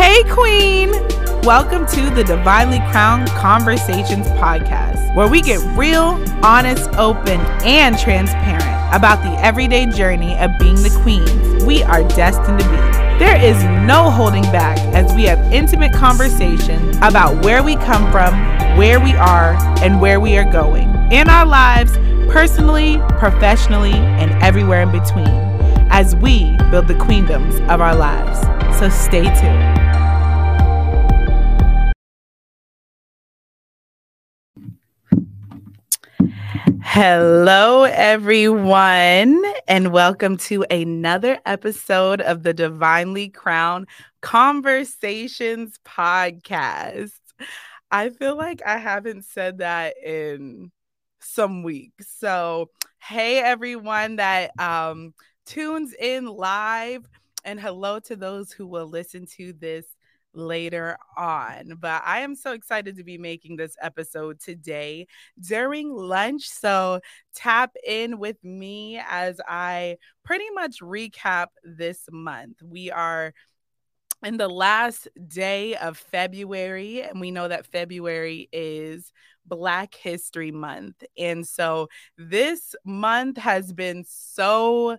Hey, 0.00 0.24
Queen! 0.30 0.92
Welcome 1.42 1.84
to 1.88 2.08
the 2.08 2.24
Divinely 2.24 2.78
Crowned 2.90 3.28
Conversations 3.32 4.26
podcast, 4.28 5.14
where 5.14 5.28
we 5.28 5.42
get 5.42 5.58
real, 5.76 6.18
honest, 6.42 6.88
open, 6.94 7.38
and 7.66 7.98
transparent 7.98 8.94
about 8.96 9.22
the 9.22 9.38
everyday 9.44 9.84
journey 9.84 10.38
of 10.38 10.52
being 10.58 10.76
the 10.76 10.98
queens 11.02 11.62
we 11.66 11.82
are 11.82 12.02
destined 12.08 12.60
to 12.60 12.64
be. 12.70 12.76
There 13.18 13.38
is 13.44 13.62
no 13.86 14.08
holding 14.10 14.44
back 14.44 14.78
as 14.94 15.12
we 15.12 15.24
have 15.24 15.38
intimate 15.52 15.92
conversation 15.92 16.96
about 17.02 17.44
where 17.44 17.62
we 17.62 17.76
come 17.76 18.10
from, 18.10 18.32
where 18.78 19.00
we 19.00 19.12
are, 19.12 19.52
and 19.82 20.00
where 20.00 20.18
we 20.18 20.38
are 20.38 20.50
going 20.50 20.88
in 21.12 21.28
our 21.28 21.44
lives, 21.44 21.92
personally, 22.32 22.96
professionally, 23.18 23.92
and 23.92 24.30
everywhere 24.42 24.80
in 24.80 24.92
between, 24.92 25.28
as 25.90 26.16
we 26.16 26.56
build 26.70 26.88
the 26.88 26.94
queendoms 26.94 27.60
of 27.68 27.82
our 27.82 27.94
lives. 27.94 28.40
So 28.78 28.88
stay 28.88 29.24
tuned. 29.38 29.79
Hello, 36.92 37.84
everyone, 37.84 39.44
and 39.68 39.92
welcome 39.92 40.36
to 40.38 40.64
another 40.72 41.38
episode 41.46 42.20
of 42.20 42.42
the 42.42 42.52
Divinely 42.52 43.28
Crowned 43.28 43.86
Conversations 44.22 45.78
podcast. 45.86 47.12
I 47.92 48.08
feel 48.08 48.36
like 48.36 48.60
I 48.66 48.76
haven't 48.76 49.24
said 49.24 49.58
that 49.58 49.94
in 50.04 50.72
some 51.20 51.62
weeks. 51.62 52.12
So, 52.18 52.70
hey, 52.98 53.38
everyone 53.38 54.16
that 54.16 54.50
um, 54.58 55.14
tunes 55.46 55.94
in 55.94 56.26
live, 56.26 57.08
and 57.44 57.60
hello 57.60 58.00
to 58.00 58.16
those 58.16 58.50
who 58.50 58.66
will 58.66 58.88
listen 58.88 59.26
to 59.36 59.52
this 59.52 59.86
later 60.32 60.96
on. 61.16 61.76
But 61.78 62.02
I 62.04 62.20
am 62.20 62.34
so 62.34 62.52
excited 62.52 62.96
to 62.96 63.04
be 63.04 63.18
making 63.18 63.56
this 63.56 63.76
episode 63.80 64.40
today 64.40 65.06
during 65.40 65.92
lunch. 65.92 66.48
So 66.48 67.00
tap 67.34 67.74
in 67.86 68.18
with 68.18 68.42
me 68.44 69.00
as 69.08 69.40
I 69.46 69.96
pretty 70.24 70.50
much 70.54 70.80
recap 70.80 71.48
this 71.64 72.04
month. 72.10 72.62
We 72.62 72.90
are 72.90 73.34
in 74.22 74.36
the 74.36 74.48
last 74.48 75.08
day 75.28 75.76
of 75.76 75.96
February, 75.96 77.02
and 77.02 77.20
we 77.20 77.30
know 77.30 77.48
that 77.48 77.66
February 77.66 78.48
is 78.52 79.12
Black 79.46 79.94
History 79.94 80.52
Month. 80.52 81.02
And 81.16 81.46
so 81.46 81.88
this 82.18 82.74
month 82.84 83.38
has 83.38 83.72
been 83.72 84.04
so 84.06 84.98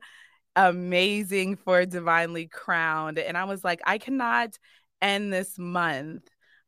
amazing 0.55 1.55
for 1.55 1.85
Divinely 1.85 2.47
Crowned. 2.47 3.19
And 3.19 3.37
I 3.37 3.43
was 3.43 3.63
like, 3.63 3.81
I 3.85 3.99
cannot 3.99 4.57
end 5.01 5.33
this 5.33 5.57
month 5.57 6.27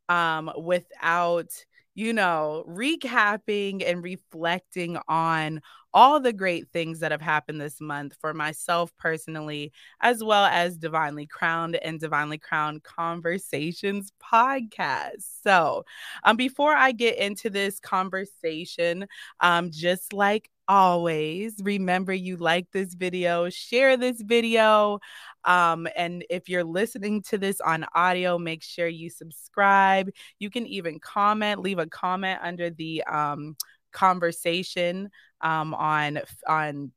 um, 0.09 0.51
without, 0.57 1.49
you 1.95 2.13
know, 2.13 2.65
recapping 2.67 3.83
and 3.87 4.03
reflecting 4.03 4.97
on 5.07 5.61
all 5.93 6.19
the 6.19 6.33
great 6.33 6.67
things 6.73 6.99
that 6.99 7.11
have 7.11 7.21
happened 7.21 7.61
this 7.61 7.79
month 7.79 8.17
for 8.19 8.33
myself 8.33 8.91
personally, 8.97 9.71
as 10.01 10.23
well 10.23 10.45
as 10.45 10.77
Divinely 10.77 11.27
Crowned 11.27 11.75
and 11.75 11.99
Divinely 11.99 12.39
Crowned 12.39 12.83
Conversations 12.83 14.11
podcast. 14.21 15.23
So, 15.43 15.83
um, 16.23 16.35
before 16.35 16.73
I 16.73 16.93
get 16.93 17.17
into 17.19 17.49
this 17.51 17.79
conversation, 17.79 19.05
um, 19.39 19.69
just 19.69 20.13
like 20.13 20.49
always, 20.67 21.55
remember 21.61 22.13
you 22.13 22.37
like 22.37 22.67
this 22.71 22.93
video, 22.93 23.49
share 23.49 23.97
this 23.97 24.21
video. 24.21 24.99
Um, 25.45 25.87
and 25.95 26.23
if 26.29 26.49
you're 26.49 26.63
listening 26.63 27.21
to 27.23 27.37
this 27.37 27.59
on 27.61 27.85
audio, 27.93 28.37
make 28.37 28.63
sure 28.63 28.87
you 28.87 29.09
subscribe. 29.09 30.09
You 30.39 30.49
can 30.49 30.65
even 30.67 30.99
comment, 30.99 31.61
leave 31.61 31.79
a 31.79 31.87
comment 31.87 32.39
under 32.41 32.69
the 32.69 33.03
um, 33.03 33.55
conversation 33.91 35.09
um, 35.41 35.73
on 35.73 36.19
on 36.47 36.91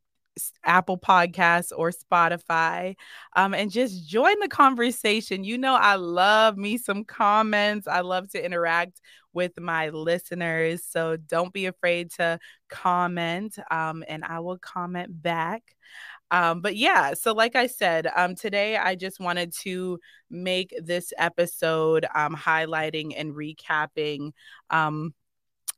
Apple 0.64 0.98
Podcasts 0.98 1.72
or 1.74 1.90
Spotify, 1.90 2.94
um, 3.34 3.54
and 3.54 3.70
just 3.70 4.06
join 4.06 4.38
the 4.40 4.48
conversation. 4.48 5.44
You 5.44 5.58
know, 5.58 5.74
I 5.74 5.94
love 5.94 6.56
me 6.56 6.78
some 6.78 7.04
comments. 7.04 7.88
I 7.88 8.00
love 8.00 8.30
to 8.32 8.44
interact 8.44 9.00
with 9.36 9.60
my 9.60 9.90
listeners. 9.90 10.82
So 10.82 11.16
don't 11.16 11.52
be 11.52 11.66
afraid 11.66 12.10
to 12.12 12.40
comment, 12.70 13.58
um, 13.70 14.02
and 14.08 14.24
I 14.24 14.40
will 14.40 14.58
comment 14.58 15.22
back. 15.22 15.76
Um, 16.30 16.62
but 16.62 16.74
yeah, 16.74 17.14
so 17.14 17.32
like 17.32 17.54
I 17.54 17.68
said, 17.68 18.08
um, 18.16 18.34
today 18.34 18.76
I 18.76 18.96
just 18.96 19.20
wanted 19.20 19.52
to 19.60 20.00
make 20.30 20.74
this 20.82 21.12
episode 21.18 22.06
um, 22.14 22.34
highlighting 22.34 23.12
and 23.14 23.34
recapping 23.34 24.32
um, 24.70 25.14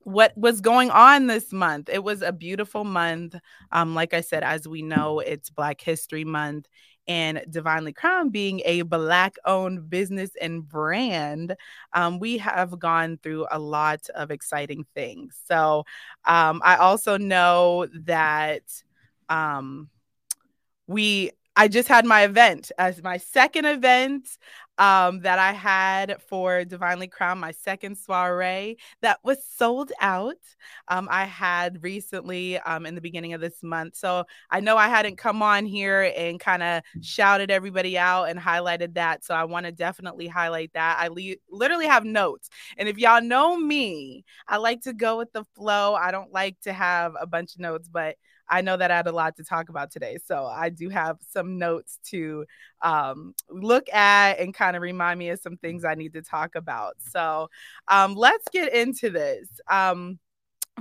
what 0.05 0.33
was 0.39 0.61
going 0.63 0.91
on 0.91 1.27
this 1.27 1.53
month. 1.53 1.91
It 1.91 2.03
was 2.03 2.23
a 2.23 2.33
beautiful 2.33 2.85
month. 2.85 3.35
Um, 3.73 3.95
like 3.95 4.15
I 4.15 4.23
said, 4.23 4.43
as 4.43 4.67
we 4.67 4.83
know, 4.83 5.19
it's 5.19 5.51
Black 5.51 5.81
History 5.81 6.25
Month. 6.25 6.69
And 7.09 7.43
Divinely 7.49 7.95
Crowned 7.95 8.33
being 8.33 8.61
a 8.65 8.83
Black 8.83 9.37
owned 9.45 9.89
business 9.89 10.31
and 10.41 10.69
brand, 10.69 11.57
um, 11.95 12.19
we 12.19 12.39
have 12.39 12.79
gone 12.79 13.19
through 13.23 13.47
a 13.51 13.59
lot 13.59 14.09
of 14.15 14.31
exciting 14.31 14.85
things. 14.95 15.37
So 15.47 15.85
um, 16.27 16.61
I 16.63 16.77
also 16.77 17.17
know 17.17 17.87
that 18.05 18.63
um, 19.29 19.89
we 20.87 21.33
I 21.57 21.67
just 21.67 21.89
had 21.89 22.07
my 22.07 22.23
event 22.23 22.71
as 22.79 23.03
my 23.03 23.17
second 23.17 23.65
event 23.65 24.29
um, 24.79 25.21
that 25.21 25.39
I 25.39 25.53
had 25.53 26.23
for 26.23 26.65
Divinely 26.65 27.09
Crowned, 27.09 27.41
my 27.41 27.51
second 27.51 27.97
soiree 27.99 28.79
that 29.03 29.19
was 29.25 29.45
sold 29.45 29.93
out. 30.01 30.37
Um, 30.87 31.09
I 31.11 31.25
had 31.25 31.83
recently 31.83 32.59
um, 32.59 32.87
in 32.87 32.95
the 32.95 33.01
beginning 33.01 33.33
of 33.33 33.41
this 33.41 33.63
month. 33.63 33.97
So 33.97 34.25
I 34.51 34.61
know 34.61 34.77
I 34.77 34.89
hadn't 34.89 35.19
come 35.19 35.43
on 35.43 35.67
here 35.67 36.13
and 36.17 36.39
kind 36.39 36.63
of 36.63 36.83
shouted 37.03 37.51
everybody 37.51 37.99
out 37.99 38.25
and 38.25 38.39
highlighted 38.39 38.95
that. 38.95 39.25
So 39.25 39.35
I 39.35 39.45
want 39.45 39.67
to 39.67 39.73
definitely 39.73 40.29
highlight 40.29 40.73
that. 40.75 40.99
I 41.01 41.09
le- 41.09 41.37
literally 41.51 41.87
have 41.87 42.05
notes. 42.05 42.49
And 42.77 42.89
if 42.89 42.99
y'all 42.99 43.23
know 43.23 43.57
me, 43.57 44.25
I 44.47 44.59
like 44.59 44.83
to 44.83 44.93
go 44.93 45.19
with 45.19 45.33
the 45.33 45.45
flow. 45.57 45.95
I 45.95 46.13
don't 46.13 46.33
like 46.33 46.61
to 46.63 46.73
have 46.73 47.15
a 47.21 47.27
bunch 47.27 47.55
of 47.55 47.61
notes, 47.61 47.89
but 47.89 48.17
I 48.51 48.61
know 48.61 48.77
that 48.77 48.91
I 48.91 48.97
had 48.97 49.07
a 49.07 49.13
lot 49.13 49.37
to 49.37 49.45
talk 49.45 49.69
about 49.69 49.91
today. 49.91 50.19
So 50.25 50.47
I 50.47 50.69
do 50.69 50.89
have 50.89 51.19
some 51.31 51.59
notes 51.59 51.99
to 52.07 52.47
um, 52.83 53.35
look 53.49 53.89
at 53.93 54.39
and 54.39 54.55
kind 54.55 54.77
of 54.77 54.83
remind 54.83 55.19
me 55.19 55.31
of 55.31 55.41
some 55.41 55.57
things 55.57 55.85
I 55.85 55.95
need 55.95 56.15
to 56.15 56.23
talk 56.23 56.55
about. 56.55 56.97
So 57.11 57.51
um, 57.89 58.15
let's 58.15 58.47
get 58.53 58.73
into 58.73 59.11
this. 59.11 59.49
Um, 59.71 60.19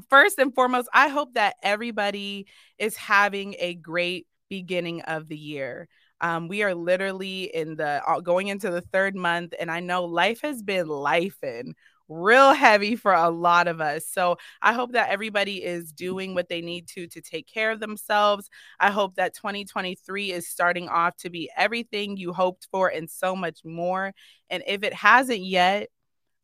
first 0.10 0.38
and 0.38 0.54
foremost, 0.54 0.90
I 0.94 1.10
hope 1.10 1.34
that 1.34 1.56
everybody 1.64 2.48
is 2.78 2.96
having 2.96 3.56
a 3.60 3.76
great 3.76 4.28
beginning 4.50 5.02
of 5.02 5.28
the 5.28 5.38
year. 5.38 5.88
Um, 6.22 6.48
we 6.48 6.64
are 6.64 6.74
literally 6.74 7.44
in 7.44 7.76
the 7.76 8.02
uh, 8.08 8.22
going 8.22 8.48
into 8.48 8.72
the 8.72 8.82
third 8.82 9.16
month, 9.16 9.54
and 9.60 9.70
I 9.70 9.82
know 9.82 10.06
life 10.06 10.42
has 10.42 10.64
been 10.64 10.88
life 10.88 11.44
in 11.44 11.76
real 12.10 12.54
heavy 12.54 12.96
for 12.96 13.14
a 13.14 13.30
lot 13.30 13.68
of 13.68 13.82
us. 13.82 14.08
So 14.08 14.38
I 14.62 14.74
hope 14.74 14.94
that 14.94 15.10
everybody 15.10 15.64
is 15.64 15.92
doing 15.92 16.34
what 16.34 16.50
they 16.50 16.62
need 16.62 16.88
to 16.90 17.08
to 17.08 17.22
take 17.22 17.48
care 17.48 17.72
of 17.72 17.80
themselves. 17.80 18.50
I 18.80 18.92
hope 18.92 19.16
that 19.16 19.36
2023 19.36 20.32
is 20.32 20.48
starting 20.48 20.90
off 20.90 21.16
to 21.18 21.30
be 21.30 21.50
everything 21.58 22.18
you 22.18 22.34
hoped 22.34 22.68
for 22.72 22.90
and 22.90 23.10
so 23.10 23.36
much 23.36 23.60
more. 23.66 24.14
And 24.50 24.64
if 24.68 24.84
it 24.84 24.94
hasn't 24.94 25.42
yet, 25.42 25.90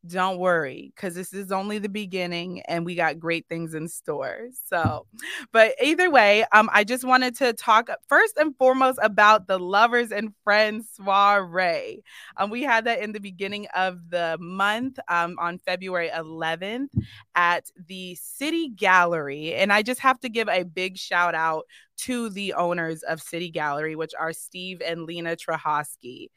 don't 0.06 0.38
worry 0.38 0.92
because 0.94 1.16
this 1.16 1.34
is 1.34 1.52
only 1.52 1.80
the 1.80 1.88
beginning 1.88 2.62
and 2.68 2.86
we 2.86 2.94
got 2.94 3.20
great 3.20 3.46
things 3.48 3.74
in 3.74 3.88
store 3.88 4.50
so 4.68 5.06
but 5.54 5.74
either 5.82 6.10
way 6.10 6.44
um 6.52 6.70
i 6.74 6.84
just 6.84 7.06
wanted 7.06 7.34
to 7.34 7.54
talk 7.54 7.90
first 8.10 8.36
and 8.38 8.56
foremost 8.58 9.00
about 9.02 9.48
the 9.48 9.58
lovers 9.58 10.12
and 10.12 10.34
friends 10.44 10.90
soiree. 10.94 12.04
Um 12.36 12.50
we 12.50 12.64
had 12.64 12.86
that 12.86 13.00
in 13.00 13.14
the 13.14 13.20
beginning 13.20 13.68
of 13.74 14.10
the 14.10 14.38
month 14.42 15.00
um 15.08 15.38
on 15.40 15.58
february 15.60 16.10
11th 16.10 16.90
at 17.36 17.70
the 17.88 18.16
city 18.16 18.70
gallery 18.70 19.54
and 19.54 19.72
i 19.72 19.82
just 19.82 20.02
have 20.02 20.20
to 20.20 20.30
give 20.30 20.50
a 20.50 20.64
big 20.64 20.98
shout 20.98 21.34
out 21.34 21.64
to 21.96 22.30
the 22.30 22.54
owners 22.54 23.04
of 23.04 23.22
city 23.22 23.50
gallery 23.50 23.96
which 23.96 24.14
are 24.20 24.34
steve 24.34 24.82
and 24.86 25.04
lena 25.04 25.38
Trahosky 25.38 26.28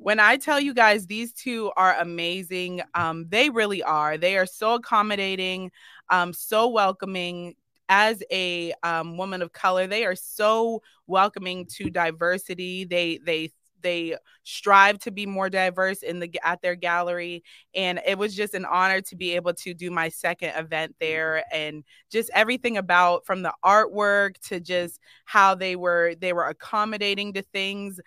when 0.00 0.18
I 0.18 0.38
tell 0.38 0.58
you 0.58 0.72
guys 0.72 1.06
these 1.06 1.32
two 1.32 1.70
are 1.76 1.94
amazing, 2.00 2.80
um, 2.94 3.26
they 3.28 3.50
really 3.50 3.82
are. 3.82 4.16
They 4.16 4.38
are 4.38 4.46
so 4.46 4.74
accommodating, 4.74 5.70
um, 6.08 6.32
so 6.32 6.68
welcoming. 6.68 7.54
As 7.92 8.22
a 8.30 8.72
um, 8.84 9.16
woman 9.18 9.42
of 9.42 9.52
color, 9.52 9.88
they 9.88 10.04
are 10.04 10.14
so 10.14 10.80
welcoming 11.08 11.66
to 11.74 11.90
diversity. 11.90 12.84
They 12.84 13.18
they 13.26 13.50
they 13.82 14.16
strive 14.44 14.98
to 15.00 15.10
be 15.10 15.26
more 15.26 15.50
diverse 15.50 16.02
in 16.02 16.20
the 16.20 16.30
at 16.44 16.62
their 16.62 16.74
gallery 16.74 17.42
and 17.74 18.00
it 18.06 18.18
was 18.18 18.34
just 18.34 18.52
an 18.54 18.66
honor 18.66 19.00
to 19.00 19.16
be 19.16 19.34
able 19.34 19.54
to 19.54 19.72
do 19.72 19.90
my 19.90 20.08
second 20.08 20.50
event 20.50 20.94
there 21.00 21.42
and 21.50 21.82
just 22.10 22.30
everything 22.34 22.76
about 22.76 23.24
from 23.24 23.40
the 23.42 23.52
artwork 23.64 24.38
to 24.40 24.60
just 24.60 25.00
how 25.24 25.54
they 25.54 25.76
were 25.76 26.14
they 26.20 26.34
were 26.34 26.44
accommodating 26.46 27.32
to 27.32 27.40
things 27.40 27.98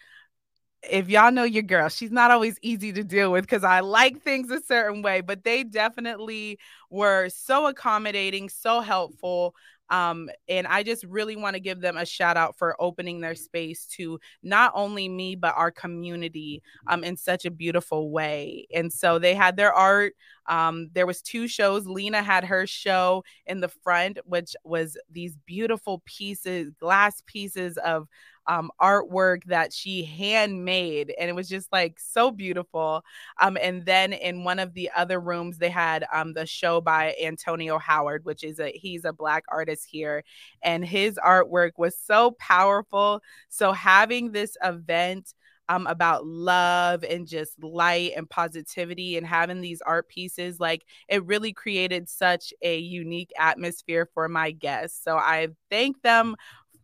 if 0.90 1.10
y'all 1.10 1.32
know 1.32 1.44
your 1.44 1.64
girl, 1.64 1.90
she's 1.90 2.12
not 2.12 2.32
always 2.32 2.58
easy 2.62 2.92
to 2.94 3.04
deal 3.04 3.32
with 3.32 3.44
because 3.44 3.64
I 3.64 3.80
like 3.80 4.22
things 4.22 4.52
a 4.52 4.62
certain 4.62 5.02
way, 5.02 5.22
but 5.22 5.44
they 5.44 5.64
definitely 5.64 6.60
were 6.90 7.30
so 7.30 7.68
accommodating, 7.68 8.50
so 8.50 8.82
helpful. 8.82 9.56
Um, 9.90 10.30
and 10.48 10.66
I 10.66 10.84
just 10.84 11.04
really 11.04 11.36
want 11.36 11.56
to 11.56 11.60
give 11.60 11.80
them 11.80 11.98
a 11.98 12.06
shout 12.06 12.36
out 12.36 12.58
for 12.58 12.76
opening 12.80 13.22
their 13.22 13.36
space 13.36 13.86
to 13.98 14.20
not 14.42 14.72
only 14.76 15.08
me, 15.08 15.36
but 15.36 15.54
our 15.56 15.72
community 15.72 16.64
um, 16.88 17.04
in 17.04 17.16
such 17.16 17.46
a 17.46 17.52
beautiful 17.52 18.10
way. 18.10 18.66
And 18.74 18.92
so 18.92 19.20
they 19.20 19.36
had 19.36 19.56
their 19.56 19.74
art. 19.74 20.16
Um, 20.48 20.90
there 20.94 21.06
was 21.06 21.22
two 21.22 21.48
shows. 21.48 21.86
Lena 21.88 22.22
had 22.22 22.44
her 22.46 22.68
show 22.68 23.24
in 23.46 23.60
the 23.60 23.68
front, 23.70 24.20
which 24.26 24.56
was 24.64 24.98
these 25.12 25.36
beautiful 25.46 26.02
pieces, 26.06 26.72
glass 26.80 27.22
pieces 27.26 27.78
of 27.78 28.08
um, 28.48 28.72
artwork 28.82 29.44
that 29.46 29.74
she 29.74 30.04
handmade, 30.04 31.14
and 31.18 31.30
it 31.30 31.34
was 31.34 31.48
just 31.48 31.72
like 31.72 32.00
so 32.00 32.32
beautiful. 32.32 33.04
Um, 33.40 33.58
and 33.62 33.86
then 33.86 34.14
in 34.14 34.44
one 34.44 34.60
of 34.60 34.74
the 34.74 34.90
other 34.96 35.20
rooms, 35.20 35.58
they 35.58 35.70
had 35.70 36.06
um, 36.12 36.34
the 36.34 36.46
show 36.46 36.82
by 36.82 37.16
Antonio 37.22 37.78
Howard, 37.78 38.26
which 38.26 38.44
is 38.44 38.60
a 38.60 38.72
he's 38.72 39.06
a 39.06 39.14
black 39.14 39.44
artist 39.48 39.88
here, 39.90 40.24
and 40.62 40.86
his 40.86 41.20
artwork 41.26 41.72
was 41.78 41.98
so 41.98 42.32
powerful. 42.32 43.22
So 43.50 43.72
having 43.72 44.32
this 44.32 44.58
event 44.64 45.34
um, 45.74 45.88
about 45.88 46.26
love 46.26 47.04
and 47.04 47.28
just 47.28 47.62
light 47.64 48.12
and 48.16 48.30
positivity 48.30 49.18
and 49.18 49.26
having 49.26 49.62
these 49.62 49.82
art 49.82 50.08
pieces 50.08 50.60
like 50.60 50.86
it 51.08 51.26
really 51.26 51.54
created 51.54 52.08
such 52.10 52.54
a 52.62 52.78
unique 52.78 53.32
atmosphere 53.38 54.08
for 54.14 54.28
my 54.28 54.52
guests 54.52 55.02
so 55.04 55.18
i 55.18 55.48
thank 55.70 56.02
them 56.02 56.36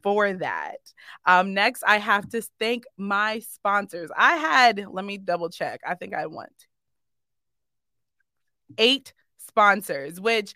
for 0.02 0.32
that. 0.34 0.78
Um, 1.26 1.54
next, 1.54 1.84
I 1.86 1.98
have 1.98 2.30
to 2.30 2.42
thank 2.60 2.86
my 2.98 3.40
sponsors. 3.40 4.10
I 4.16 4.36
had, 4.38 4.86
let 4.90 5.06
me 5.06 5.18
double 5.18 5.50
check. 5.50 5.82
I 5.86 5.96
think 5.96 6.14
I 6.14 6.28
want 6.28 6.54
eight 8.78 9.14
sponsors, 9.38 10.20
which 10.22 10.54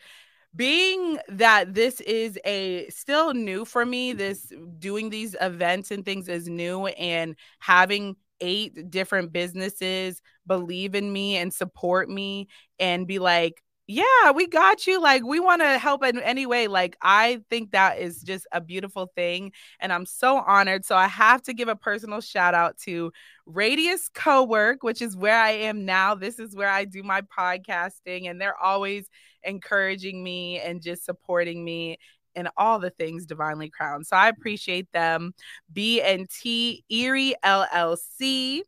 being 0.56 1.18
that 1.30 1.74
this 1.74 2.00
is 2.02 2.38
a 2.46 2.88
still 2.90 3.34
new 3.34 3.66
for 3.66 3.86
me, 3.86 4.14
this 4.14 4.52
doing 4.78 5.10
these 5.10 5.36
events 5.42 5.90
and 5.90 6.06
things 6.06 6.28
is 6.28 6.48
new, 6.48 6.88
and 6.88 7.36
having 7.60 8.16
eight 8.44 8.92
different 8.92 9.32
businesses 9.32 10.22
believe 10.46 10.94
in 10.94 11.12
me 11.12 11.38
and 11.38 11.54
support 11.54 12.10
me 12.10 12.50
and 12.78 13.08
be 13.08 13.18
like, 13.18 13.64
yeah, 13.88 14.32
we 14.34 14.48
got 14.48 14.88
you. 14.88 15.02
Like, 15.02 15.24
we 15.26 15.40
want 15.40 15.62
to 15.62 15.78
help 15.78 16.04
in 16.06 16.20
any 16.20 16.46
way. 16.46 16.68
Like, 16.68 16.96
I 17.02 17.42
think 17.50 17.72
that 17.72 18.00
is 18.00 18.22
just 18.22 18.48
a 18.54 18.62
beautiful 18.62 19.12
thing. 19.14 19.52
And 19.80 19.92
I'm 19.92 20.06
so 20.06 20.38
honored. 20.38 20.86
So, 20.86 20.96
I 20.96 21.08
have 21.08 21.42
to 21.44 21.54
give 21.54 21.68
a 21.68 21.76
personal 21.76 22.22
shout 22.22 22.54
out 22.54 22.78
to 22.80 23.12
Radius 23.46 24.10
Co 24.14 24.44
work, 24.44 24.84
which 24.84 25.02
is 25.02 25.18
where 25.18 25.38
I 25.38 25.52
am 25.52 25.86
now. 25.86 26.16
This 26.16 26.40
is 26.40 26.56
where 26.56 26.70
I 26.70 26.86
do 26.86 27.04
my 27.04 27.22
podcasting, 27.22 28.30
and 28.30 28.40
they're 28.40 28.58
always 28.58 29.10
encouraging 29.44 30.24
me 30.24 30.60
and 30.60 30.82
just 30.82 31.04
supporting 31.04 31.66
me 31.66 31.98
in 32.36 32.48
all 32.58 32.80
the 32.80 32.90
things 32.90 33.26
divinely 33.26 33.70
crowned. 33.70 34.08
So 34.08 34.16
I 34.16 34.30
appreciate 34.30 34.92
them. 34.92 35.34
B 35.72 36.02
and 36.02 36.30
T 36.30 36.84
Erie 36.90 37.36
LLC, 37.44 38.62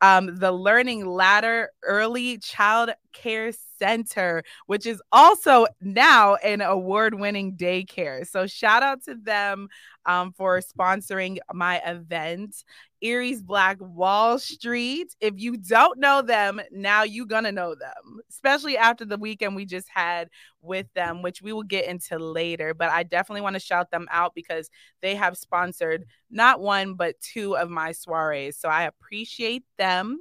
um, 0.00 0.36
the 0.36 0.52
Learning 0.52 1.06
Ladder 1.06 1.70
Early 1.82 2.38
Child 2.38 2.90
Care 3.12 3.52
Center, 3.78 4.42
which 4.66 4.86
is 4.86 5.00
also 5.12 5.66
now 5.80 6.34
an 6.36 6.60
award 6.60 7.14
winning 7.14 7.56
daycare. 7.56 8.26
So, 8.26 8.46
shout 8.46 8.82
out 8.82 9.02
to 9.04 9.14
them 9.14 9.68
um, 10.06 10.32
for 10.32 10.60
sponsoring 10.60 11.38
my 11.52 11.78
event. 11.86 12.54
Erie's 13.04 13.42
Black 13.42 13.76
Wall 13.80 14.38
Street. 14.38 15.14
If 15.20 15.34
you 15.36 15.58
don't 15.58 16.00
know 16.00 16.22
them, 16.22 16.60
now 16.72 17.02
you're 17.02 17.26
going 17.26 17.44
to 17.44 17.52
know 17.52 17.74
them, 17.74 18.20
especially 18.30 18.78
after 18.78 19.04
the 19.04 19.18
weekend 19.18 19.54
we 19.54 19.66
just 19.66 19.88
had 19.90 20.30
with 20.62 20.86
them, 20.94 21.20
which 21.20 21.42
we 21.42 21.52
will 21.52 21.62
get 21.62 21.86
into 21.86 22.18
later. 22.18 22.72
But 22.72 22.88
I 22.88 23.02
definitely 23.02 23.42
want 23.42 23.54
to 23.54 23.60
shout 23.60 23.90
them 23.90 24.08
out 24.10 24.34
because 24.34 24.70
they 25.02 25.14
have 25.16 25.36
sponsored 25.36 26.06
not 26.30 26.60
one, 26.60 26.94
but 26.94 27.20
two 27.20 27.56
of 27.56 27.68
my 27.68 27.92
soirees. 27.92 28.58
So 28.58 28.70
I 28.70 28.84
appreciate 28.84 29.64
them. 29.76 30.18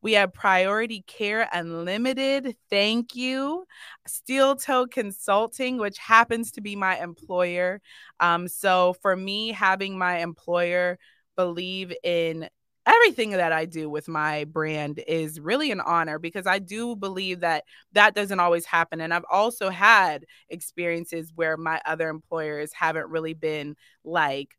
We 0.00 0.12
have 0.12 0.32
Priority 0.32 1.02
Care 1.06 1.48
Unlimited. 1.52 2.56
Thank 2.70 3.16
you. 3.16 3.64
Steel 4.06 4.54
Toe 4.54 4.86
Consulting, 4.86 5.78
which 5.78 5.98
happens 5.98 6.52
to 6.52 6.60
be 6.60 6.76
my 6.76 6.98
employer. 6.98 7.80
Um, 8.20 8.48
so 8.48 8.94
for 9.02 9.16
me, 9.16 9.50
having 9.50 9.98
my 9.98 10.18
employer 10.18 10.98
believe 11.36 11.92
in 12.02 12.48
everything 12.86 13.30
that 13.30 13.52
I 13.52 13.64
do 13.64 13.88
with 13.88 14.08
my 14.08 14.44
brand 14.44 15.00
is 15.06 15.38
really 15.38 15.70
an 15.70 15.80
honor 15.80 16.18
because 16.18 16.46
I 16.46 16.58
do 16.58 16.96
believe 16.96 17.40
that 17.40 17.64
that 17.92 18.14
doesn't 18.14 18.40
always 18.40 18.64
happen. 18.66 19.00
And 19.00 19.14
I've 19.14 19.24
also 19.30 19.70
had 19.70 20.24
experiences 20.48 21.32
where 21.34 21.56
my 21.56 21.80
other 21.86 22.08
employers 22.08 22.72
haven't 22.72 23.08
really 23.08 23.34
been 23.34 23.76
like, 24.04 24.56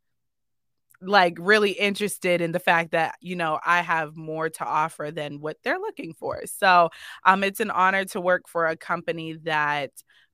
like 1.01 1.35
really 1.39 1.71
interested 1.71 2.39
in 2.39 2.53
the 2.53 2.59
fact 2.59 2.91
that 2.91 3.15
you 3.19 3.35
know 3.35 3.59
I 3.65 3.81
have 3.81 4.15
more 4.15 4.49
to 4.49 4.65
offer 4.65 5.11
than 5.13 5.41
what 5.41 5.57
they're 5.63 5.79
looking 5.79 6.13
for. 6.13 6.43
So 6.45 6.89
um 7.25 7.43
it's 7.43 7.59
an 7.59 7.71
honor 7.71 8.05
to 8.05 8.21
work 8.21 8.47
for 8.47 8.67
a 8.67 8.77
company 8.77 9.33
that 9.43 9.91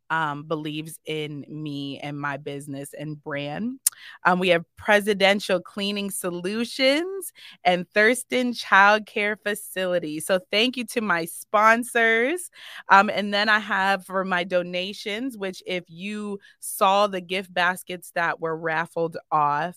um, 0.09 0.44
believes 0.44 1.00
in 1.06 1.45
me 1.47 2.00
and 2.00 2.19
my 2.19 2.38
business 2.38 2.94
and 2.94 3.21
brand. 3.23 3.79
Um, 4.25 4.39
we 4.39 4.50
have 4.50 4.65
Presidential 4.77 5.59
Cleaning 5.59 6.11
Solutions 6.11 7.31
and 7.63 7.89
Thurston 7.91 8.53
Child 8.53 9.06
Care 9.06 9.35
Facility. 9.35 10.19
So 10.19 10.39
thank 10.51 10.77
you 10.77 10.85
to 10.85 11.01
my 11.01 11.25
sponsors. 11.25 12.50
Um, 12.89 13.09
and 13.09 13.33
then 13.33 13.50
I 13.50 13.59
have 13.59 14.06
for 14.06 14.23
my 14.25 14.44
donations, 14.44 15.38
which 15.38 15.61
if 15.65 15.83
you 15.88 16.39
saw 16.59 17.07
the 17.07 17.21
gift 17.21 17.53
baskets 17.53 18.11
that 18.15 18.39
were 18.39 18.57
raffled 18.57 19.17
off, 19.31 19.75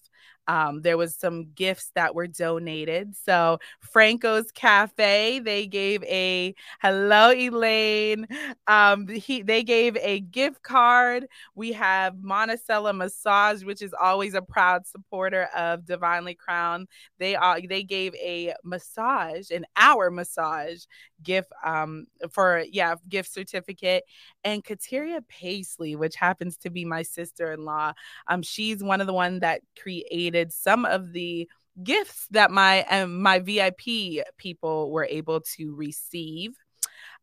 um, 0.49 0.83
there 0.83 0.97
was 0.97 1.15
some 1.15 1.51
gifts 1.55 1.93
that 1.95 2.15
were 2.15 2.27
donated. 2.27 3.15
So 3.17 3.59
Franco's 3.81 4.51
Cafe, 4.51 5.39
they 5.41 5.67
gave 5.67 6.03
a 6.05 6.55
hello 6.81 7.31
Elaine. 7.33 8.27
Um, 8.67 9.07
he 9.07 9.43
they 9.43 9.63
gave 9.63 9.97
a 9.99 10.21
gift 10.21 10.63
card. 10.63 11.27
We 11.55 11.73
have 11.73 12.23
Monticello 12.23 12.93
Massage, 12.93 13.63
which 13.63 13.83
is 13.83 13.95
always 13.99 14.35
a 14.35 14.43
proud 14.43 14.87
supporter 14.87 15.49
of 15.57 15.85
Divinely 15.85 16.35
Crowned. 16.35 16.89
They 17.19 17.37
are 17.37 17.61
they 17.61 17.83
gave 17.85 18.15
a 18.17 18.55
massage, 18.65 19.51
an 19.51 19.65
hour 19.77 20.11
massage 20.11 20.85
gift 21.23 21.53
um 21.65 22.07
for 22.31 22.65
yeah 22.71 22.97
gift 23.09 23.33
certificate 23.33 24.03
and 24.45 24.65
Kateria 24.65 25.21
Paisley 25.29 25.95
which 25.95 26.17
happens 26.17 26.57
to 26.59 26.71
be 26.71 26.85
my 26.85 27.03
sister-in-law 27.03 27.93
um 28.27 28.43
she's 28.43 28.83
one 28.83 29.01
of 29.01 29.07
the 29.07 29.13
one 29.13 29.39
that 29.41 29.63
created 29.81 30.32
some 30.53 30.85
of 30.85 31.13
the 31.13 31.49
gifts 31.83 32.27
that 32.31 32.51
my 32.51 32.85
um, 32.85 33.23
my 33.23 33.39
VIP 33.39 34.25
people 34.37 34.91
were 34.91 35.07
able 35.11 35.41
to 35.41 35.75
receive 35.75 36.53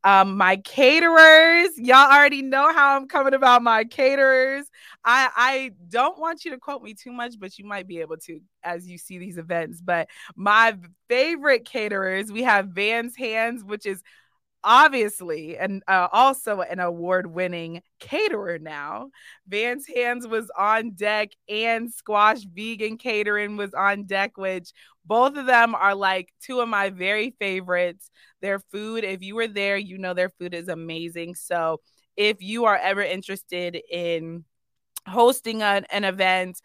um, 0.04 0.38
my 0.38 0.56
caterers, 0.58 1.78
y'all 1.78 2.12
already 2.12 2.42
know 2.42 2.72
how 2.74 2.96
I'm 2.96 3.08
coming 3.08 3.34
about 3.34 3.62
my 3.62 3.84
caterers. 3.84 4.66
I 5.04 5.30
I 5.36 5.72
don't 5.90 6.18
want 6.18 6.46
you 6.46 6.52
to 6.52 6.58
quote 6.58 6.82
me 6.82 6.94
too 6.94 7.12
much, 7.12 7.36
but 7.38 7.58
you 7.58 7.66
might 7.66 7.88
be 7.88 8.00
able 8.00 8.18
to 8.18 8.40
as 8.64 8.88
you 8.88 8.98
see 8.98 9.18
these 9.18 9.38
events. 9.38 9.82
But 9.82 10.08
my 10.36 10.78
favorite 11.10 11.66
caterers, 11.66 12.32
we 12.32 12.44
have 12.44 12.70
Van's 12.70 13.18
Hands, 13.18 13.64
which 13.64 13.86
is 13.86 14.02
obviously 14.64 15.58
and 15.58 15.82
uh, 15.88 16.08
also 16.12 16.62
an 16.62 16.80
award-winning 16.80 17.82
caterer 18.00 18.60
now 18.60 19.10
van's 19.48 19.88
hands 19.88 20.28
was 20.28 20.52
on 20.58 20.92
deck 20.92 21.30
and 21.48 21.94
squash 21.94 22.44
vegan 22.54 22.98
catering 22.98 23.56
was 23.56 23.74
on 23.74 24.04
deck 24.04 24.38
which 24.38 24.72
both 25.06 25.38
of 25.38 25.46
them 25.46 25.74
are 25.76 25.96
like 25.96 26.30
two 26.42 26.60
of 26.60 26.68
my 26.68 26.90
very 26.90 27.34
favorites 27.40 28.12
their 28.42 28.60
food 28.60 29.04
if 29.04 29.22
you 29.22 29.36
were 29.36 29.48
there 29.48 29.78
you 29.78 29.98
know 29.98 30.14
their 30.14 30.30
food 30.30 30.54
is 30.54 30.68
amazing 30.68 31.36
so 31.36 31.80
if 32.18 32.42
you 32.42 32.66
are 32.66 32.78
ever 32.78 33.02
interested 33.02 33.80
in 33.90 34.44
hosting 35.08 35.62
an, 35.62 35.86
an 35.90 36.04
event 36.04 36.60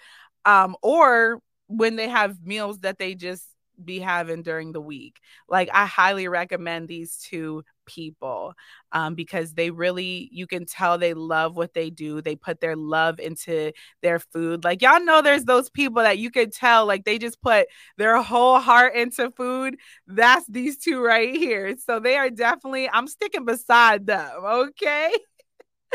um, 0.45 0.77
or 0.83 1.41
when 1.69 1.97
they 1.97 2.09
have 2.09 2.45
meals 2.45 2.81
that 2.81 2.99
they 2.99 3.15
just 3.15 3.45
be 3.83 3.99
having 3.99 4.43
during 4.43 4.73
the 4.73 4.81
week. 4.81 5.19
Like 5.49 5.69
I 5.73 5.87
highly 5.87 6.29
recommend 6.29 6.89
these 6.89 7.17
two 7.19 7.65
people 7.87 8.55
um, 8.93 9.15
because 9.15 9.53
they 9.55 9.71
really 9.71 10.29
you 10.33 10.47
can 10.47 10.67
tell 10.67 10.99
they 10.99 11.15
love 11.15 11.57
what 11.57 11.75
they 11.75 11.91
do 11.91 12.21
they 12.21 12.37
put 12.37 12.61
their 12.61 12.77
love 12.77 13.19
into 13.21 13.73
their 14.03 14.19
food 14.19 14.65
like 14.65 14.83
y'all 14.83 15.03
know 15.05 15.23
there's 15.23 15.45
those 15.45 15.71
people 15.71 16.03
that 16.03 16.19
you 16.19 16.31
can 16.31 16.51
tell 16.51 16.87
like 16.87 17.05
they 17.05 17.19
just 17.19 17.41
put 17.43 17.67
their 17.97 18.21
whole 18.23 18.59
heart 18.59 18.95
into 18.95 19.31
food 19.31 19.77
that's 20.07 20.47
these 20.47 20.79
two 20.79 21.03
right 21.03 21.35
here 21.35 21.75
so 21.77 22.01
they 22.01 22.17
are 22.17 22.31
definitely 22.31 22.89
i'm 22.91 23.07
sticking 23.07 23.45
beside 23.45 24.07
them 24.07 24.31
okay 24.45 25.13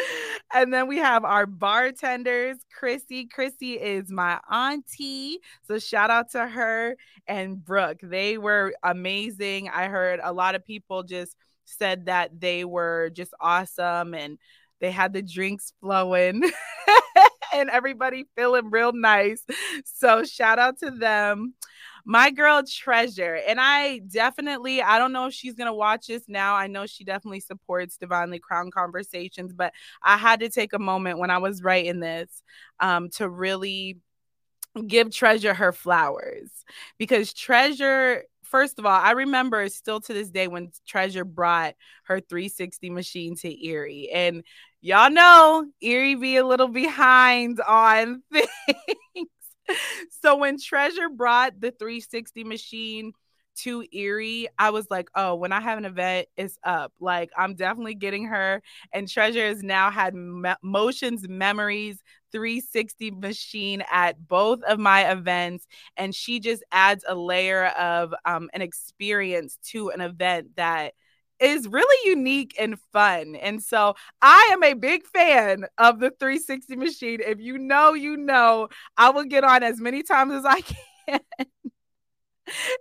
and 0.53 0.73
then 0.73 0.87
we 0.87 0.97
have 0.97 1.25
our 1.25 1.45
bartenders, 1.45 2.57
Chrissy. 2.77 3.25
Chrissy 3.25 3.73
is 3.73 4.11
my 4.11 4.39
auntie. 4.51 5.39
So 5.67 5.79
shout 5.79 6.09
out 6.09 6.31
to 6.31 6.47
her 6.47 6.95
and 7.27 7.63
Brooke. 7.63 7.99
They 8.01 8.37
were 8.37 8.73
amazing. 8.83 9.69
I 9.69 9.85
heard 9.85 10.19
a 10.23 10.33
lot 10.33 10.55
of 10.55 10.65
people 10.65 11.03
just 11.03 11.35
said 11.69 12.05
that 12.07 12.39
they 12.39 12.65
were 12.65 13.09
just 13.13 13.33
awesome 13.39 14.13
and 14.13 14.37
they 14.79 14.91
had 14.91 15.13
the 15.13 15.21
drinks 15.21 15.73
flowing 15.81 16.43
and 17.53 17.69
everybody 17.69 18.25
feeling 18.35 18.69
real 18.69 18.93
nice. 18.93 19.43
So 19.85 20.23
shout 20.23 20.59
out 20.59 20.79
to 20.79 20.91
them 20.91 21.53
my 22.05 22.31
girl 22.31 22.63
treasure 22.67 23.39
and 23.47 23.59
i 23.61 23.99
definitely 24.11 24.81
i 24.81 24.97
don't 24.97 25.11
know 25.11 25.27
if 25.27 25.33
she's 25.33 25.53
gonna 25.53 25.73
watch 25.73 26.07
this 26.07 26.23
now 26.27 26.55
i 26.55 26.65
know 26.65 26.85
she 26.85 27.03
definitely 27.03 27.39
supports 27.39 27.97
divinely 27.97 28.39
crown 28.39 28.71
conversations 28.71 29.53
but 29.53 29.73
i 30.01 30.17
had 30.17 30.39
to 30.39 30.49
take 30.49 30.73
a 30.73 30.79
moment 30.79 31.19
when 31.19 31.29
i 31.29 31.37
was 31.37 31.61
writing 31.61 31.99
this 31.99 32.41
um, 32.79 33.09
to 33.09 33.29
really 33.29 33.97
give 34.87 35.13
treasure 35.13 35.53
her 35.53 35.71
flowers 35.71 36.49
because 36.97 37.33
treasure 37.33 38.23
first 38.49 38.79
of 38.79 38.85
all 38.85 38.99
i 38.99 39.11
remember 39.11 39.67
still 39.69 39.99
to 39.99 40.13
this 40.13 40.29
day 40.29 40.47
when 40.47 40.71
treasure 40.87 41.25
brought 41.25 41.75
her 42.05 42.19
360 42.19 42.89
machine 42.89 43.35
to 43.35 43.65
erie 43.67 44.09
and 44.13 44.43
y'all 44.81 45.09
know 45.09 45.65
erie 45.81 46.15
be 46.15 46.35
a 46.37 46.45
little 46.45 46.67
behind 46.67 47.59
on 47.67 48.21
things 48.33 48.47
so 50.21 50.35
when 50.37 50.57
Treasure 50.59 51.09
brought 51.09 51.59
the 51.59 51.71
360 51.71 52.43
machine 52.43 53.13
to 53.57 53.85
Erie, 53.91 54.47
I 54.57 54.69
was 54.69 54.87
like, 54.89 55.09
oh, 55.15 55.35
when 55.35 55.51
I 55.51 55.59
have 55.59 55.77
an 55.77 55.85
event, 55.85 56.27
it's 56.37 56.57
up. 56.63 56.93
Like, 56.99 57.29
I'm 57.37 57.55
definitely 57.55 57.95
getting 57.95 58.25
her. 58.25 58.61
And 58.93 59.07
Treasure 59.07 59.45
has 59.47 59.61
now 59.61 59.91
had 59.91 60.15
me- 60.15 60.53
Motions 60.63 61.27
Memories 61.27 62.01
360 62.31 63.11
machine 63.11 63.83
at 63.91 64.27
both 64.27 64.61
of 64.63 64.79
my 64.79 65.11
events. 65.11 65.67
And 65.97 66.13
she 66.13 66.39
just 66.39 66.63
adds 66.71 67.03
a 67.07 67.15
layer 67.15 67.67
of 67.67 68.13
um, 68.25 68.49
an 68.53 68.61
experience 68.61 69.57
to 69.71 69.89
an 69.89 70.01
event 70.01 70.55
that 70.55 70.93
is 71.39 71.67
really 71.67 72.09
unique 72.09 72.55
and 72.59 72.79
fun. 72.91 73.35
And 73.35 73.63
so 73.63 73.95
I 74.21 74.49
am 74.51 74.63
a 74.63 74.73
big 74.73 75.05
fan 75.05 75.65
of 75.77 75.99
the 75.99 76.11
360 76.11 76.75
machine. 76.75 77.19
If 77.25 77.39
you 77.39 77.57
know, 77.57 77.93
you 77.93 78.17
know, 78.17 78.67
I 78.97 79.09
will 79.09 79.23
get 79.23 79.43
on 79.43 79.63
as 79.63 79.79
many 79.79 80.03
times 80.03 80.33
as 80.33 80.45
I 80.45 80.61
can 81.07 81.19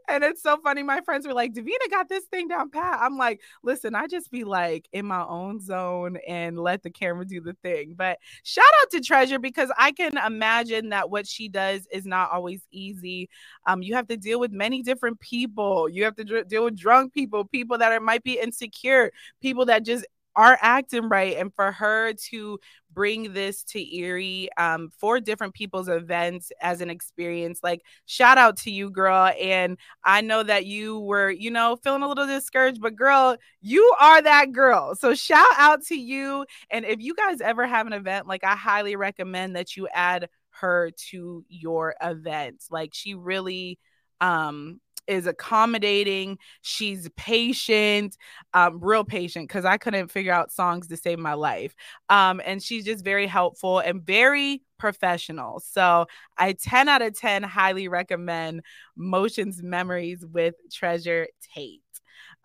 and 0.09 0.25
it's 0.25 0.43
so 0.43 0.59
funny. 0.63 0.83
My 0.83 1.01
friends 1.01 1.27
were 1.27 1.35
like, 1.35 1.55
Davina 1.55 1.91
got 1.91 2.09
this 2.09 2.25
thing 2.25 2.49
down 2.49 2.71
pat. 2.71 2.99
I'm 3.01 3.17
like, 3.17 3.41
listen, 3.63 3.95
I 3.95 4.07
just 4.07 4.31
be 4.31 4.45
like 4.45 4.89
in 4.93 5.07
my 5.07 5.25
own 5.25 5.61
zone 5.61 6.19
and 6.27 6.59
let 6.59 6.83
the 6.83 6.91
camera 6.91 7.25
do 7.25 7.41
the 7.41 7.55
thing. 7.63 7.95
But 7.97 8.19
shout 8.43 8.65
out 8.83 8.91
to 8.93 9.01
Treasure 9.01 9.39
because 9.39 9.71
I 9.77 9.93
can 9.93 10.17
imagine 10.17 10.91
that 10.91 11.11
what 11.11 11.27
she 11.27 11.49
does 11.49 11.87
is 11.93 12.07
not 12.07 12.31
always 12.31 12.63
easy. 12.71 13.29
Um, 13.67 13.83
you 13.83 13.95
have 13.95 14.09
to 14.09 14.17
deal 14.17 14.41
with 14.41 14.53
many 14.53 14.83
different 14.83 15.21
people. 15.21 15.89
You 15.89 16.05
have 16.05 16.17
to 16.17 16.25
dr- 16.25 16.49
deal 16.49 16.65
with 16.65 16.77
drunk 16.77 17.13
people, 17.13 17.45
people 17.45 17.79
that 17.79 17.93
are 17.93 18.01
might 18.01 18.23
be 18.23 18.39
insecure, 18.41 19.13
people 19.41 19.67
that 19.67 19.85
just 19.85 20.07
are 20.39 20.57
acting 20.63 21.09
right 21.09 21.37
and 21.37 21.53
for 21.53 21.73
her 21.73 22.13
to 22.13 22.61
bring 22.93 23.33
this 23.33 23.65
to 23.65 23.97
Erie 23.97 24.49
um, 24.57 24.89
for 24.97 25.19
different 25.19 25.53
people's 25.53 25.89
events 25.89 26.53
as 26.63 26.81
an 26.81 26.91
experience. 26.91 27.59
Like, 27.61 27.83
shout 28.07 28.39
out 28.39 28.57
to 28.59 28.71
you, 28.71 28.89
girl. 28.89 29.33
And 29.41 29.79
I 30.05 30.21
know 30.21 30.45
that 30.45 30.65
you 30.65 31.01
were, 31.01 31.29
you 31.29 31.51
know, 31.51 31.77
feeling 31.83 32.03
a 32.03 32.09
little 32.09 32.27
discouraged, 32.29 32.81
but 32.81 32.95
girl, 32.95 33.37
you 33.61 33.93
are 34.01 34.23
that 34.23 34.53
girl. 34.53 34.95
So, 34.95 35.13
shout 35.17 35.51
out 35.59 35.83
to 35.87 35.97
you. 35.97 36.47
And 36.71 36.85
if 36.85 37.01
you 37.01 37.17
guys 37.17 37.41
ever 37.41 37.67
have 37.67 37.89
an 37.89 37.93
event, 37.93 38.29
like, 38.29 38.45
I 38.45 38.55
highly 38.55 38.95
recommend 38.95 39.57
that 39.57 39.77
you 39.77 39.89
add 39.93 40.29
her 40.61 40.93
to 41.11 41.45
your 41.49 41.97
event. 42.01 42.63
Like, 42.71 42.95
she 42.95 43.15
really 43.15 43.79
um 44.21 44.81
is 45.09 45.27
accommodating. 45.27 46.39
She's 46.63 47.09
patient, 47.17 48.17
um, 48.55 48.81
real 48.81 49.05
patient, 49.05 49.49
because 49.49 49.65
I 49.65 49.79
couldn't 49.79 50.11
figure 50.11 50.33
out 50.33 50.53
songs 50.53 50.87
to 50.89 50.97
save 50.97 51.19
my 51.19 51.35
life. 51.35 51.75
Um, 52.09 52.41
and 52.45 52.63
she's 52.63 52.85
just 52.85 53.05
very 53.05 53.27
helpful 53.27 53.79
and 53.81 54.03
very 54.03 54.63
professional. 54.79 55.61
So 55.61 56.07
I 56.37 56.53
10 56.53 56.89
out 56.89 57.03
of 57.03 57.19
10 57.19 57.43
highly 57.43 57.89
recommend 57.89 58.63
Motions 58.97 59.63
Memories 59.63 60.25
with 60.25 60.55
Treasure 60.73 61.27
Tate. 61.55 61.83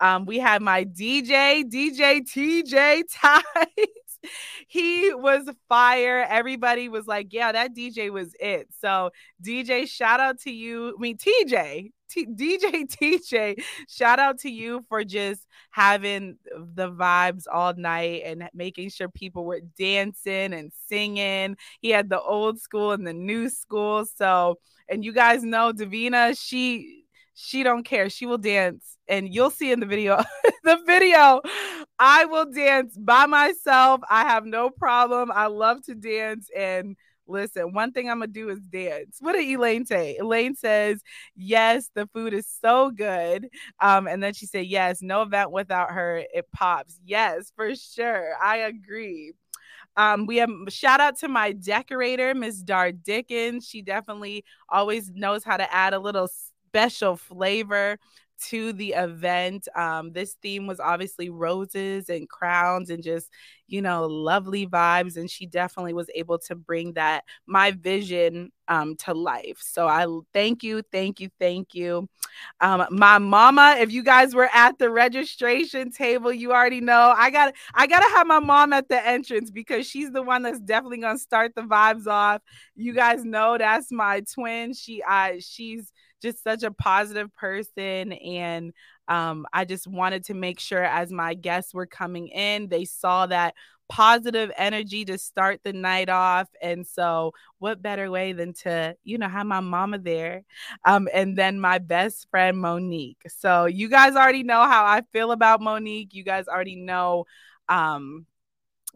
Um, 0.00 0.26
we 0.26 0.38
have 0.38 0.62
my 0.62 0.84
DJ, 0.84 1.64
DJ 1.64 2.20
TJ 2.22 3.02
Tice. 3.12 4.03
he 4.68 5.12
was 5.14 5.48
fire. 5.68 6.26
Everybody 6.28 6.88
was 6.88 7.06
like, 7.06 7.32
yeah, 7.32 7.52
that 7.52 7.74
DJ 7.74 8.10
was 8.10 8.34
it. 8.40 8.68
So, 8.80 9.10
DJ, 9.42 9.86
shout 9.88 10.20
out 10.20 10.40
to 10.40 10.50
you. 10.52 10.94
I 10.96 11.00
mean, 11.00 11.16
TJ, 11.16 11.90
T- 12.08 12.26
DJ 12.26 12.86
TJ, 12.86 13.62
shout 13.88 14.18
out 14.18 14.38
to 14.40 14.50
you 14.50 14.84
for 14.88 15.04
just 15.04 15.46
having 15.70 16.36
the 16.74 16.90
vibes 16.90 17.44
all 17.52 17.74
night 17.74 18.22
and 18.24 18.48
making 18.54 18.90
sure 18.90 19.08
people 19.08 19.44
were 19.44 19.60
dancing 19.78 20.52
and 20.52 20.72
singing. 20.88 21.56
He 21.80 21.90
had 21.90 22.08
the 22.08 22.20
old 22.20 22.60
school 22.60 22.92
and 22.92 23.06
the 23.06 23.14
new 23.14 23.48
school. 23.48 24.06
So, 24.16 24.58
and 24.88 25.04
you 25.04 25.12
guys 25.12 25.42
know 25.42 25.72
Davina, 25.72 26.38
she 26.40 27.03
she 27.34 27.62
don't 27.62 27.84
care. 27.84 28.08
She 28.08 28.26
will 28.26 28.38
dance 28.38 28.96
and 29.08 29.32
you'll 29.32 29.50
see 29.50 29.72
in 29.72 29.80
the 29.80 29.86
video. 29.86 30.22
the 30.64 30.78
video, 30.86 31.40
I 31.98 32.24
will 32.24 32.50
dance 32.50 32.96
by 32.96 33.26
myself. 33.26 34.00
I 34.08 34.22
have 34.22 34.46
no 34.46 34.70
problem. 34.70 35.30
I 35.32 35.46
love 35.46 35.82
to 35.84 35.94
dance 35.94 36.48
and 36.56 36.96
Listen, 37.26 37.72
one 37.72 37.92
thing 37.92 38.10
I'm 38.10 38.18
gonna 38.18 38.26
do 38.30 38.50
is 38.50 38.60
dance. 38.60 39.16
What 39.20 39.32
did 39.32 39.48
Elaine 39.48 39.86
say? 39.86 40.16
Elaine 40.18 40.54
says, 40.54 41.00
Yes, 41.34 41.90
the 41.94 42.06
food 42.08 42.34
is 42.34 42.46
so 42.46 42.90
good. 42.90 43.48
Um, 43.80 44.06
and 44.06 44.22
then 44.22 44.34
she 44.34 44.46
said, 44.46 44.66
Yes, 44.66 45.00
no 45.00 45.22
event 45.22 45.50
without 45.50 45.90
her, 45.92 46.22
it 46.34 46.46
pops. 46.52 47.00
Yes, 47.04 47.50
for 47.56 47.74
sure. 47.74 48.34
I 48.42 48.58
agree. 48.58 49.32
Um, 49.96 50.26
we 50.26 50.36
have 50.36 50.50
shout 50.68 51.00
out 51.00 51.18
to 51.20 51.28
my 51.28 51.52
decorator, 51.52 52.34
Miss 52.34 52.60
Dar 52.62 52.92
Dickens. 52.92 53.66
She 53.66 53.80
definitely 53.80 54.44
always 54.68 55.10
knows 55.10 55.44
how 55.44 55.56
to 55.56 55.72
add 55.72 55.94
a 55.94 55.98
little 55.98 56.28
special 56.74 57.16
flavor 57.16 57.96
to 58.48 58.72
the 58.72 58.94
event. 58.94 59.68
Um, 59.76 60.12
this 60.12 60.36
theme 60.42 60.66
was 60.66 60.80
obviously 60.80 61.30
roses 61.30 62.08
and 62.08 62.28
crowns 62.28 62.90
and 62.90 63.00
just, 63.00 63.30
you 63.68 63.80
know, 63.80 64.06
lovely 64.06 64.66
vibes. 64.66 65.16
And 65.16 65.30
she 65.30 65.46
definitely 65.46 65.94
was 65.94 66.10
able 66.16 66.38
to 66.40 66.56
bring 66.56 66.94
that, 66.94 67.22
my 67.46 67.70
vision 67.70 68.50
um, 68.66 68.96
to 68.96 69.14
life. 69.14 69.58
So 69.60 69.86
I 69.86 70.06
thank 70.32 70.64
you, 70.64 70.82
thank 70.90 71.20
you, 71.20 71.30
thank 71.38 71.74
you. 71.74 72.08
Um, 72.60 72.86
my 72.90 73.18
mama, 73.18 73.76
if 73.78 73.92
you 73.92 74.02
guys 74.02 74.34
were 74.34 74.50
at 74.52 74.78
the 74.78 74.90
registration 74.90 75.92
table, 75.92 76.32
you 76.32 76.52
already 76.52 76.80
know 76.80 77.14
I 77.16 77.30
got 77.30 77.54
I 77.74 77.86
gotta 77.86 78.08
have 78.16 78.26
my 78.26 78.40
mom 78.40 78.72
at 78.72 78.88
the 78.88 79.06
entrance 79.06 79.50
because 79.50 79.86
she's 79.86 80.10
the 80.10 80.22
one 80.22 80.42
that's 80.42 80.60
definitely 80.60 80.98
gonna 80.98 81.18
start 81.18 81.54
the 81.54 81.62
vibes 81.62 82.06
off. 82.06 82.42
You 82.74 82.94
guys 82.94 83.24
know 83.24 83.58
that's 83.58 83.92
my 83.92 84.22
twin. 84.34 84.72
She 84.72 85.02
I 85.04 85.38
she's 85.40 85.92
just 86.24 86.42
such 86.42 86.62
a 86.62 86.70
positive 86.70 87.32
person 87.34 88.12
and 88.12 88.72
um, 89.08 89.46
I 89.52 89.64
just 89.64 89.86
wanted 89.86 90.24
to 90.24 90.34
make 90.34 90.58
sure 90.58 90.82
as 90.82 91.12
my 91.12 91.34
guests 91.34 91.74
were 91.74 91.86
coming 91.86 92.28
in, 92.28 92.68
they 92.68 92.86
saw 92.86 93.26
that 93.26 93.54
positive 93.88 94.50
energy 94.56 95.04
to 95.04 95.18
start 95.18 95.60
the 95.62 95.72
night 95.74 96.08
off. 96.08 96.48
And 96.62 96.86
so, 96.86 97.32
what 97.58 97.82
better 97.82 98.10
way 98.10 98.32
than 98.32 98.54
to, 98.62 98.96
you 99.04 99.18
know, 99.18 99.28
have 99.28 99.46
my 99.46 99.60
mama 99.60 99.98
there 99.98 100.44
um, 100.84 101.08
and 101.12 101.36
then 101.36 101.60
my 101.60 101.78
best 101.78 102.28
friend, 102.30 102.58
Monique. 102.58 103.20
So, 103.28 103.66
you 103.66 103.88
guys 103.88 104.16
already 104.16 104.42
know 104.42 104.62
how 104.66 104.86
I 104.86 105.02
feel 105.12 105.32
about 105.32 105.60
Monique. 105.60 106.14
You 106.14 106.24
guys 106.24 106.48
already 106.48 106.76
know. 106.76 107.26
Um, 107.68 108.26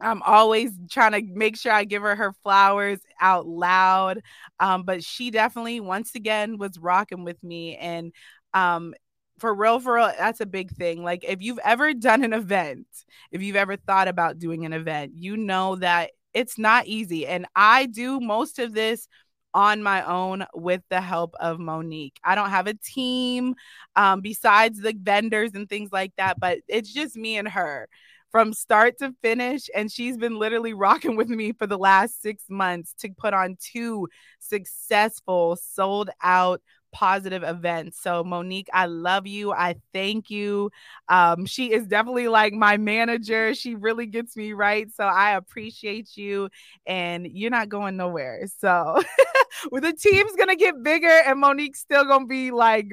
I'm 0.01 0.23
always 0.23 0.71
trying 0.91 1.13
to 1.13 1.23
make 1.35 1.57
sure 1.57 1.73
I 1.73 1.85
give 1.85 2.03
her 2.03 2.15
her 2.15 2.33
flowers 2.43 3.01
out 3.21 3.47
loud. 3.47 4.23
Um, 4.61 4.85
but 4.85 5.03
she 5.03 5.31
definitely, 5.31 5.81
once 5.81 6.15
again, 6.15 6.59
was 6.59 6.79
rocking 6.79 7.25
with 7.25 7.43
me. 7.43 7.77
And 7.77 8.13
um, 8.55 8.95
for 9.39 9.55
real, 9.55 9.81
for 9.81 9.95
real, 9.95 10.13
that's 10.19 10.41
a 10.41 10.47
big 10.47 10.71
thing. 10.71 11.03
Like, 11.03 11.25
if 11.25 11.43
you've 11.43 11.61
ever 11.65 11.95
done 11.95 12.23
an 12.25 12.33
event, 12.33 12.87
if 13.33 13.43
you've 13.43 13.57
ever 13.57 13.77
thought 13.77 14.09
about 14.09 14.39
doing 14.39 14.65
an 14.65 14.73
event, 14.73 15.13
you 15.15 15.37
know 15.37 15.77
that 15.77 16.11
it's 16.35 16.59
not 16.59 16.87
easy. 16.87 17.27
And 17.27 17.47
I 17.57 17.87
do 17.87 18.21
most 18.21 18.59
of 18.59 18.75
this 18.75 19.09
on 19.55 19.83
my 19.83 20.03
own 20.05 20.45
with 20.55 20.83
the 20.91 21.01
help 21.01 21.35
of 21.41 21.59
Monique. 21.59 22.19
I 22.23 22.35
don't 22.35 22.51
have 22.51 22.67
a 22.67 22.75
team 22.75 23.55
um, 23.97 24.21
besides 24.21 24.81
the 24.81 24.95
vendors 24.97 25.53
and 25.55 25.69
things 25.69 25.91
like 25.91 26.13
that, 26.19 26.39
but 26.39 26.59
it's 26.69 26.93
just 26.93 27.17
me 27.17 27.39
and 27.39 27.49
her 27.49 27.89
from 28.31 28.53
start 28.53 28.99
to 28.99 29.15
finish. 29.23 29.69
And 29.75 29.91
she's 29.91 30.17
been 30.17 30.39
literally 30.39 30.75
rocking 30.75 31.17
with 31.17 31.29
me 31.29 31.53
for 31.53 31.67
the 31.67 31.79
last 31.79 32.21
six 32.23 32.45
months 32.49 32.95
to 32.99 33.11
put 33.11 33.35
on 33.35 33.57
two 33.61 34.09
successful, 34.39 35.57
sold 35.57 36.11
out 36.23 36.61
positive 36.93 37.43
events. 37.43 38.01
So, 38.01 38.25
Monique, 38.25 38.69
I 38.73 38.87
love 38.87 39.27
you. 39.27 39.53
I 39.53 39.77
thank 39.93 40.31
you. 40.31 40.71
Um, 41.09 41.47
she 41.47 41.73
is 41.73 41.87
definitely 41.87 42.29
like 42.29 42.53
my 42.53 42.77
manager. 42.77 43.55
She 43.55 43.75
really 43.75 44.07
gets 44.07 44.37
me 44.37 44.53
right. 44.53 44.91
So, 44.93 45.05
I 45.05 45.37
appreciate 45.37 46.17
you, 46.17 46.49
and 46.87 47.27
you're 47.27 47.51
not 47.51 47.69
going 47.69 47.97
nowhere. 47.97 48.47
So, 48.59 49.03
the 49.73 49.93
team's 49.93 50.37
gonna 50.37 50.57
get 50.57 50.83
bigger, 50.83 51.21
and 51.27 51.41
Monique's 51.41 51.81
still 51.81 52.05
gonna 52.05 52.27
be 52.27 52.51
like 52.51 52.89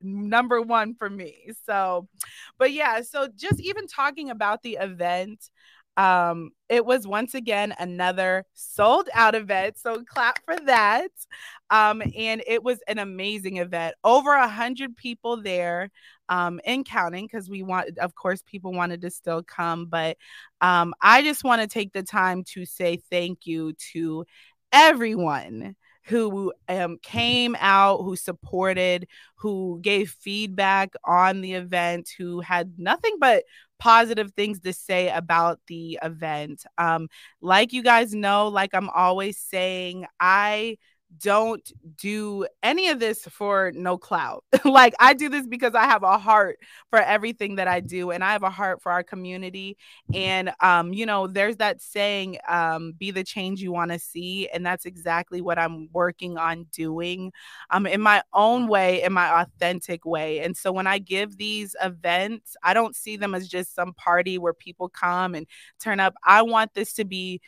number 0.00 0.60
one 0.60 0.94
for 0.94 1.08
me. 1.08 1.50
So, 1.66 2.08
but 2.58 2.72
yeah, 2.72 3.02
so 3.02 3.28
just 3.34 3.60
even 3.60 3.86
talking 3.86 4.30
about 4.30 4.62
the 4.62 4.78
event, 4.80 5.50
um, 5.98 6.52
it 6.68 6.86
was 6.86 7.08
once 7.08 7.34
again 7.34 7.74
another 7.80 8.44
sold 8.54 9.08
out 9.14 9.34
event. 9.34 9.78
So 9.78 10.04
clap 10.04 10.38
for 10.44 10.56
that. 10.66 11.10
Um, 11.70 12.00
and 12.16 12.40
it 12.46 12.62
was 12.62 12.78
an 12.86 12.98
amazing 12.98 13.56
event. 13.56 13.96
Over 14.04 14.32
a 14.32 14.48
hundred 14.48 14.96
people 14.96 15.42
there, 15.42 15.90
um, 16.28 16.60
and 16.64 16.84
counting 16.86 17.26
because 17.26 17.50
we 17.50 17.64
want, 17.64 17.98
of 17.98 18.14
course, 18.14 18.42
people 18.46 18.72
wanted 18.72 19.00
to 19.02 19.10
still 19.10 19.42
come. 19.42 19.86
But 19.86 20.16
um, 20.60 20.94
I 21.02 21.22
just 21.22 21.42
want 21.42 21.62
to 21.62 21.68
take 21.68 21.92
the 21.92 22.04
time 22.04 22.44
to 22.52 22.64
say 22.64 23.02
thank 23.10 23.46
you 23.46 23.72
to 23.92 24.24
everyone 24.72 25.74
who 26.04 26.52
um, 26.68 26.98
came 27.02 27.56
out, 27.58 27.98
who 27.98 28.16
supported, 28.16 29.06
who 29.36 29.78
gave 29.82 30.10
feedback 30.10 30.92
on 31.04 31.40
the 31.42 31.54
event, 31.54 32.08
who 32.16 32.40
had 32.40 32.72
nothing 32.78 33.16
but 33.20 33.44
positive 33.78 34.32
things 34.32 34.60
to 34.60 34.72
say 34.72 35.10
about 35.10 35.60
the 35.66 35.98
event. 36.02 36.64
Um, 36.76 37.08
like 37.40 37.72
you 37.72 37.82
guys 37.82 38.14
know, 38.14 38.48
like 38.48 38.70
I'm 38.74 38.90
always 38.90 39.38
saying, 39.38 40.06
I 40.20 40.78
don't 41.16 41.72
do 41.96 42.46
any 42.62 42.88
of 42.88 43.00
this 43.00 43.22
for 43.24 43.72
no 43.74 43.96
clout. 43.96 44.44
like 44.64 44.94
I 45.00 45.14
do 45.14 45.28
this 45.28 45.46
because 45.46 45.74
I 45.74 45.84
have 45.84 46.02
a 46.02 46.18
heart 46.18 46.58
for 46.90 46.98
everything 46.98 47.56
that 47.56 47.66
I 47.68 47.80
do 47.80 48.10
and 48.10 48.22
I 48.22 48.32
have 48.32 48.42
a 48.42 48.50
heart 48.50 48.82
for 48.82 48.92
our 48.92 49.02
community 49.02 49.76
and 50.14 50.52
um 50.60 50.92
you 50.92 51.06
know 51.06 51.26
there's 51.26 51.56
that 51.56 51.80
saying 51.80 52.38
um 52.48 52.92
be 52.98 53.10
the 53.10 53.24
change 53.24 53.62
you 53.62 53.72
want 53.72 53.90
to 53.90 53.98
see 53.98 54.48
and 54.48 54.64
that's 54.64 54.84
exactly 54.84 55.40
what 55.40 55.58
I'm 55.58 55.88
working 55.92 56.36
on 56.36 56.66
doing 56.72 57.32
um 57.70 57.86
in 57.86 58.00
my 58.00 58.22
own 58.32 58.68
way 58.68 59.02
in 59.02 59.12
my 59.12 59.42
authentic 59.42 60.04
way. 60.04 60.40
And 60.40 60.56
so 60.56 60.72
when 60.72 60.86
I 60.86 60.98
give 60.98 61.36
these 61.36 61.74
events, 61.82 62.56
I 62.62 62.74
don't 62.74 62.94
see 62.94 63.16
them 63.16 63.34
as 63.34 63.48
just 63.48 63.74
some 63.74 63.94
party 63.94 64.38
where 64.38 64.54
people 64.54 64.88
come 64.88 65.34
and 65.34 65.46
turn 65.80 66.00
up. 66.00 66.14
I 66.24 66.42
want 66.42 66.74
this 66.74 66.92
to 66.94 67.04
be 67.04 67.40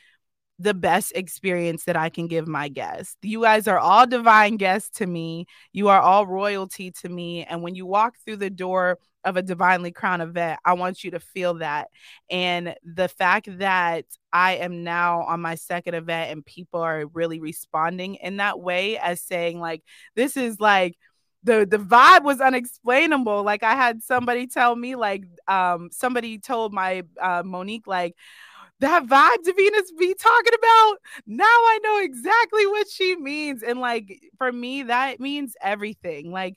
the 0.60 0.74
best 0.74 1.12
experience 1.14 1.84
that 1.84 1.96
I 1.96 2.10
can 2.10 2.26
give 2.26 2.46
my 2.46 2.68
guests. 2.68 3.16
You 3.22 3.42
guys 3.42 3.66
are 3.66 3.78
all 3.78 4.06
divine 4.06 4.58
guests 4.58 4.98
to 4.98 5.06
me. 5.06 5.46
You 5.72 5.88
are 5.88 6.00
all 6.00 6.26
royalty 6.26 6.90
to 7.02 7.08
me. 7.08 7.44
And 7.44 7.62
when 7.62 7.74
you 7.74 7.86
walk 7.86 8.16
through 8.24 8.36
the 8.36 8.50
door 8.50 8.98
of 9.24 9.38
a 9.38 9.42
divinely 9.42 9.90
crowned 9.90 10.20
event, 10.20 10.60
I 10.64 10.74
want 10.74 11.02
you 11.02 11.12
to 11.12 11.20
feel 11.20 11.54
that. 11.54 11.88
And 12.30 12.74
the 12.84 13.08
fact 13.08 13.48
that 13.58 14.04
I 14.32 14.56
am 14.56 14.84
now 14.84 15.22
on 15.22 15.40
my 15.40 15.54
second 15.54 15.94
event 15.94 16.30
and 16.30 16.44
people 16.44 16.80
are 16.80 17.06
really 17.06 17.40
responding 17.40 18.16
in 18.16 18.36
that 18.36 18.60
way 18.60 18.98
as 18.98 19.22
saying, 19.22 19.60
like, 19.60 19.82
this 20.14 20.36
is 20.36 20.60
like, 20.60 20.96
the 21.42 21.66
the 21.68 21.78
vibe 21.78 22.22
was 22.22 22.38
unexplainable 22.38 23.42
like 23.42 23.62
i 23.62 23.74
had 23.74 24.02
somebody 24.02 24.46
tell 24.46 24.76
me 24.76 24.94
like 24.94 25.24
um 25.48 25.88
somebody 25.90 26.38
told 26.38 26.70
my 26.70 27.02
uh 27.18 27.42
monique 27.42 27.86
like 27.86 28.14
that 28.80 29.06
vibe 29.06 29.44
Davina's 29.46 29.92
be 29.98 30.14
talking 30.14 30.52
about. 30.58 30.96
Now 31.26 31.44
I 31.44 31.78
know 31.82 32.00
exactly 32.02 32.66
what 32.66 32.88
she 32.88 33.16
means. 33.16 33.62
And 33.62 33.78
like 33.78 34.20
for 34.38 34.50
me, 34.50 34.84
that 34.84 35.20
means 35.20 35.54
everything. 35.62 36.32
Like, 36.32 36.56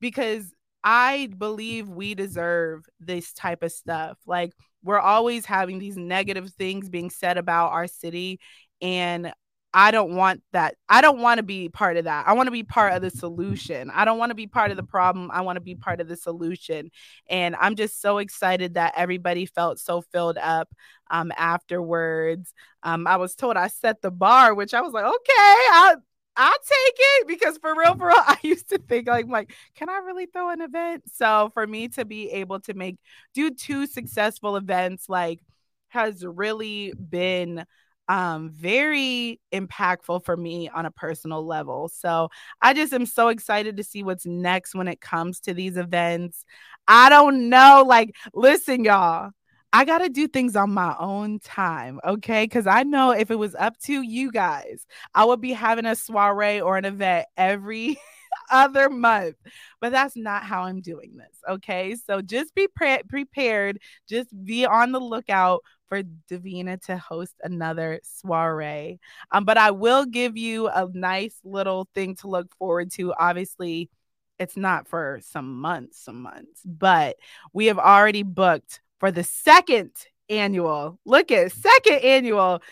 because 0.00 0.52
I 0.82 1.28
believe 1.36 1.88
we 1.88 2.14
deserve 2.14 2.84
this 3.00 3.32
type 3.32 3.62
of 3.62 3.72
stuff. 3.72 4.18
Like, 4.26 4.52
we're 4.82 5.00
always 5.00 5.44
having 5.44 5.78
these 5.78 5.96
negative 5.96 6.50
things 6.50 6.88
being 6.88 7.10
said 7.10 7.36
about 7.36 7.72
our 7.72 7.86
city. 7.86 8.40
And 8.80 9.32
I 9.74 9.90
don't 9.90 10.14
want 10.14 10.42
that. 10.52 10.76
I 10.88 11.00
don't 11.02 11.20
want 11.20 11.38
to 11.38 11.42
be 11.42 11.68
part 11.68 11.98
of 11.98 12.04
that. 12.04 12.26
I 12.26 12.32
want 12.32 12.46
to 12.46 12.52
be 12.52 12.62
part 12.62 12.94
of 12.94 13.02
the 13.02 13.10
solution. 13.10 13.90
I 13.90 14.04
don't 14.04 14.18
want 14.18 14.30
to 14.30 14.34
be 14.34 14.46
part 14.46 14.70
of 14.70 14.76
the 14.78 14.82
problem. 14.82 15.30
I 15.30 15.42
want 15.42 15.56
to 15.56 15.60
be 15.60 15.74
part 15.74 16.00
of 16.00 16.08
the 16.08 16.16
solution. 16.16 16.90
And 17.28 17.54
I'm 17.54 17.76
just 17.76 18.00
so 18.00 18.18
excited 18.18 18.74
that 18.74 18.94
everybody 18.96 19.44
felt 19.44 19.78
so 19.78 20.00
filled 20.00 20.38
up 20.38 20.68
um, 21.10 21.32
afterwards. 21.36 22.54
Um, 22.82 23.06
I 23.06 23.16
was 23.16 23.34
told 23.34 23.56
I 23.56 23.68
set 23.68 24.00
the 24.00 24.10
bar, 24.10 24.54
which 24.54 24.72
I 24.72 24.80
was 24.80 24.92
like, 24.92 25.04
okay, 25.04 25.14
I 25.36 25.96
I'll 26.40 26.52
take 26.52 26.94
it 26.98 27.26
because 27.26 27.58
for 27.58 27.74
real, 27.76 27.96
for 27.96 28.06
real, 28.06 28.16
I 28.26 28.38
used 28.42 28.68
to 28.70 28.78
think 28.78 29.08
like, 29.08 29.26
like, 29.26 29.52
can 29.74 29.88
I 29.88 29.98
really 29.98 30.26
throw 30.26 30.50
an 30.50 30.60
event? 30.60 31.02
So 31.12 31.50
for 31.52 31.66
me 31.66 31.88
to 31.88 32.04
be 32.04 32.30
able 32.30 32.60
to 32.60 32.74
make 32.74 32.96
do 33.34 33.50
two 33.50 33.86
successful 33.86 34.56
events, 34.56 35.08
like, 35.08 35.40
has 35.88 36.24
really 36.24 36.92
been 36.92 37.64
um, 38.08 38.50
very 38.50 39.40
impactful 39.52 40.24
for 40.24 40.36
me 40.36 40.68
on 40.68 40.86
a 40.86 40.90
personal 40.90 41.44
level. 41.44 41.88
So 41.88 42.30
I 42.62 42.74
just 42.74 42.92
am 42.92 43.06
so 43.06 43.28
excited 43.28 43.76
to 43.76 43.84
see 43.84 44.02
what's 44.02 44.26
next 44.26 44.74
when 44.74 44.88
it 44.88 45.00
comes 45.00 45.40
to 45.40 45.54
these 45.54 45.76
events. 45.76 46.44
I 46.86 47.08
don't 47.10 47.50
know. 47.50 47.84
Like, 47.86 48.14
listen, 48.32 48.84
y'all, 48.84 49.30
I 49.72 49.84
got 49.84 49.98
to 49.98 50.08
do 50.08 50.26
things 50.26 50.56
on 50.56 50.72
my 50.72 50.96
own 50.98 51.40
time. 51.40 52.00
Okay. 52.04 52.48
Cause 52.48 52.66
I 52.66 52.84
know 52.84 53.10
if 53.10 53.30
it 53.30 53.38
was 53.38 53.54
up 53.54 53.78
to 53.80 54.00
you 54.00 54.32
guys, 54.32 54.86
I 55.14 55.24
would 55.26 55.42
be 55.42 55.52
having 55.52 55.84
a 55.84 55.94
soiree 55.94 56.60
or 56.62 56.78
an 56.78 56.86
event 56.86 57.26
every 57.36 57.98
other 58.50 58.88
month. 58.88 59.36
But 59.82 59.92
that's 59.92 60.16
not 60.16 60.44
how 60.44 60.62
I'm 60.62 60.80
doing 60.80 61.18
this. 61.18 61.36
Okay. 61.46 61.96
So 62.06 62.22
just 62.22 62.54
be 62.54 62.68
pre- 62.74 63.02
prepared. 63.06 63.80
Just 64.08 64.30
be 64.44 64.64
on 64.64 64.92
the 64.92 65.00
lookout 65.00 65.62
for 65.88 66.02
Davina 66.30 66.80
to 66.86 66.96
host 66.98 67.34
another 67.42 68.00
soiree. 68.02 69.00
Um, 69.30 69.44
but 69.44 69.58
I 69.58 69.70
will 69.70 70.04
give 70.04 70.36
you 70.36 70.68
a 70.68 70.88
nice 70.92 71.34
little 71.44 71.88
thing 71.94 72.16
to 72.16 72.28
look 72.28 72.54
forward 72.56 72.90
to. 72.92 73.14
Obviously, 73.14 73.90
it's 74.38 74.56
not 74.56 74.88
for 74.88 75.20
some 75.22 75.60
months, 75.60 76.02
some 76.04 76.22
months, 76.22 76.62
but 76.64 77.16
we 77.52 77.66
have 77.66 77.78
already 77.78 78.22
booked 78.22 78.80
for 79.00 79.10
the 79.10 79.24
second 79.24 79.90
annual. 80.28 80.98
Look 81.04 81.30
at 81.32 81.52
second 81.52 82.00
annual 82.04 82.62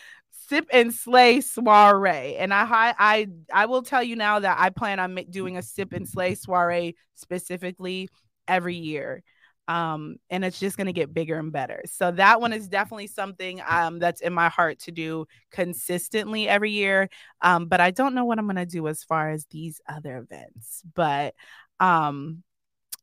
sip 0.47 0.67
and 0.71 0.93
slay 0.93 1.41
soiree 1.41 2.35
and 2.37 2.53
i 2.53 2.93
i 2.97 3.27
i 3.53 3.65
will 3.65 3.83
tell 3.83 4.01
you 4.01 4.15
now 4.15 4.39
that 4.39 4.57
i 4.57 4.69
plan 4.69 4.97
on 4.97 5.13
doing 5.29 5.57
a 5.57 5.61
sip 5.61 5.91
and 5.91 6.07
slay 6.07 6.35
soiree 6.35 6.95
specifically 7.15 8.07
every 8.47 8.75
year 8.75 9.23
um, 9.67 10.17
and 10.29 10.45
it's 10.45 10.59
just 10.59 10.77
going 10.77 10.87
to 10.87 10.93
get 10.93 11.13
bigger 11.13 11.37
and 11.37 11.51
better. 11.51 11.81
So 11.85 12.11
that 12.11 12.39
one 12.39 12.53
is 12.53 12.67
definitely 12.67 13.07
something 13.07 13.61
um, 13.67 13.99
that's 13.99 14.21
in 14.21 14.33
my 14.33 14.49
heart 14.49 14.79
to 14.79 14.91
do 14.91 15.27
consistently 15.51 16.47
every 16.47 16.71
year. 16.71 17.09
Um, 17.41 17.67
but 17.67 17.81
I 17.81 17.91
don't 17.91 18.15
know 18.15 18.25
what 18.25 18.39
I'm 18.39 18.45
going 18.45 18.55
to 18.55 18.65
do 18.65 18.87
as 18.87 19.03
far 19.03 19.29
as 19.29 19.45
these 19.51 19.81
other 19.87 20.17
events. 20.17 20.83
But 20.93 21.35
um, 21.79 22.43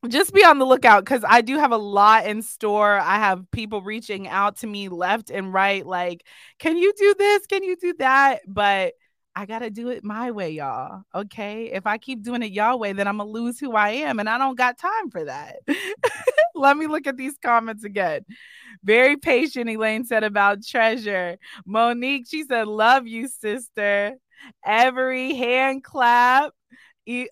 just 0.09 0.33
be 0.33 0.45
on 0.45 0.59
the 0.59 0.67
lookout 0.67 1.05
because 1.05 1.25
I 1.27 1.43
do 1.43 1.59
have 1.59 1.73
a 1.73 1.77
lot 1.77 2.27
in 2.27 2.43
store. 2.43 2.99
I 2.99 3.17
have 3.19 3.51
people 3.51 3.83
reaching 3.83 4.27
out 4.29 4.57
to 4.59 4.67
me 4.67 4.89
left 4.89 5.31
and 5.31 5.53
right, 5.53 5.85
like, 5.85 6.25
can 6.59 6.77
you 6.77 6.93
do 6.97 7.15
this? 7.19 7.47
Can 7.47 7.63
you 7.63 7.77
do 7.77 7.95
that? 7.99 8.41
But 8.47 8.95
I 9.37 9.47
got 9.47 9.61
to 9.61 9.71
do 9.71 9.89
it 9.89 10.05
my 10.05 10.31
way, 10.31 10.51
y'all. 10.51 11.03
Okay. 11.15 11.73
If 11.73 11.87
I 11.87 11.99
keep 11.99 12.23
doing 12.23 12.43
it 12.43 12.53
y'all 12.53 12.79
way, 12.79 12.93
then 12.93 13.09
I'm 13.09 13.17
going 13.17 13.29
to 13.29 13.33
lose 13.33 13.59
who 13.59 13.73
I 13.73 13.91
am. 13.91 14.21
And 14.21 14.29
I 14.29 14.39
don't 14.39 14.57
got 14.57 14.79
time 14.79 15.11
for 15.11 15.25
that. 15.25 15.57
Let 16.61 16.77
me 16.77 16.87
look 16.87 17.07
at 17.07 17.17
these 17.17 17.37
comments 17.43 17.85
again. 17.85 18.23
Very 18.83 19.17
patient, 19.17 19.71
Elaine 19.71 20.05
said 20.05 20.25
about 20.25 20.65
treasure. 20.65 21.37
Monique, 21.67 22.27
she 22.29 22.45
said, 22.45 22.67
Love 22.69 23.07
you, 23.07 23.29
sister. 23.29 24.15
Every 24.65 25.35
hand 25.35 25.85
clap. 25.85 26.53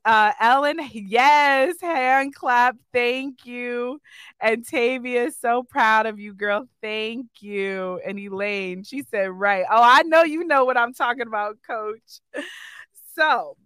Uh, 0.04 0.32
Ellen, 0.38 0.80
yes, 0.92 1.76
hand 1.80 2.34
clap. 2.34 2.76
Thank 2.92 3.46
you. 3.46 4.00
And 4.40 4.66
Tavia 4.66 5.24
is 5.24 5.38
so 5.38 5.62
proud 5.62 6.06
of 6.06 6.18
you, 6.18 6.34
girl. 6.34 6.68
Thank 6.82 7.26
you. 7.40 8.00
And 8.06 8.18
Elaine, 8.18 8.84
she 8.84 9.02
said, 9.02 9.30
right. 9.30 9.64
Oh, 9.70 9.82
I 9.82 10.02
know 10.02 10.24
you 10.24 10.44
know 10.44 10.64
what 10.64 10.76
I'm 10.76 10.92
talking 10.92 11.26
about, 11.26 11.56
coach. 11.66 12.20
So 13.16 13.56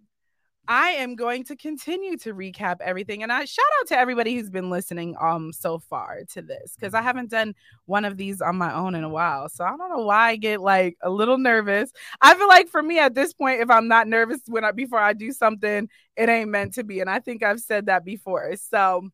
I 0.69 0.89
am 0.89 1.15
going 1.15 1.45
to 1.45 1.55
continue 1.55 2.17
to 2.17 2.33
recap 2.33 2.77
everything. 2.81 3.23
And 3.23 3.31
I 3.31 3.45
shout 3.45 3.65
out 3.79 3.87
to 3.87 3.97
everybody 3.97 4.35
who's 4.35 4.49
been 4.49 4.69
listening 4.69 5.15
um 5.21 5.53
so 5.53 5.79
far 5.79 6.19
to 6.33 6.41
this 6.41 6.75
because 6.75 6.93
I 6.93 7.01
haven't 7.01 7.29
done 7.29 7.55
one 7.85 8.03
of 8.03 8.17
these 8.17 8.41
on 8.41 8.57
my 8.57 8.73
own 8.73 8.93
in 8.95 9.03
a 9.03 9.09
while. 9.09 9.47
So 9.49 9.63
I 9.63 9.69
don't 9.69 9.89
know 9.89 10.05
why 10.05 10.29
I 10.29 10.35
get 10.35 10.59
like 10.61 10.97
a 11.01 11.09
little 11.09 11.37
nervous. 11.37 11.91
I 12.21 12.35
feel 12.35 12.47
like 12.47 12.67
for 12.67 12.83
me 12.83 12.99
at 12.99 13.15
this 13.15 13.33
point, 13.33 13.61
if 13.61 13.69
I'm 13.69 13.87
not 13.87 14.07
nervous 14.07 14.41
when 14.47 14.65
I 14.65 14.71
before 14.71 14.99
I 14.99 15.13
do 15.13 15.31
something, 15.31 15.89
it 16.17 16.29
ain't 16.29 16.49
meant 16.49 16.73
to 16.73 16.83
be. 16.83 16.99
And 16.99 17.09
I 17.09 17.19
think 17.19 17.43
I've 17.43 17.61
said 17.61 17.85
that 17.85 18.03
before. 18.03 18.55
So 18.57 19.09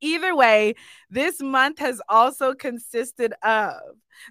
Either 0.00 0.34
way, 0.34 0.74
this 1.10 1.40
month 1.40 1.78
has 1.78 2.00
also 2.08 2.54
consisted 2.54 3.34
of 3.42 3.74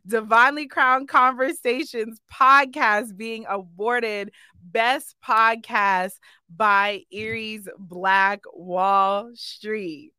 Divinely 0.08 0.68
Crowned 0.68 1.08
Conversations 1.08 2.20
podcast 2.32 3.16
being 3.16 3.46
awarded 3.48 4.32
Best 4.62 5.16
Podcast 5.26 6.14
by 6.56 7.04
Erie's 7.12 7.68
Black 7.78 8.42
Wall 8.54 9.32
Street. 9.36 10.14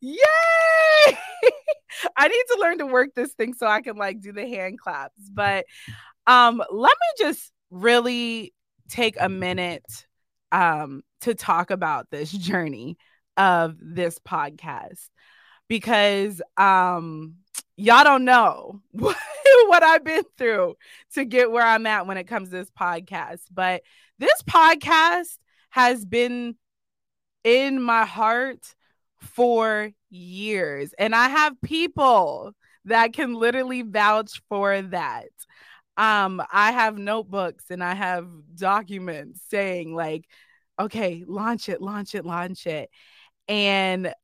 Yay! 0.00 0.16
I 2.16 2.28
need 2.28 2.44
to 2.48 2.58
learn 2.60 2.78
to 2.78 2.86
work 2.86 3.10
this 3.14 3.32
thing 3.32 3.54
so 3.54 3.66
I 3.66 3.82
can 3.82 3.96
like 3.96 4.20
do 4.20 4.32
the 4.32 4.46
hand 4.46 4.78
claps. 4.78 5.28
But 5.32 5.66
um 6.26 6.62
let 6.70 6.92
me 6.92 7.24
just 7.24 7.52
really 7.70 8.52
take 8.88 9.16
a 9.20 9.28
minute 9.28 10.06
um 10.52 11.02
to 11.22 11.34
talk 11.34 11.70
about 11.70 12.06
this 12.10 12.30
journey 12.32 12.96
of 13.40 13.76
this 13.80 14.18
podcast 14.18 15.08
because 15.66 16.42
um 16.58 17.36
y'all 17.76 18.04
don't 18.04 18.26
know 18.26 18.82
what 18.92 19.82
I've 19.82 20.04
been 20.04 20.24
through 20.36 20.76
to 21.14 21.24
get 21.24 21.50
where 21.50 21.64
I'm 21.64 21.86
at 21.86 22.06
when 22.06 22.18
it 22.18 22.24
comes 22.26 22.50
to 22.50 22.56
this 22.56 22.70
podcast. 22.70 23.40
But 23.50 23.82
this 24.18 24.42
podcast 24.42 25.38
has 25.70 26.04
been 26.04 26.56
in 27.42 27.80
my 27.80 28.04
heart 28.04 28.74
for 29.16 29.90
years. 30.10 30.92
And 30.98 31.14
I 31.14 31.28
have 31.28 31.60
people 31.62 32.52
that 32.84 33.14
can 33.14 33.34
literally 33.34 33.80
vouch 33.80 34.42
for 34.50 34.82
that. 34.82 35.28
Um, 35.96 36.42
I 36.52 36.72
have 36.72 36.98
notebooks 36.98 37.64
and 37.70 37.82
I 37.82 37.94
have 37.94 38.28
documents 38.54 39.40
saying, 39.48 39.94
like, 39.94 40.26
okay, 40.78 41.24
launch 41.26 41.68
it, 41.70 41.80
launch 41.80 42.14
it, 42.14 42.26
launch 42.26 42.66
it. 42.66 42.90
And 43.50 44.14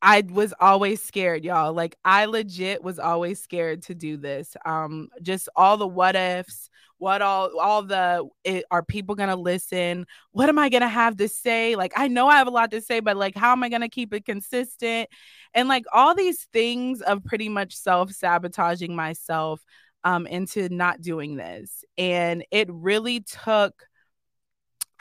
I 0.00 0.22
was 0.30 0.54
always 0.60 1.02
scared, 1.02 1.44
y'all. 1.44 1.72
Like 1.72 1.96
I 2.04 2.26
legit 2.26 2.82
was 2.84 3.00
always 3.00 3.42
scared 3.42 3.82
to 3.84 3.94
do 3.94 4.16
this. 4.16 4.56
Um, 4.64 5.08
just 5.20 5.48
all 5.56 5.76
the 5.76 5.88
what 5.88 6.14
ifs, 6.14 6.70
what 6.98 7.20
all 7.20 7.58
all 7.58 7.82
the 7.82 8.28
it, 8.44 8.64
are 8.70 8.84
people 8.84 9.16
gonna 9.16 9.34
listen? 9.34 10.06
What 10.30 10.48
am 10.48 10.60
I 10.60 10.68
gonna 10.68 10.88
have 10.88 11.16
to 11.16 11.28
say? 11.28 11.74
Like 11.74 11.92
I 11.96 12.06
know 12.06 12.28
I 12.28 12.36
have 12.36 12.46
a 12.46 12.52
lot 12.52 12.70
to 12.70 12.80
say, 12.80 13.00
but 13.00 13.16
like 13.16 13.34
how 13.36 13.50
am 13.50 13.64
I 13.64 13.68
gonna 13.68 13.88
keep 13.88 14.14
it 14.14 14.24
consistent? 14.24 15.08
And 15.54 15.68
like 15.68 15.84
all 15.92 16.14
these 16.14 16.46
things 16.52 17.02
of 17.02 17.24
pretty 17.24 17.48
much 17.48 17.74
self 17.74 18.12
sabotaging 18.12 18.94
myself 18.94 19.60
um 20.04 20.28
into 20.28 20.68
not 20.68 21.00
doing 21.00 21.34
this. 21.34 21.84
And 21.96 22.44
it 22.52 22.68
really 22.70 23.20
took 23.20 23.84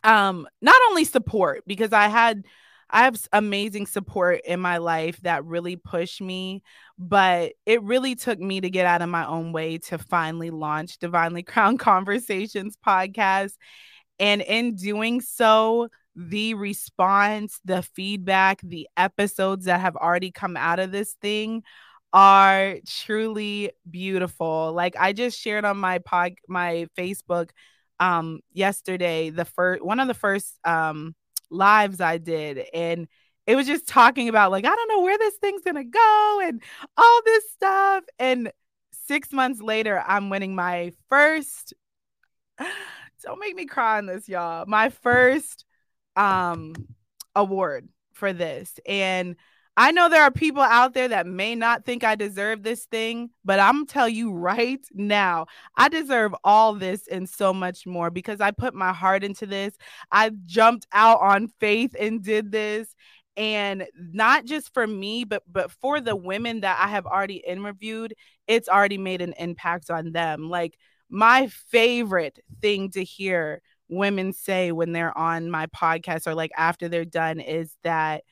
um 0.03 0.47
not 0.63 0.81
only 0.89 1.03
support 1.03 1.63
because 1.67 1.93
I 1.93 2.07
had 2.07 2.43
I 2.89 3.03
have 3.03 3.17
amazing 3.33 3.85
support 3.87 4.41
in 4.45 4.59
my 4.59 4.77
life 4.77 5.19
that 5.21 5.45
really 5.45 5.75
pushed 5.75 6.21
me, 6.21 6.63
but 6.97 7.53
it 7.65 7.83
really 7.83 8.15
took 8.15 8.39
me 8.39 8.61
to 8.61 8.69
get 8.69 8.85
out 8.85 9.01
of 9.01 9.09
my 9.09 9.25
own 9.25 9.51
way 9.51 9.77
to 9.79 9.97
finally 9.97 10.49
launch 10.49 10.97
Divinely 10.99 11.43
Crowned 11.43 11.79
Conversations 11.79 12.77
podcast. 12.85 13.53
And 14.19 14.41
in 14.41 14.75
doing 14.75 15.21
so, 15.21 15.89
the 16.15 16.55
response, 16.55 17.59
the 17.63 17.83
feedback, 17.83 18.61
the 18.61 18.87
episodes 18.97 19.65
that 19.65 19.81
have 19.81 19.95
already 19.95 20.31
come 20.31 20.57
out 20.57 20.79
of 20.79 20.91
this 20.91 21.13
thing 21.21 21.63
are 22.13 22.77
truly 22.87 23.71
beautiful. 23.89 24.73
Like 24.73 24.95
I 24.97 25.13
just 25.13 25.39
shared 25.39 25.65
on 25.65 25.77
my 25.77 25.99
pod 25.99 26.33
my 26.47 26.87
Facebook 26.97 27.49
um 27.99 28.41
yesterday 28.53 29.31
the 29.31 29.45
first 29.45 29.83
one 29.83 29.99
of 29.99 30.07
the 30.07 30.13
first 30.13 30.59
um 30.63 31.15
lives 31.49 32.01
I 32.01 32.17
did. 32.17 32.65
And 32.73 33.07
it 33.45 33.55
was 33.55 33.67
just 33.67 33.87
talking 33.87 34.29
about, 34.29 34.51
like, 34.51 34.65
I 34.65 34.75
don't 34.75 34.89
know 34.89 35.01
where 35.01 35.17
this 35.17 35.35
thing's 35.35 35.63
going 35.63 35.75
to 35.75 35.83
go 35.83 36.41
and 36.43 36.61
all 36.97 37.21
this 37.25 37.51
stuff. 37.51 38.03
And 38.19 38.51
six 39.07 39.31
months 39.31 39.61
later, 39.61 40.03
I'm 40.05 40.29
winning 40.29 40.55
my 40.55 40.91
first. 41.09 41.73
Don't 43.23 43.39
make 43.39 43.55
me 43.55 43.65
cry 43.65 43.97
on 43.97 44.05
this, 44.05 44.29
y'all. 44.29 44.65
My 44.67 44.89
first 44.89 45.65
um 46.15 46.73
award 47.35 47.87
for 48.13 48.33
this. 48.33 48.79
And 48.85 49.35
I 49.79 49.91
know 49.91 50.09
there 50.09 50.23
are 50.23 50.31
people 50.31 50.63
out 50.63 50.95
there 50.95 51.07
that 51.09 51.27
may 51.27 51.53
not 51.53 51.85
think 51.85 52.03
I 52.03 52.15
deserve 52.15 52.63
this 52.63 52.85
thing, 52.85 53.29
but 53.45 53.59
I'm 53.59 53.85
tell 53.85 54.09
you 54.09 54.33
right 54.33 54.83
now, 54.91 55.45
I 55.77 55.87
deserve 55.87 56.33
all 56.43 56.73
this 56.73 57.07
and 57.07 57.29
so 57.29 57.53
much 57.53 57.85
more 57.85 58.09
because 58.09 58.41
I 58.41 58.49
put 58.49 58.73
my 58.73 58.91
heart 58.91 59.23
into 59.23 59.45
this. 59.45 59.77
I 60.11 60.31
jumped 60.47 60.87
out 60.91 61.21
on 61.21 61.49
faith 61.59 61.95
and 61.99 62.23
did 62.23 62.51
this 62.51 62.95
and 63.37 63.85
not 63.95 64.45
just 64.45 64.73
for 64.73 64.87
me 64.87 65.23
but 65.23 65.43
but 65.47 65.69
for 65.71 66.01
the 66.01 66.15
women 66.15 66.61
that 66.61 66.79
I 66.83 66.87
have 66.87 67.05
already 67.05 67.35
interviewed, 67.35 68.15
it's 68.47 68.67
already 68.67 68.97
made 68.97 69.21
an 69.21 69.35
impact 69.37 69.91
on 69.91 70.11
them. 70.11 70.49
Like 70.49 70.75
my 71.07 71.47
favorite 71.47 72.39
thing 72.63 72.89
to 72.91 73.03
hear 73.03 73.61
women 73.89 74.33
say 74.33 74.71
when 74.71 74.91
they're 74.91 75.15
on 75.17 75.51
my 75.51 75.67
podcast 75.67 76.25
or 76.25 76.33
like 76.33 76.51
after 76.57 76.89
they're 76.89 77.05
done 77.05 77.39
is 77.39 77.75
that 77.83 78.23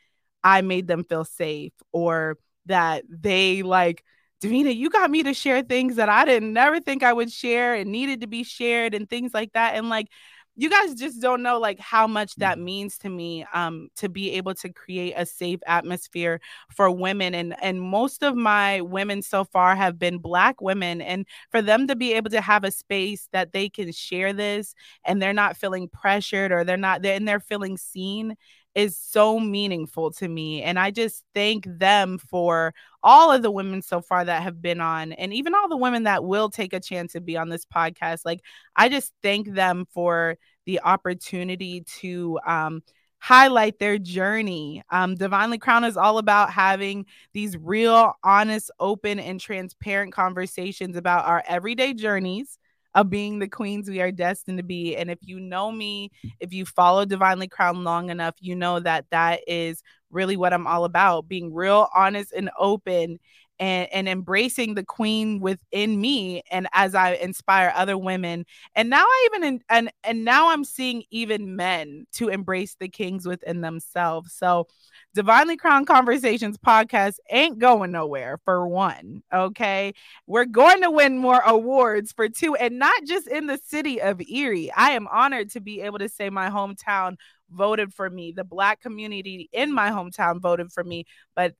I 0.45 0.61
made 0.61 0.87
them 0.87 1.03
feel 1.03 1.25
safe 1.25 1.73
or 1.91 2.37
that 2.67 3.03
they 3.09 3.63
like, 3.63 4.03
Davina, 4.43 4.75
you 4.75 4.91
got 4.91 5.09
me 5.09 5.23
to 5.23 5.33
share 5.33 5.63
things 5.63 5.95
that 5.95 6.07
I 6.07 6.23
didn't 6.23 6.53
never 6.53 6.79
think 6.79 7.01
I 7.01 7.11
would 7.11 7.31
share 7.31 7.73
and 7.73 7.91
needed 7.91 8.21
to 8.21 8.27
be 8.27 8.43
shared 8.43 8.93
and 8.93 9.09
things 9.09 9.33
like 9.33 9.53
that. 9.53 9.73
And 9.75 9.89
like, 9.89 10.07
you 10.55 10.69
guys 10.69 10.93
just 10.93 11.21
don't 11.21 11.43
know 11.43 11.59
like 11.59 11.79
how 11.79 12.07
much 12.07 12.35
that 12.35 12.57
means 12.57 12.97
to 12.99 13.09
me 13.09 13.45
um 13.53 13.89
to 13.97 14.07
be 14.07 14.31
able 14.31 14.53
to 14.55 14.71
create 14.71 15.13
a 15.17 15.25
safe 15.25 15.59
atmosphere 15.67 16.39
for 16.73 16.89
women 16.89 17.35
and 17.35 17.55
and 17.61 17.81
most 17.81 18.23
of 18.23 18.35
my 18.35 18.79
women 18.81 19.21
so 19.21 19.43
far 19.43 19.75
have 19.75 19.99
been 19.99 20.17
black 20.17 20.61
women 20.61 21.01
and 21.01 21.25
for 21.51 21.61
them 21.61 21.87
to 21.87 21.95
be 21.95 22.13
able 22.13 22.29
to 22.29 22.39
have 22.39 22.63
a 22.63 22.71
space 22.71 23.27
that 23.33 23.51
they 23.51 23.67
can 23.67 23.91
share 23.91 24.31
this 24.31 24.73
and 25.03 25.21
they're 25.21 25.33
not 25.33 25.57
feeling 25.57 25.89
pressured 25.89 26.51
or 26.53 26.63
they're 26.63 26.77
not 26.77 27.01
they're, 27.01 27.15
and 27.15 27.27
they're 27.27 27.39
feeling 27.41 27.75
seen 27.75 28.35
is 28.75 28.97
so 28.97 29.39
meaningful 29.39 30.11
to 30.11 30.27
me. 30.27 30.61
And 30.61 30.77
I 30.77 30.91
just 30.91 31.23
thank 31.33 31.65
them 31.65 32.17
for 32.17 32.73
all 33.01 33.31
of 33.31 33.41
the 33.41 33.51
women 33.51 33.81
so 33.81 34.01
far 34.01 34.25
that 34.25 34.43
have 34.43 34.61
been 34.61 34.81
on, 34.81 35.13
and 35.13 35.33
even 35.33 35.55
all 35.55 35.69
the 35.69 35.77
women 35.77 36.03
that 36.03 36.23
will 36.23 36.49
take 36.49 36.73
a 36.73 36.79
chance 36.79 37.13
to 37.13 37.21
be 37.21 37.37
on 37.37 37.49
this 37.49 37.65
podcast. 37.65 38.21
Like, 38.25 38.41
I 38.75 38.89
just 38.89 39.13
thank 39.23 39.53
them 39.53 39.87
for 39.93 40.37
the 40.65 40.81
opportunity 40.81 41.81
to, 41.99 42.39
um, 42.45 42.83
highlight 43.19 43.79
their 43.79 43.97
journey. 43.97 44.83
Um, 44.91 45.15
Divinely 45.15 45.57
Crown 45.57 45.83
is 45.83 45.97
all 45.97 46.19
about 46.19 46.51
having 46.51 47.07
these 47.33 47.57
real, 47.57 48.13
honest, 48.23 48.69
open, 48.79 49.19
and 49.19 49.39
transparent 49.39 50.13
conversations 50.13 50.95
about 50.95 51.25
our 51.25 51.43
everyday 51.47 51.93
journeys 51.93 52.59
of 52.95 53.09
being 53.09 53.39
the 53.39 53.47
queens 53.47 53.89
we 53.89 54.01
are 54.01 54.11
destined 54.11 54.57
to 54.57 54.63
be. 54.63 54.95
And 54.95 55.11
if 55.11 55.19
you 55.21 55.39
know 55.39 55.71
me, 55.71 56.11
if 56.39 56.53
you 56.53 56.65
follow 56.65 57.05
Divinely 57.05 57.47
Crowned 57.49 57.83
long 57.83 58.09
enough, 58.09 58.35
you 58.39 58.55
know 58.55 58.79
that 58.79 59.05
that 59.11 59.41
is 59.47 59.83
really 60.09 60.37
what 60.37 60.53
I'm 60.53 60.65
all 60.65 60.85
about 60.85 61.27
being 61.27 61.53
real, 61.53 61.89
honest, 61.93 62.31
and 62.31 62.49
open. 62.57 63.19
And, 63.57 63.87
and 63.93 64.09
embracing 64.09 64.75
the 64.75 64.83
queen 64.83 65.39
within 65.39 66.01
me 66.01 66.41
and 66.51 66.67
as 66.73 66.93
i 66.93 67.13
inspire 67.13 67.71
other 67.73 67.97
women 67.97 68.45
and 68.75 68.89
now 68.89 69.05
i 69.05 69.29
even 69.33 69.61
and 69.69 69.91
and 70.03 70.25
now 70.25 70.49
i'm 70.49 70.65
seeing 70.65 71.03
even 71.09 71.55
men 71.55 72.05
to 72.11 72.27
embrace 72.27 72.75
the 72.77 72.89
kings 72.89 73.25
within 73.25 73.61
themselves 73.61 74.33
so 74.33 74.67
Divinely 75.15 75.55
Crowned 75.55 75.87
Conversations 75.87 76.57
podcast 76.57 77.19
ain't 77.29 77.57
going 77.57 77.89
nowhere 77.93 78.37
for 78.43 78.67
one. 78.67 79.23
Okay. 79.33 79.93
We're 80.27 80.43
going 80.43 80.81
to 80.81 80.91
win 80.91 81.17
more 81.17 81.39
awards 81.45 82.11
for 82.11 82.27
two, 82.27 82.55
and 82.55 82.77
not 82.77 83.05
just 83.05 83.25
in 83.25 83.47
the 83.47 83.57
city 83.57 84.01
of 84.01 84.21
Erie. 84.29 84.73
I 84.75 84.91
am 84.91 85.07
honored 85.07 85.51
to 85.51 85.61
be 85.61 85.79
able 85.79 85.99
to 85.99 86.09
say 86.09 86.29
my 86.29 86.49
hometown 86.49 87.15
voted 87.49 87.93
for 87.93 88.09
me. 88.09 88.33
The 88.33 88.43
Black 88.43 88.81
community 88.81 89.49
in 89.53 89.73
my 89.73 89.89
hometown 89.89 90.41
voted 90.41 90.73
for 90.73 90.83
me. 90.83 91.05
But 91.33 91.53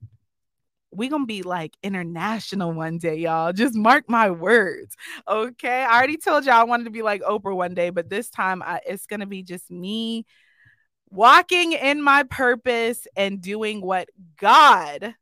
we 0.96 1.08
gonna 1.08 1.26
be 1.26 1.42
like 1.42 1.76
international 1.82 2.72
one 2.72 2.98
day, 2.98 3.16
y'all. 3.16 3.52
Just 3.52 3.74
mark 3.74 4.08
my 4.08 4.30
words. 4.30 4.96
Okay. 5.28 5.82
I 5.82 5.96
already 5.96 6.16
told 6.16 6.44
y'all 6.44 6.54
I 6.54 6.64
wanted 6.64 6.84
to 6.84 6.90
be 6.90 7.02
like 7.02 7.22
Oprah 7.22 7.56
one 7.56 7.74
day, 7.74 7.90
but 7.90 8.08
this 8.08 8.30
time 8.30 8.62
I, 8.62 8.80
it's 8.86 9.06
gonna 9.06 9.26
be 9.26 9.42
just 9.42 9.70
me 9.70 10.26
walking 11.10 11.72
in 11.72 12.02
my 12.02 12.24
purpose 12.24 13.06
and 13.16 13.40
doing 13.40 13.80
what 13.80 14.08
God 14.38 15.14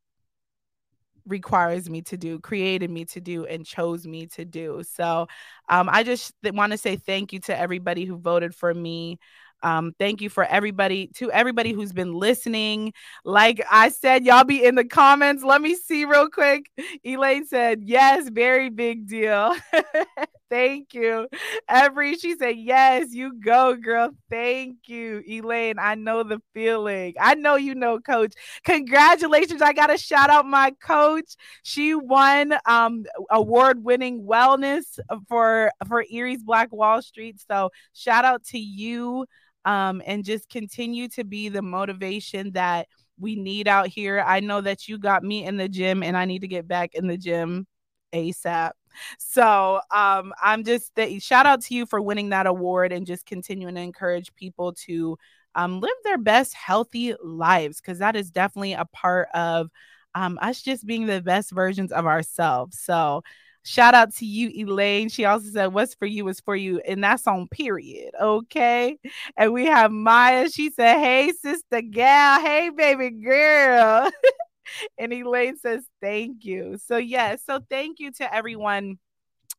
requires 1.26 1.88
me 1.88 2.02
to 2.02 2.16
do, 2.16 2.38
created 2.38 2.90
me 2.90 3.04
to 3.06 3.20
do, 3.20 3.46
and 3.46 3.64
chose 3.64 4.06
me 4.06 4.26
to 4.26 4.44
do. 4.44 4.82
So 4.88 5.26
um, 5.68 5.88
I 5.90 6.02
just 6.02 6.34
th- 6.42 6.54
want 6.54 6.72
to 6.72 6.78
say 6.78 6.96
thank 6.96 7.32
you 7.32 7.40
to 7.40 7.58
everybody 7.58 8.04
who 8.04 8.16
voted 8.16 8.54
for 8.54 8.72
me. 8.72 9.18
Um, 9.64 9.94
thank 9.98 10.20
you 10.20 10.28
for 10.28 10.44
everybody 10.44 11.08
to 11.16 11.32
everybody 11.32 11.72
who's 11.72 11.92
been 11.92 12.12
listening. 12.12 12.92
Like 13.24 13.64
I 13.70 13.88
said, 13.88 14.24
y'all 14.24 14.44
be 14.44 14.64
in 14.64 14.74
the 14.74 14.84
comments. 14.84 15.42
Let 15.42 15.62
me 15.62 15.74
see 15.74 16.04
real 16.04 16.28
quick. 16.28 16.70
Elaine 17.04 17.46
said, 17.46 17.82
yes, 17.82 18.28
very 18.28 18.68
big 18.68 19.08
deal. 19.08 19.56
Thank 20.50 20.94
you. 20.94 21.26
Every 21.68 22.16
she 22.16 22.36
said, 22.36 22.56
Yes, 22.56 23.12
you 23.12 23.34
go, 23.40 23.74
girl. 23.74 24.10
Thank 24.30 24.86
you, 24.86 25.20
Elaine. 25.28 25.80
I 25.80 25.96
know 25.96 26.22
the 26.22 26.40
feeling. 26.52 27.14
I 27.18 27.34
know 27.34 27.56
you 27.56 27.74
know, 27.74 27.98
coach. 27.98 28.34
Congratulations. 28.64 29.62
I 29.62 29.72
gotta 29.72 29.98
shout 29.98 30.30
out 30.30 30.46
my 30.46 30.72
coach. 30.80 31.34
She 31.64 31.96
won 31.96 32.54
um 32.66 33.04
award-winning 33.30 34.22
wellness 34.22 34.98
for 35.28 35.72
for 35.88 36.04
Erie's 36.08 36.44
Black 36.44 36.72
Wall 36.72 37.02
Street. 37.02 37.40
So 37.50 37.70
shout 37.92 38.24
out 38.24 38.44
to 38.46 38.58
you. 38.58 39.26
Um, 39.64 40.02
and 40.06 40.24
just 40.24 40.48
continue 40.48 41.08
to 41.08 41.24
be 41.24 41.48
the 41.48 41.62
motivation 41.62 42.52
that 42.52 42.88
we 43.18 43.36
need 43.36 43.68
out 43.68 43.88
here. 43.88 44.22
I 44.26 44.40
know 44.40 44.60
that 44.60 44.88
you 44.88 44.98
got 44.98 45.22
me 45.22 45.44
in 45.44 45.56
the 45.56 45.68
gym 45.68 46.02
and 46.02 46.16
I 46.16 46.24
need 46.24 46.40
to 46.40 46.48
get 46.48 46.68
back 46.68 46.94
in 46.94 47.06
the 47.06 47.16
gym 47.16 47.66
ASAP. 48.12 48.72
So 49.18 49.80
um, 49.90 50.32
I'm 50.42 50.64
just 50.64 50.94
th- 50.94 51.22
shout 51.22 51.46
out 51.46 51.62
to 51.62 51.74
you 51.74 51.86
for 51.86 52.00
winning 52.00 52.30
that 52.30 52.46
award 52.46 52.92
and 52.92 53.06
just 53.06 53.26
continuing 53.26 53.74
to 53.74 53.80
encourage 53.80 54.34
people 54.34 54.72
to 54.86 55.18
um, 55.54 55.80
live 55.80 55.94
their 56.04 56.18
best 56.18 56.54
healthy 56.54 57.14
lives 57.22 57.80
because 57.80 57.98
that 57.98 58.16
is 58.16 58.30
definitely 58.30 58.74
a 58.74 58.84
part 58.84 59.28
of 59.34 59.70
um, 60.14 60.38
us 60.40 60.62
just 60.62 60.86
being 60.86 61.06
the 61.06 61.20
best 61.20 61.50
versions 61.50 61.92
of 61.92 62.06
ourselves. 62.06 62.78
So 62.78 63.22
shout 63.64 63.94
out 63.94 64.14
to 64.16 64.26
you, 64.26 64.50
Elaine. 64.64 65.08
She 65.08 65.24
also 65.24 65.48
said, 65.48 65.72
What's 65.72 65.94
for 65.94 66.06
you 66.06 66.28
is 66.28 66.40
for 66.40 66.54
you. 66.54 66.80
And 66.80 67.02
that's 67.02 67.26
on 67.26 67.48
period. 67.48 68.12
Okay. 68.20 68.98
And 69.36 69.52
we 69.52 69.66
have 69.66 69.90
Maya. 69.90 70.48
She 70.48 70.70
said, 70.70 70.98
Hey, 70.98 71.32
sister 71.32 71.80
gal. 71.82 72.40
Hey, 72.40 72.70
baby 72.70 73.10
girl. 73.10 74.10
and 74.98 75.12
Elaine 75.12 75.56
says, 75.56 75.84
Thank 76.00 76.44
you. 76.44 76.78
So, 76.86 76.98
yes. 76.98 77.42
Yeah, 77.48 77.56
so, 77.56 77.64
thank 77.68 77.98
you 78.00 78.12
to 78.12 78.32
everyone 78.34 78.98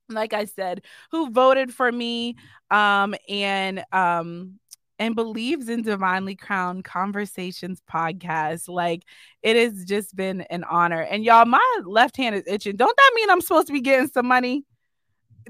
like 0.07 0.33
I 0.33 0.45
said, 0.45 0.83
who 1.11 1.31
voted 1.31 1.73
for 1.73 1.91
me 1.91 2.35
um 2.71 3.15
and 3.27 3.83
um 3.91 4.59
and 4.99 5.15
believes 5.15 5.69
in 5.69 5.81
Divinely 5.81 6.35
Crowned 6.35 6.83
Conversations 6.83 7.81
podcast. 7.91 8.67
Like 8.67 9.03
it 9.41 9.55
has 9.55 9.85
just 9.85 10.15
been 10.15 10.41
an 10.41 10.63
honor. 10.63 11.01
And 11.01 11.23
y'all, 11.23 11.45
my 11.45 11.79
left 11.85 12.17
hand 12.17 12.35
is 12.35 12.43
itching. 12.47 12.75
Don't 12.75 12.95
that 12.95 13.11
mean 13.15 13.29
I'm 13.29 13.41
supposed 13.41 13.67
to 13.67 13.73
be 13.73 13.81
getting 13.81 14.07
some 14.07 14.27
money? 14.27 14.63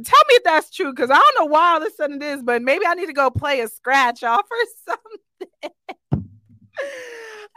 Tell 0.04 0.22
me 0.28 0.36
if 0.36 0.44
that's 0.44 0.70
true, 0.72 0.92
because 0.92 1.10
I 1.10 1.16
don't 1.16 1.36
know 1.40 1.46
why 1.52 1.74
all 1.74 1.82
of 1.82 1.88
a 1.88 1.92
sudden 1.92 2.22
it 2.22 2.26
is, 2.26 2.44
but 2.44 2.62
maybe 2.62 2.86
I 2.86 2.96
need 2.96 3.06
to 3.06 3.14
go 3.14 3.30
play 3.30 3.62
a 3.62 3.68
scratch 3.68 4.24
off 4.24 4.46
or 4.52 4.58
something. 6.12 6.30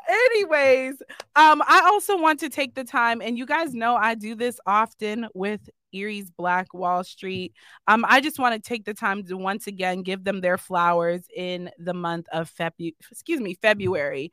anyways 0.09 0.95
um 1.37 1.63
i 1.67 1.83
also 1.85 2.17
want 2.17 2.41
to 2.41 2.49
take 2.49 2.75
the 2.75 2.85
time 2.85 3.21
and 3.21 3.37
you 3.37 3.45
guys 3.45 3.75
know 3.75 3.95
i 3.97 4.15
do 4.15 4.35
this 4.35 4.59
often 4.67 5.27
with 5.35 5.69
erie's 5.93 6.31
black 6.31 6.73
wall 6.75 7.03
street 7.05 7.53
um 7.87 8.05
i 8.09 8.21
just 8.21 8.39
want 8.39 8.55
to 8.55 8.61
take 8.61 8.85
the 8.85 8.95
time 8.95 9.25
to 9.25 9.37
once 9.37 9.67
again 9.67 10.03
give 10.03 10.25
them 10.25 10.41
their 10.41 10.59
flowers 10.59 11.23
in 11.35 11.71
the 11.79 11.95
month 11.95 12.27
of 12.33 12.49
february 12.49 12.95
excuse 13.11 13.41
me 13.41 13.55
february 13.55 14.31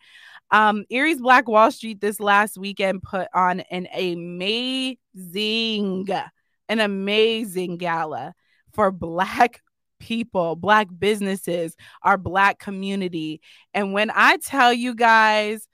um 0.52 0.86
erie's 0.90 1.22
black 1.22 1.48
wall 1.48 1.72
street 1.72 2.02
this 2.02 2.20
last 2.20 2.58
weekend 2.58 3.02
put 3.02 3.28
on 3.34 3.62
an 3.72 3.88
amazing 3.96 4.98
an 6.70 6.80
amazing 6.80 7.78
gala 7.78 8.34
for 8.74 8.92
black 8.92 9.62
people, 10.00 10.56
Black 10.56 10.88
businesses, 10.98 11.76
our 12.04 12.18
Black 12.18 12.60
community. 12.60 13.42
And 13.74 13.94
when 13.94 14.12
I 14.14 14.38
tell 14.38 14.72
you 14.72 14.94
guys, 14.94 15.68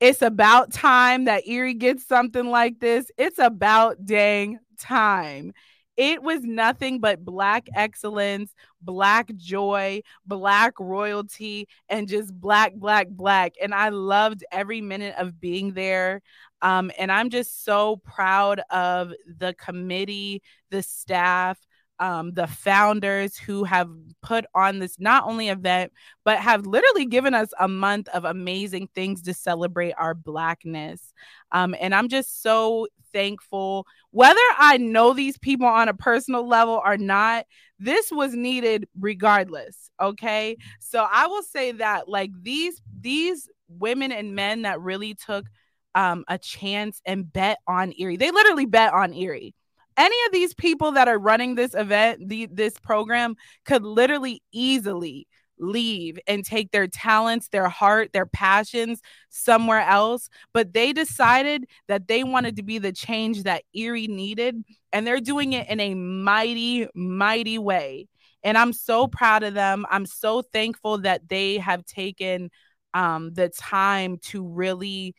it's 0.00 0.22
about 0.22 0.72
time 0.72 1.24
that 1.24 1.46
Erie 1.48 1.74
gets 1.74 2.06
something 2.06 2.46
like 2.46 2.80
this, 2.80 3.10
it's 3.16 3.38
about 3.38 4.04
dang 4.04 4.58
time. 4.78 5.52
It 5.96 6.22
was 6.22 6.42
nothing 6.44 7.00
but 7.00 7.24
Black 7.24 7.68
excellence, 7.74 8.54
Black 8.80 9.34
joy, 9.34 10.02
Black 10.24 10.74
royalty, 10.78 11.66
and 11.88 12.06
just 12.06 12.32
Black, 12.32 12.74
Black, 12.74 13.08
Black. 13.08 13.54
And 13.60 13.74
I 13.74 13.88
loved 13.88 14.44
every 14.52 14.80
minute 14.80 15.16
of 15.18 15.40
being 15.40 15.72
there. 15.72 16.22
Um, 16.62 16.92
and 16.98 17.10
I'm 17.10 17.30
just 17.30 17.64
so 17.64 17.96
proud 17.96 18.60
of 18.70 19.12
the 19.26 19.54
committee, 19.54 20.42
the 20.70 20.84
staff, 20.84 21.58
um, 22.00 22.32
the 22.32 22.46
founders 22.46 23.36
who 23.36 23.64
have 23.64 23.90
put 24.22 24.44
on 24.54 24.78
this 24.78 24.98
not 24.98 25.24
only 25.24 25.48
event, 25.48 25.92
but 26.24 26.38
have 26.38 26.66
literally 26.66 27.06
given 27.06 27.34
us 27.34 27.50
a 27.58 27.68
month 27.68 28.08
of 28.08 28.24
amazing 28.24 28.88
things 28.94 29.22
to 29.22 29.34
celebrate 29.34 29.92
our 29.92 30.14
Blackness. 30.14 31.12
Um, 31.52 31.74
and 31.80 31.94
I'm 31.94 32.08
just 32.08 32.42
so 32.42 32.86
thankful. 33.12 33.86
Whether 34.10 34.40
I 34.58 34.76
know 34.76 35.12
these 35.12 35.38
people 35.38 35.66
on 35.66 35.88
a 35.88 35.94
personal 35.94 36.46
level 36.46 36.80
or 36.84 36.96
not, 36.96 37.46
this 37.78 38.10
was 38.10 38.34
needed 38.34 38.88
regardless. 38.98 39.90
Okay. 40.00 40.56
So 40.80 41.06
I 41.10 41.26
will 41.26 41.42
say 41.42 41.72
that 41.72 42.08
like 42.08 42.30
these, 42.42 42.80
these 43.00 43.48
women 43.68 44.12
and 44.12 44.34
men 44.34 44.62
that 44.62 44.80
really 44.80 45.14
took 45.14 45.46
um, 45.94 46.24
a 46.28 46.38
chance 46.38 47.00
and 47.04 47.32
bet 47.32 47.58
on 47.66 47.92
Erie, 47.98 48.16
they 48.16 48.30
literally 48.30 48.66
bet 48.66 48.92
on 48.92 49.14
Erie 49.14 49.54
any 49.98 50.16
of 50.26 50.32
these 50.32 50.54
people 50.54 50.92
that 50.92 51.08
are 51.08 51.18
running 51.18 51.54
this 51.54 51.74
event, 51.74 52.28
the, 52.28 52.46
this 52.46 52.78
program, 52.78 53.34
could 53.64 53.82
literally 53.82 54.42
easily 54.52 55.26
leave 55.58 56.18
and 56.28 56.44
take 56.44 56.70
their 56.70 56.86
talents, 56.86 57.48
their 57.48 57.68
heart, 57.68 58.12
their 58.12 58.26
passions 58.26 59.00
somewhere 59.28 59.80
else. 59.80 60.30
But 60.54 60.72
they 60.72 60.92
decided 60.92 61.66
that 61.88 62.06
they 62.06 62.22
wanted 62.22 62.56
to 62.56 62.62
be 62.62 62.78
the 62.78 62.92
change 62.92 63.42
that 63.42 63.64
Erie 63.74 64.06
needed. 64.06 64.62
And 64.92 65.06
they're 65.06 65.20
doing 65.20 65.52
it 65.52 65.68
in 65.68 65.80
a 65.80 65.94
mighty, 65.94 66.86
mighty 66.94 67.58
way. 67.58 68.06
And 68.44 68.56
I'm 68.56 68.72
so 68.72 69.08
proud 69.08 69.42
of 69.42 69.54
them. 69.54 69.84
I'm 69.90 70.06
so 70.06 70.42
thankful 70.42 70.98
that 70.98 71.28
they 71.28 71.58
have 71.58 71.84
taken 71.84 72.50
um, 72.94 73.34
the 73.34 73.48
time 73.48 74.18
to 74.26 74.46
really 74.46 75.14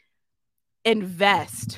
invest 0.85 1.77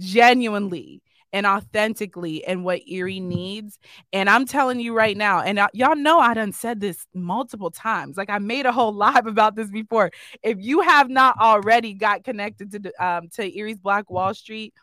genuinely 0.00 1.00
and 1.32 1.46
authentically 1.46 2.44
and 2.44 2.64
what 2.64 2.86
Erie 2.88 3.20
needs. 3.20 3.78
And 4.12 4.30
I'm 4.30 4.46
telling 4.46 4.80
you 4.80 4.94
right 4.94 5.16
now, 5.16 5.40
and 5.40 5.60
I, 5.60 5.68
y'all 5.72 5.96
know 5.96 6.18
I 6.18 6.34
done 6.34 6.52
said 6.52 6.80
this 6.80 7.06
multiple 7.14 7.70
times. 7.70 8.16
Like 8.16 8.30
I 8.30 8.38
made 8.38 8.66
a 8.66 8.72
whole 8.72 8.92
live 8.94 9.26
about 9.26 9.54
this 9.54 9.70
before. 9.70 10.10
If 10.42 10.58
you 10.60 10.80
have 10.80 11.08
not 11.08 11.38
already 11.38 11.94
got 11.94 12.24
connected 12.24 12.72
to 12.72 13.04
um, 13.04 13.28
to 13.34 13.58
Erie's 13.58 13.78
Black 13.78 14.10
Wall 14.10 14.34
Street, 14.34 14.74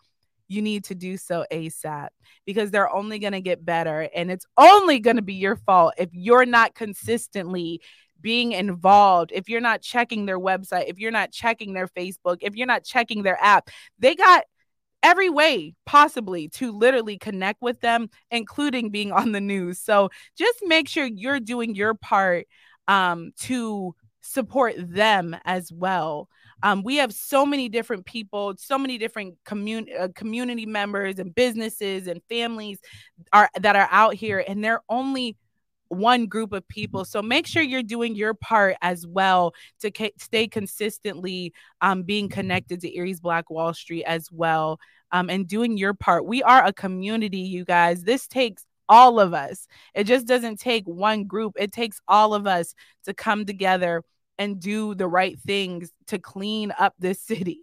you 0.47 0.61
need 0.61 0.83
to 0.85 0.95
do 0.95 1.17
so 1.17 1.45
ASAP 1.51 2.09
because 2.45 2.71
they're 2.71 2.93
only 2.93 3.19
going 3.19 3.33
to 3.33 3.41
get 3.41 3.65
better. 3.65 4.09
And 4.15 4.31
it's 4.31 4.45
only 4.57 4.99
going 4.99 5.15
to 5.15 5.21
be 5.21 5.33
your 5.33 5.55
fault 5.55 5.95
if 5.97 6.09
you're 6.13 6.45
not 6.45 6.75
consistently 6.75 7.81
being 8.21 8.53
involved, 8.53 9.31
if 9.33 9.49
you're 9.49 9.61
not 9.61 9.81
checking 9.81 10.25
their 10.25 10.39
website, 10.39 10.85
if 10.87 10.99
you're 10.99 11.11
not 11.11 11.31
checking 11.31 11.73
their 11.73 11.87
Facebook, 11.87 12.37
if 12.41 12.55
you're 12.55 12.67
not 12.67 12.83
checking 12.83 13.23
their 13.23 13.37
app. 13.41 13.69
They 13.99 14.15
got 14.15 14.45
every 15.05 15.29
way 15.29 15.75
possibly 15.85 16.47
to 16.49 16.71
literally 16.71 17.15
connect 17.15 17.61
with 17.61 17.79
them, 17.81 18.09
including 18.31 18.89
being 18.89 19.11
on 19.11 19.33
the 19.33 19.39
news. 19.39 19.79
So 19.79 20.09
just 20.35 20.59
make 20.63 20.89
sure 20.89 21.05
you're 21.05 21.39
doing 21.39 21.75
your 21.75 21.93
part 21.93 22.47
um, 22.87 23.31
to 23.41 23.93
support 24.21 24.73
them 24.77 25.35
as 25.45 25.71
well. 25.71 26.27
Um, 26.63 26.81
we 26.81 26.95
have 26.95 27.13
so 27.13 27.45
many 27.45 27.69
different 27.69 28.07
people, 28.07 28.55
so 28.57 28.79
many 28.79 28.97
different 28.97 29.35
community 29.45 29.95
uh, 29.95 30.07
community 30.15 30.65
members 30.65 31.19
and 31.19 31.35
businesses 31.35 32.07
and 32.07 32.19
families 32.27 32.79
are 33.31 33.49
that 33.59 33.75
are 33.75 33.89
out 33.91 34.15
here, 34.15 34.43
and 34.47 34.63
they're 34.63 34.81
only 34.89 35.37
one 35.89 36.25
group 36.25 36.51
of 36.51 36.67
people. 36.67 37.05
So 37.05 37.21
make 37.21 37.45
sure 37.45 37.61
you're 37.61 37.83
doing 37.83 38.15
your 38.15 38.33
part 38.33 38.75
as 38.81 39.05
well 39.05 39.53
to 39.81 39.91
ca- 39.91 40.13
stay 40.17 40.47
consistently 40.47 41.53
um, 41.81 42.01
being 42.01 42.27
connected 42.27 42.81
to 42.81 42.95
Erie's 42.95 43.19
Black 43.19 43.51
Wall 43.51 43.71
Street 43.71 44.03
as 44.05 44.31
well 44.31 44.79
um, 45.11 45.29
and 45.29 45.47
doing 45.47 45.77
your 45.77 45.93
part. 45.93 46.25
We 46.25 46.43
are 46.43 46.65
a 46.65 46.73
community, 46.73 47.39
you 47.39 47.65
guys. 47.65 48.03
This 48.03 48.27
takes 48.27 48.65
all 48.87 49.19
of 49.19 49.33
us. 49.33 49.67
It 49.93 50.05
just 50.05 50.27
doesn't 50.27 50.59
take 50.59 50.85
one 50.85 51.25
group, 51.25 51.53
it 51.57 51.71
takes 51.71 51.99
all 52.07 52.33
of 52.33 52.47
us 52.47 52.73
to 53.05 53.13
come 53.13 53.45
together 53.45 54.03
and 54.37 54.59
do 54.59 54.95
the 54.95 55.07
right 55.07 55.39
things 55.39 55.91
to 56.07 56.19
clean 56.19 56.73
up 56.77 56.93
this 56.99 57.21
city. 57.21 57.61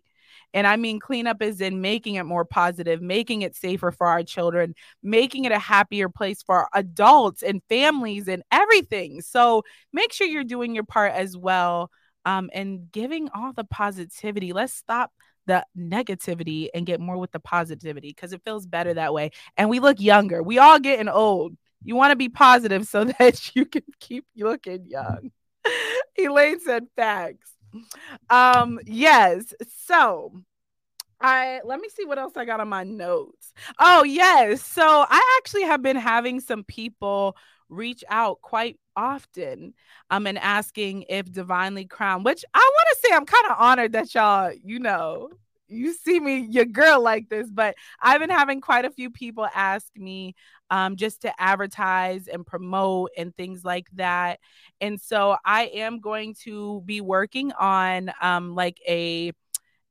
And 0.54 0.66
I 0.66 0.76
mean, 0.76 1.00
cleanup 1.00 1.40
is 1.40 1.60
in 1.62 1.80
making 1.80 2.16
it 2.16 2.24
more 2.24 2.44
positive, 2.44 3.00
making 3.00 3.42
it 3.42 3.56
safer 3.56 3.90
for 3.90 4.06
our 4.06 4.22
children, 4.22 4.74
making 5.02 5.46
it 5.46 5.52
a 5.52 5.58
happier 5.58 6.10
place 6.10 6.42
for 6.42 6.68
adults 6.74 7.42
and 7.42 7.62
families 7.70 8.28
and 8.28 8.42
everything. 8.52 9.22
So 9.22 9.62
make 9.92 10.12
sure 10.12 10.26
you're 10.26 10.44
doing 10.44 10.74
your 10.74 10.84
part 10.84 11.12
as 11.12 11.36
well 11.36 11.90
um, 12.26 12.50
and 12.52 12.92
giving 12.92 13.30
all 13.34 13.52
the 13.54 13.64
positivity. 13.64 14.52
Let's 14.52 14.74
stop 14.74 15.10
the 15.46 15.64
negativity 15.76 16.68
and 16.74 16.86
get 16.86 17.00
more 17.00 17.18
with 17.18 17.32
the 17.32 17.40
positivity 17.40 18.08
because 18.08 18.32
it 18.32 18.42
feels 18.44 18.66
better 18.66 18.94
that 18.94 19.12
way. 19.12 19.30
And 19.56 19.68
we 19.68 19.80
look 19.80 20.00
younger. 20.00 20.42
We 20.42 20.58
all 20.58 20.78
getting 20.78 21.08
old. 21.08 21.56
You 21.84 21.96
want 21.96 22.12
to 22.12 22.16
be 22.16 22.28
positive 22.28 22.86
so 22.86 23.04
that 23.18 23.54
you 23.54 23.66
can 23.66 23.82
keep 24.00 24.24
looking 24.36 24.86
young. 24.88 25.30
Elaine 26.18 26.60
said 26.60 26.86
facts. 26.96 27.50
Um, 28.28 28.78
yes. 28.84 29.54
So 29.86 30.42
I 31.20 31.60
let 31.64 31.80
me 31.80 31.88
see 31.88 32.04
what 32.04 32.18
else 32.18 32.36
I 32.36 32.44
got 32.44 32.60
on 32.60 32.68
my 32.68 32.84
notes. 32.84 33.52
Oh, 33.78 34.02
yes. 34.04 34.62
So 34.62 34.82
I 35.08 35.38
actually 35.38 35.62
have 35.62 35.82
been 35.82 35.96
having 35.96 36.40
some 36.40 36.64
people 36.64 37.36
reach 37.68 38.04
out 38.08 38.40
quite 38.42 38.78
often 38.96 39.74
um 40.10 40.26
and 40.26 40.38
asking 40.38 41.04
if 41.08 41.30
divinely 41.30 41.84
crowned 41.84 42.24
which 42.24 42.44
i 42.54 42.58
want 42.58 42.88
to 42.92 43.08
say 43.08 43.14
i'm 43.14 43.26
kind 43.26 43.46
of 43.50 43.56
honored 43.58 43.92
that 43.92 44.14
y'all 44.14 44.52
you 44.62 44.78
know 44.78 45.28
you 45.68 45.92
see 45.94 46.20
me 46.20 46.40
your 46.50 46.64
girl 46.64 47.02
like 47.02 47.28
this 47.28 47.50
but 47.50 47.74
i've 48.00 48.20
been 48.20 48.30
having 48.30 48.60
quite 48.60 48.84
a 48.84 48.90
few 48.90 49.10
people 49.10 49.46
ask 49.54 49.86
me 49.96 50.34
um, 50.70 50.96
just 50.96 51.22
to 51.22 51.32
advertise 51.40 52.28
and 52.28 52.46
promote 52.46 53.10
and 53.16 53.36
things 53.36 53.64
like 53.64 53.86
that 53.94 54.38
and 54.80 55.00
so 55.00 55.36
i 55.44 55.64
am 55.66 56.00
going 56.00 56.34
to 56.34 56.82
be 56.84 57.00
working 57.00 57.52
on 57.52 58.12
um, 58.20 58.54
like 58.54 58.80
a 58.86 59.32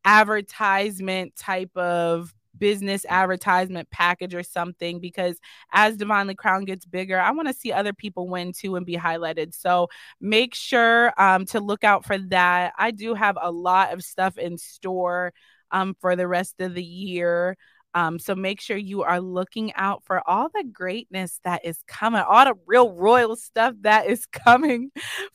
advertisement 0.04 1.36
type 1.36 1.76
of 1.76 2.34
business 2.62 3.08
advertisement 3.10 3.90
package 3.90 4.36
or 4.36 4.44
something 4.44 5.00
because 5.00 5.40
as 5.74 5.98
Divinely 5.98 6.36
Crown 6.36 6.64
gets 6.64 6.86
bigger, 6.86 7.20
I 7.20 7.32
want 7.32 7.48
to 7.48 7.54
see 7.56 7.74
other 7.74 7.92
people 7.92 8.30
win 8.30 8.54
too 8.54 8.76
and 8.76 8.86
be 8.86 8.96
highlighted. 8.96 9.56
So 9.56 9.90
make 10.22 10.54
sure 10.54 11.12
um, 11.20 11.46
to 11.48 11.60
look 11.60 11.84
out 11.84 12.06
for 12.06 12.20
that. 12.20 12.74
I 12.78 12.92
do 12.92 13.16
have 13.16 13.36
a 13.42 13.52
lot 13.52 13.94
of 13.94 14.04
stuff 14.04 14.38
in 14.38 14.60
store 14.60 15.34
um, 15.72 15.96
for 16.00 16.16
the 16.16 16.28
rest 16.28 16.62
of 16.62 16.76
the 16.76 16.84
year. 16.84 17.58
Um, 17.96 18.20
so 18.20 18.36
make 18.36 18.62
sure 18.62 18.78
you 18.78 19.02
are 19.02 19.20
looking 19.20 19.74
out 19.74 20.04
for 20.06 20.22
all 20.30 20.50
the 20.54 20.64
greatness 20.72 21.42
that 21.44 21.66
is 21.66 21.80
coming, 21.88 22.22
all 22.22 22.46
the 22.46 22.54
real 22.68 22.94
royal 22.94 23.36
stuff 23.36 23.74
that 23.82 24.06
is 24.06 24.26
coming 24.32 24.92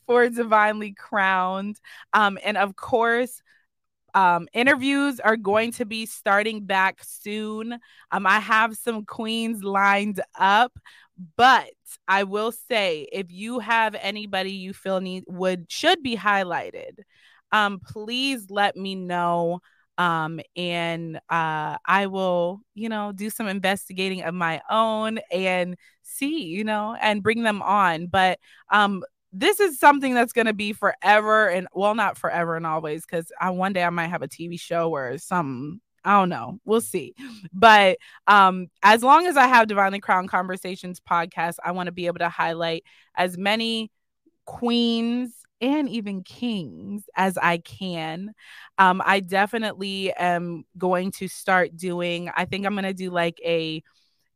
for 0.06 0.28
Divinely 0.28 0.94
Crowned. 0.96 1.80
Um, 2.12 2.38
and 2.44 2.56
of 2.56 2.76
course, 2.76 3.42
um, 4.16 4.48
interviews 4.54 5.20
are 5.20 5.36
going 5.36 5.72
to 5.72 5.84
be 5.84 6.06
starting 6.06 6.64
back 6.64 7.00
soon. 7.04 7.78
Um, 8.10 8.26
I 8.26 8.40
have 8.40 8.74
some 8.74 9.04
queens 9.04 9.62
lined 9.62 10.22
up, 10.38 10.72
but 11.36 11.68
I 12.08 12.24
will 12.24 12.50
say 12.50 13.06
if 13.12 13.30
you 13.30 13.58
have 13.58 13.94
anybody 14.00 14.52
you 14.52 14.72
feel 14.72 15.00
need 15.00 15.24
would 15.28 15.70
should 15.70 16.02
be 16.02 16.16
highlighted, 16.16 17.00
um, 17.52 17.78
please 17.78 18.46
let 18.48 18.74
me 18.74 18.94
know. 18.94 19.60
Um, 19.98 20.40
and 20.56 21.16
uh, 21.30 21.76
I 21.86 22.06
will, 22.06 22.60
you 22.74 22.88
know, 22.88 23.12
do 23.12 23.30
some 23.30 23.48
investigating 23.48 24.22
of 24.22 24.34
my 24.34 24.62
own 24.70 25.18
and 25.30 25.76
see, 26.02 26.44
you 26.44 26.64
know, 26.64 26.96
and 27.00 27.22
bring 27.22 27.42
them 27.42 27.60
on. 27.60 28.06
But 28.06 28.38
um, 28.70 29.02
this 29.32 29.60
is 29.60 29.78
something 29.78 30.14
that's 30.14 30.32
going 30.32 30.46
to 30.46 30.54
be 30.54 30.72
forever 30.72 31.48
and 31.48 31.66
well 31.74 31.94
not 31.94 32.16
forever 32.16 32.56
and 32.56 32.66
always 32.66 33.04
because 33.04 33.30
i 33.40 33.50
one 33.50 33.72
day 33.72 33.84
i 33.84 33.90
might 33.90 34.08
have 34.08 34.22
a 34.22 34.28
tv 34.28 34.58
show 34.58 34.90
or 34.90 35.18
some 35.18 35.80
i 36.04 36.18
don't 36.18 36.28
know 36.28 36.58
we'll 36.64 36.80
see 36.80 37.14
but 37.52 37.98
um 38.26 38.68
as 38.82 39.02
long 39.02 39.26
as 39.26 39.36
i 39.36 39.46
have 39.46 39.68
divinely 39.68 40.00
crown 40.00 40.26
conversations 40.26 41.00
podcast 41.00 41.56
i 41.64 41.72
want 41.72 41.86
to 41.86 41.92
be 41.92 42.06
able 42.06 42.18
to 42.18 42.28
highlight 42.28 42.84
as 43.16 43.36
many 43.36 43.90
queens 44.44 45.32
and 45.60 45.88
even 45.88 46.22
kings 46.22 47.04
as 47.14 47.38
I 47.38 47.58
can. 47.58 48.32
Um, 48.78 49.02
I 49.04 49.20
definitely 49.20 50.12
am 50.12 50.64
going 50.76 51.12
to 51.12 51.28
start 51.28 51.76
doing, 51.76 52.30
I 52.34 52.44
think 52.44 52.66
I'm 52.66 52.74
going 52.74 52.84
to 52.84 52.94
do 52.94 53.10
like 53.10 53.40
a 53.44 53.82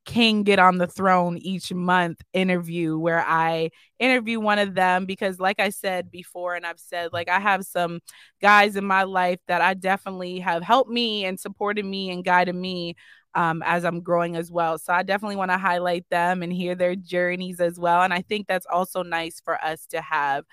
king 0.06 0.42
get 0.42 0.58
on 0.58 0.78
the 0.78 0.86
throne 0.86 1.36
each 1.38 1.72
month 1.72 2.20
interview 2.32 2.98
where 2.98 3.24
I 3.26 3.70
interview 3.98 4.40
one 4.40 4.58
of 4.58 4.74
them 4.74 5.06
because 5.06 5.38
like 5.38 5.60
I 5.60 5.68
said 5.70 6.10
before 6.10 6.54
and 6.54 6.66
I've 6.66 6.80
said 6.80 7.12
like 7.12 7.28
I 7.28 7.38
have 7.38 7.64
some 7.64 8.00
guys 8.40 8.76
in 8.76 8.84
my 8.84 9.02
life 9.04 9.40
that 9.46 9.60
I 9.60 9.74
definitely 9.74 10.38
have 10.40 10.62
helped 10.62 10.90
me 10.90 11.24
and 11.24 11.38
supported 11.38 11.84
me 11.84 12.10
and 12.10 12.24
guided 12.24 12.54
me 12.54 12.96
um, 13.34 13.62
as 13.64 13.84
I'm 13.84 14.00
growing 14.00 14.36
as 14.36 14.50
well. 14.50 14.78
So 14.78 14.92
I 14.92 15.02
definitely 15.02 15.36
want 15.36 15.50
to 15.52 15.58
highlight 15.58 16.04
them 16.10 16.42
and 16.42 16.52
hear 16.52 16.74
their 16.74 16.96
journeys 16.96 17.60
as 17.60 17.78
well. 17.78 18.02
And 18.02 18.12
I 18.12 18.22
think 18.22 18.46
that's 18.46 18.66
also 18.66 19.02
nice 19.02 19.40
for 19.44 19.62
us 19.62 19.86
to 19.86 20.00
have 20.00 20.44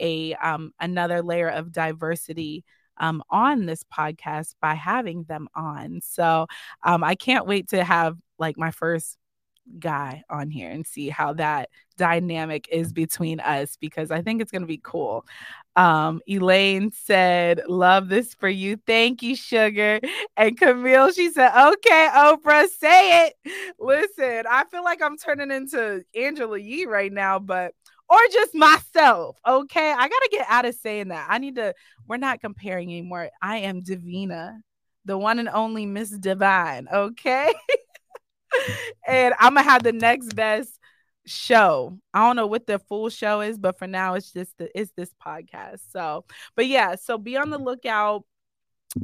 a 0.00 0.34
um, 0.34 0.72
another 0.80 1.22
layer 1.22 1.48
of 1.48 1.72
diversity 1.72 2.64
um, 2.96 3.22
on 3.30 3.66
this 3.66 3.84
podcast 3.84 4.54
by 4.60 4.74
having 4.74 5.24
them 5.24 5.48
on. 5.54 6.00
So 6.02 6.46
um, 6.82 7.04
I 7.04 7.14
can't 7.14 7.46
wait 7.46 7.68
to 7.68 7.84
have 7.84 8.16
like 8.38 8.58
my 8.58 8.70
first 8.70 9.16
guy 9.78 10.22
on 10.28 10.50
here 10.50 10.70
and 10.70 10.86
see 10.86 11.08
how 11.08 11.32
that 11.34 11.70
dynamic 11.96 12.68
is 12.70 12.92
between 12.92 13.40
us 13.40 13.76
because 13.80 14.10
I 14.10 14.22
think 14.22 14.42
it's 14.42 14.50
going 14.50 14.62
to 14.62 14.68
be 14.68 14.80
cool. 14.82 15.24
Um, 15.76 16.20
Elaine 16.28 16.92
said, 16.92 17.62
Love 17.68 18.08
this 18.08 18.34
for 18.34 18.48
you. 18.48 18.78
Thank 18.86 19.22
you, 19.22 19.34
sugar. 19.36 20.00
And 20.36 20.58
Camille, 20.58 21.12
she 21.12 21.30
said, 21.30 21.50
Okay, 21.72 22.08
Oprah, 22.14 22.68
say 22.68 23.26
it. 23.26 23.34
Listen, 23.78 24.44
I 24.50 24.64
feel 24.70 24.84
like 24.84 25.02
I'm 25.02 25.16
turning 25.16 25.50
into 25.50 26.04
Angela 26.14 26.58
Yee 26.58 26.86
right 26.86 27.12
now, 27.12 27.38
but 27.38 27.72
or 28.08 28.18
just 28.32 28.54
myself. 28.54 29.38
Okay. 29.46 29.92
I 29.92 30.08
got 30.08 30.08
to 30.08 30.28
get 30.30 30.46
out 30.48 30.66
of 30.66 30.74
saying 30.74 31.08
that. 31.08 31.26
I 31.28 31.38
need 31.38 31.56
to, 31.56 31.74
we're 32.06 32.16
not 32.18 32.40
comparing 32.40 32.90
anymore. 32.90 33.30
I 33.40 33.58
am 33.58 33.82
Divina, 33.82 34.60
the 35.04 35.16
one 35.16 35.38
and 35.38 35.48
only 35.48 35.86
Miss 35.86 36.10
Divine. 36.10 36.86
Okay. 36.92 37.52
and 39.06 39.34
I'm 39.38 39.54
to 39.54 39.62
have 39.62 39.82
the 39.82 39.92
next 39.92 40.34
best 40.34 40.78
show. 41.26 41.98
I 42.12 42.26
don't 42.26 42.36
know 42.36 42.46
what 42.46 42.66
the 42.66 42.78
full 42.78 43.08
show 43.08 43.40
is, 43.40 43.58
but 43.58 43.78
for 43.78 43.86
now 43.86 44.14
it's 44.14 44.32
just 44.32 44.56
the, 44.58 44.68
it's 44.78 44.92
this 44.96 45.12
podcast. 45.24 45.80
So, 45.90 46.24
but 46.56 46.66
yeah, 46.66 46.96
so 46.96 47.18
be 47.18 47.36
on 47.36 47.50
the 47.50 47.58
lookout 47.58 48.24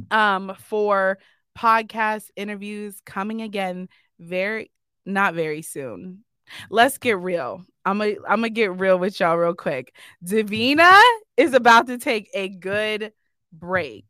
um 0.09 0.55
for 0.69 1.17
podcast 1.57 2.29
interviews 2.37 3.01
coming 3.05 3.41
again 3.41 3.89
very 4.19 4.71
not 5.05 5.33
very 5.33 5.61
soon. 5.61 6.23
Let's 6.69 6.97
get 6.97 7.17
real. 7.17 7.65
I'm 7.85 7.97
gonna 7.97 8.15
I'm 8.27 8.37
gonna 8.37 8.49
get 8.49 8.79
real 8.79 8.99
with 8.99 9.19
y'all 9.19 9.37
real 9.37 9.53
quick. 9.53 9.93
Divina 10.23 10.99
is 11.37 11.53
about 11.53 11.87
to 11.87 11.97
take 11.97 12.29
a 12.33 12.49
good 12.49 13.13
break. 13.51 14.05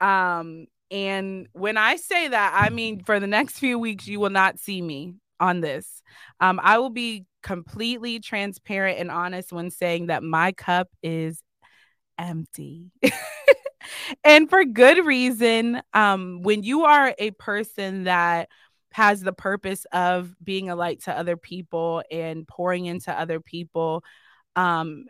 Um, 0.00 0.66
and 0.90 1.48
when 1.52 1.76
I 1.76 1.96
say 1.96 2.28
that, 2.28 2.52
I 2.56 2.70
mean 2.70 3.02
for 3.04 3.20
the 3.20 3.26
next 3.26 3.58
few 3.58 3.78
weeks, 3.78 4.06
you 4.06 4.20
will 4.20 4.30
not 4.30 4.58
see 4.58 4.80
me 4.80 5.14
on 5.40 5.60
this. 5.60 6.02
Um, 6.40 6.60
I 6.62 6.78
will 6.78 6.90
be 6.90 7.26
completely 7.42 8.20
transparent 8.20 8.98
and 8.98 9.10
honest 9.10 9.52
when 9.52 9.70
saying 9.70 10.06
that 10.06 10.22
my 10.22 10.52
cup 10.52 10.88
is 11.02 11.42
empty. 12.18 12.90
and 14.24 14.48
for 14.48 14.64
good 14.64 15.04
reason. 15.04 15.82
Um, 15.94 16.42
when 16.42 16.62
you 16.62 16.84
are 16.84 17.14
a 17.18 17.30
person 17.32 18.04
that 18.04 18.48
has 18.92 19.20
the 19.20 19.32
purpose 19.32 19.84
of 19.92 20.34
being 20.42 20.70
a 20.70 20.76
light 20.76 21.02
to 21.02 21.16
other 21.16 21.36
people 21.36 22.02
and 22.10 22.48
pouring 22.48 22.86
into 22.86 23.12
other 23.16 23.40
people, 23.40 24.02
um, 24.54 25.04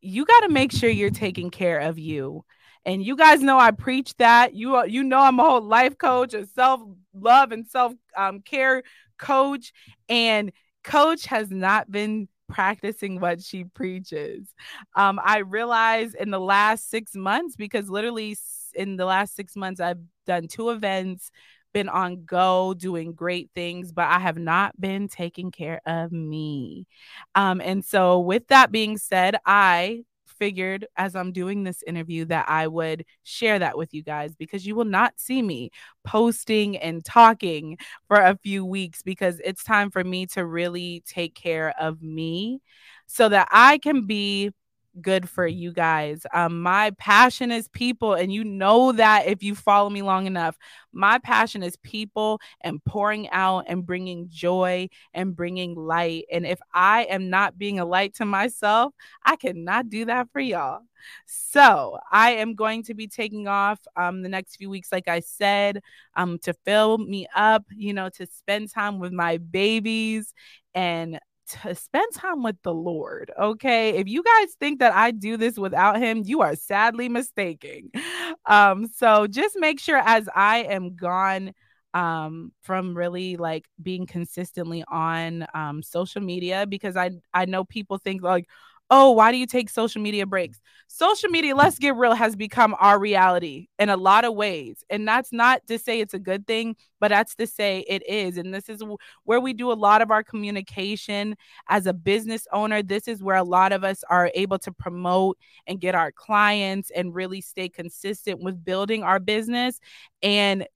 you 0.00 0.24
got 0.24 0.40
to 0.40 0.48
make 0.48 0.72
sure 0.72 0.88
you're 0.88 1.10
taking 1.10 1.50
care 1.50 1.80
of 1.80 1.98
you. 1.98 2.44
And 2.86 3.04
you 3.04 3.16
guys 3.16 3.42
know 3.42 3.58
I 3.58 3.72
preach 3.72 4.16
that. 4.16 4.54
You 4.54 4.86
you 4.86 5.02
know 5.02 5.20
I'm 5.20 5.40
a 5.40 5.44
whole 5.44 5.60
life 5.60 5.98
coach, 5.98 6.32
a 6.32 6.46
self 6.46 6.80
love 7.12 7.52
and 7.52 7.66
self 7.66 7.92
um, 8.16 8.40
care 8.40 8.82
coach, 9.18 9.72
and 10.08 10.52
coach 10.84 11.26
has 11.26 11.50
not 11.50 11.90
been 11.90 12.28
practicing 12.48 13.20
what 13.20 13.42
she 13.42 13.64
preaches. 13.64 14.54
Um, 14.94 15.20
I 15.22 15.38
realized 15.38 16.14
in 16.14 16.30
the 16.30 16.38
last 16.40 16.88
six 16.88 17.14
months 17.14 17.56
because 17.56 17.90
literally 17.90 18.36
in 18.74 18.96
the 18.96 19.04
last 19.04 19.34
six 19.34 19.56
months 19.56 19.80
I've 19.80 19.98
done 20.26 20.46
two 20.48 20.70
events 20.70 21.30
been 21.72 21.88
on 21.90 22.24
go 22.24 22.72
doing 22.72 23.12
great 23.12 23.50
things, 23.54 23.92
but 23.92 24.06
I 24.06 24.18
have 24.18 24.38
not 24.38 24.80
been 24.80 25.08
taking 25.08 25.50
care 25.50 25.82
of 25.84 26.10
me. 26.10 26.86
Um, 27.34 27.60
and 27.60 27.84
so, 27.84 28.20
with 28.20 28.48
that 28.48 28.72
being 28.72 28.96
said, 28.96 29.36
I 29.44 30.04
figured 30.38 30.86
as 30.96 31.16
I'm 31.16 31.32
doing 31.32 31.64
this 31.64 31.82
interview 31.86 32.24
that 32.26 32.48
I 32.48 32.66
would 32.66 33.04
share 33.24 33.58
that 33.58 33.76
with 33.76 33.92
you 33.94 34.02
guys 34.02 34.34
because 34.36 34.66
you 34.66 34.74
will 34.74 34.84
not 34.84 35.14
see 35.16 35.42
me 35.42 35.70
posting 36.04 36.76
and 36.76 37.04
talking 37.04 37.78
for 38.08 38.16
a 38.16 38.38
few 38.42 38.64
weeks 38.64 39.02
because 39.02 39.40
it's 39.44 39.64
time 39.64 39.90
for 39.90 40.04
me 40.04 40.26
to 40.26 40.44
really 40.46 41.02
take 41.06 41.34
care 41.34 41.74
of 41.80 42.02
me 42.02 42.60
so 43.06 43.28
that 43.28 43.48
I 43.50 43.78
can 43.78 44.06
be 44.06 44.52
good 45.00 45.28
for 45.28 45.46
you 45.46 45.72
guys. 45.72 46.26
Um, 46.32 46.60
my 46.62 46.90
passion 46.92 47.50
is 47.50 47.68
people, 47.68 48.14
and 48.14 48.32
you 48.32 48.44
know 48.44 48.92
that 48.92 49.26
if 49.26 49.42
you 49.42 49.54
follow 49.54 49.90
me 49.90 50.02
long 50.02 50.26
enough. 50.26 50.56
My 50.92 51.18
passion 51.18 51.62
is 51.62 51.76
people 51.76 52.40
and 52.62 52.82
pouring 52.84 53.28
out 53.30 53.64
and 53.68 53.84
bringing 53.84 54.28
joy 54.28 54.88
and 55.12 55.36
bringing 55.36 55.74
light. 55.74 56.24
And 56.32 56.46
if 56.46 56.58
I 56.72 57.04
am 57.04 57.28
not 57.28 57.58
being 57.58 57.78
a 57.78 57.84
light 57.84 58.14
to 58.14 58.24
myself, 58.24 58.94
I 59.22 59.36
cannot 59.36 59.88
do 59.88 60.06
that 60.06 60.28
for 60.32 60.40
y'all. 60.40 60.80
So 61.26 61.98
I 62.10 62.32
am 62.32 62.54
going 62.54 62.82
to 62.84 62.94
be 62.94 63.06
taking 63.06 63.46
off 63.48 63.78
um, 63.96 64.22
the 64.22 64.28
next 64.28 64.56
few 64.56 64.70
weeks, 64.70 64.90
like 64.90 65.08
I 65.08 65.20
said, 65.20 65.82
um, 66.14 66.38
to 66.40 66.54
fill 66.64 66.98
me 66.98 67.26
up, 67.34 67.64
you 67.74 67.92
know, 67.92 68.08
to 68.10 68.26
spend 68.26 68.72
time 68.72 68.98
with 68.98 69.12
my 69.12 69.38
babies 69.38 70.32
and 70.74 71.20
to 71.48 71.74
spend 71.74 72.12
time 72.14 72.42
with 72.42 72.56
the 72.62 72.74
Lord. 72.74 73.30
Okay. 73.38 73.90
If 73.90 74.08
you 74.08 74.22
guys 74.22 74.54
think 74.58 74.80
that 74.80 74.92
I 74.94 75.10
do 75.10 75.36
this 75.36 75.58
without 75.58 75.98
him, 75.98 76.22
you 76.24 76.40
are 76.42 76.56
sadly 76.56 77.08
mistaken. 77.08 77.90
um, 78.46 78.86
so 78.86 79.26
just 79.26 79.56
make 79.58 79.80
sure 79.80 79.98
as 79.98 80.28
I 80.34 80.64
am 80.64 80.96
gone 80.96 81.52
um, 81.94 82.52
from 82.62 82.96
really 82.96 83.36
like 83.36 83.64
being 83.82 84.06
consistently 84.06 84.84
on 84.86 85.46
um, 85.54 85.82
social 85.82 86.20
media 86.20 86.66
because 86.66 86.96
I 86.96 87.12
I 87.32 87.46
know 87.46 87.64
people 87.64 87.98
think 87.98 88.22
like, 88.22 88.48
oh, 88.90 89.10
why 89.10 89.32
do 89.32 89.38
you 89.38 89.46
take 89.46 89.68
social 89.68 90.00
media 90.00 90.26
breaks? 90.26 90.60
Social 90.88 91.28
media, 91.28 91.56
let's 91.56 91.78
get 91.78 91.96
real, 91.96 92.14
has 92.14 92.36
become 92.36 92.76
our 92.78 92.98
reality 92.98 93.66
in 93.78 93.88
a 93.88 93.96
lot 93.96 94.24
of 94.24 94.34
ways. 94.34 94.84
And 94.88 95.06
that's 95.06 95.32
not 95.32 95.66
to 95.66 95.78
say 95.78 96.00
it's 96.00 96.14
a 96.14 96.18
good 96.20 96.46
thing, 96.46 96.76
but 97.00 97.08
that's 97.08 97.34
to 97.36 97.46
say 97.48 97.84
it 97.88 98.08
is. 98.08 98.36
And 98.38 98.54
this 98.54 98.68
is 98.68 98.82
where 99.24 99.40
we 99.40 99.52
do 99.52 99.72
a 99.72 99.74
lot 99.74 100.02
of 100.02 100.12
our 100.12 100.22
communication 100.22 101.34
as 101.68 101.86
a 101.86 101.92
business 101.92 102.46
owner. 102.52 102.82
This 102.82 103.08
is 103.08 103.22
where 103.22 103.36
a 103.36 103.42
lot 103.42 103.72
of 103.72 103.82
us 103.82 104.04
are 104.08 104.30
able 104.34 104.58
to 104.60 104.72
promote 104.72 105.36
and 105.66 105.80
get 105.80 105.96
our 105.96 106.12
clients 106.12 106.90
and 106.90 107.14
really 107.14 107.40
stay 107.40 107.68
consistent 107.68 108.40
with 108.40 108.64
building 108.64 109.02
our 109.02 109.18
business. 109.18 109.80
And 110.22 110.66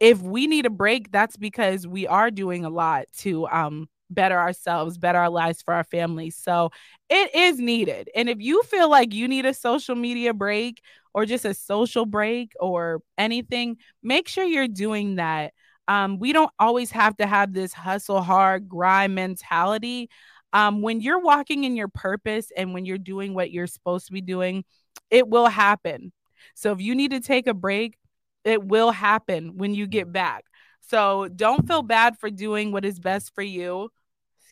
if 0.00 0.20
we 0.20 0.46
need 0.46 0.66
a 0.66 0.70
break, 0.70 1.10
that's 1.10 1.36
because 1.36 1.86
we 1.86 2.06
are 2.06 2.30
doing 2.30 2.64
a 2.66 2.70
lot 2.70 3.06
to 3.18 3.46
um 3.48 3.88
better 4.14 4.38
ourselves, 4.38 4.98
better 4.98 5.18
our 5.18 5.30
lives 5.30 5.62
for 5.62 5.74
our 5.74 5.84
families. 5.84 6.36
So 6.36 6.70
it 7.10 7.34
is 7.34 7.58
needed. 7.58 8.08
And 8.14 8.28
if 8.28 8.40
you 8.40 8.62
feel 8.64 8.88
like 8.88 9.12
you 9.12 9.28
need 9.28 9.46
a 9.46 9.54
social 9.54 9.94
media 9.94 10.32
break 10.32 10.80
or 11.12 11.26
just 11.26 11.44
a 11.44 11.54
social 11.54 12.06
break 12.06 12.52
or 12.60 13.02
anything, 13.18 13.76
make 14.02 14.28
sure 14.28 14.44
you're 14.44 14.68
doing 14.68 15.16
that. 15.16 15.52
Um, 15.86 16.18
we 16.18 16.32
don't 16.32 16.50
always 16.58 16.90
have 16.92 17.16
to 17.18 17.26
have 17.26 17.52
this 17.52 17.72
hustle 17.72 18.22
hard, 18.22 18.68
grind 18.68 19.14
mentality. 19.14 20.08
Um, 20.52 20.82
when 20.82 21.00
you're 21.00 21.20
walking 21.20 21.64
in 21.64 21.76
your 21.76 21.88
purpose 21.88 22.50
and 22.56 22.72
when 22.72 22.86
you're 22.86 22.96
doing 22.96 23.34
what 23.34 23.50
you're 23.50 23.66
supposed 23.66 24.06
to 24.06 24.12
be 24.12 24.20
doing, 24.20 24.64
it 25.10 25.28
will 25.28 25.46
happen. 25.46 26.12
So 26.54 26.72
if 26.72 26.80
you 26.80 26.94
need 26.94 27.10
to 27.10 27.20
take 27.20 27.46
a 27.46 27.54
break, 27.54 27.96
it 28.44 28.62
will 28.64 28.90
happen 28.90 29.56
when 29.56 29.74
you 29.74 29.86
get 29.86 30.12
back. 30.12 30.44
So 30.80 31.28
don't 31.28 31.66
feel 31.66 31.82
bad 31.82 32.18
for 32.18 32.30
doing 32.30 32.70
what 32.70 32.84
is 32.84 32.98
best 32.98 33.34
for 33.34 33.42
you. 33.42 33.90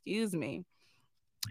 Excuse 0.04 0.34
me. 0.34 0.64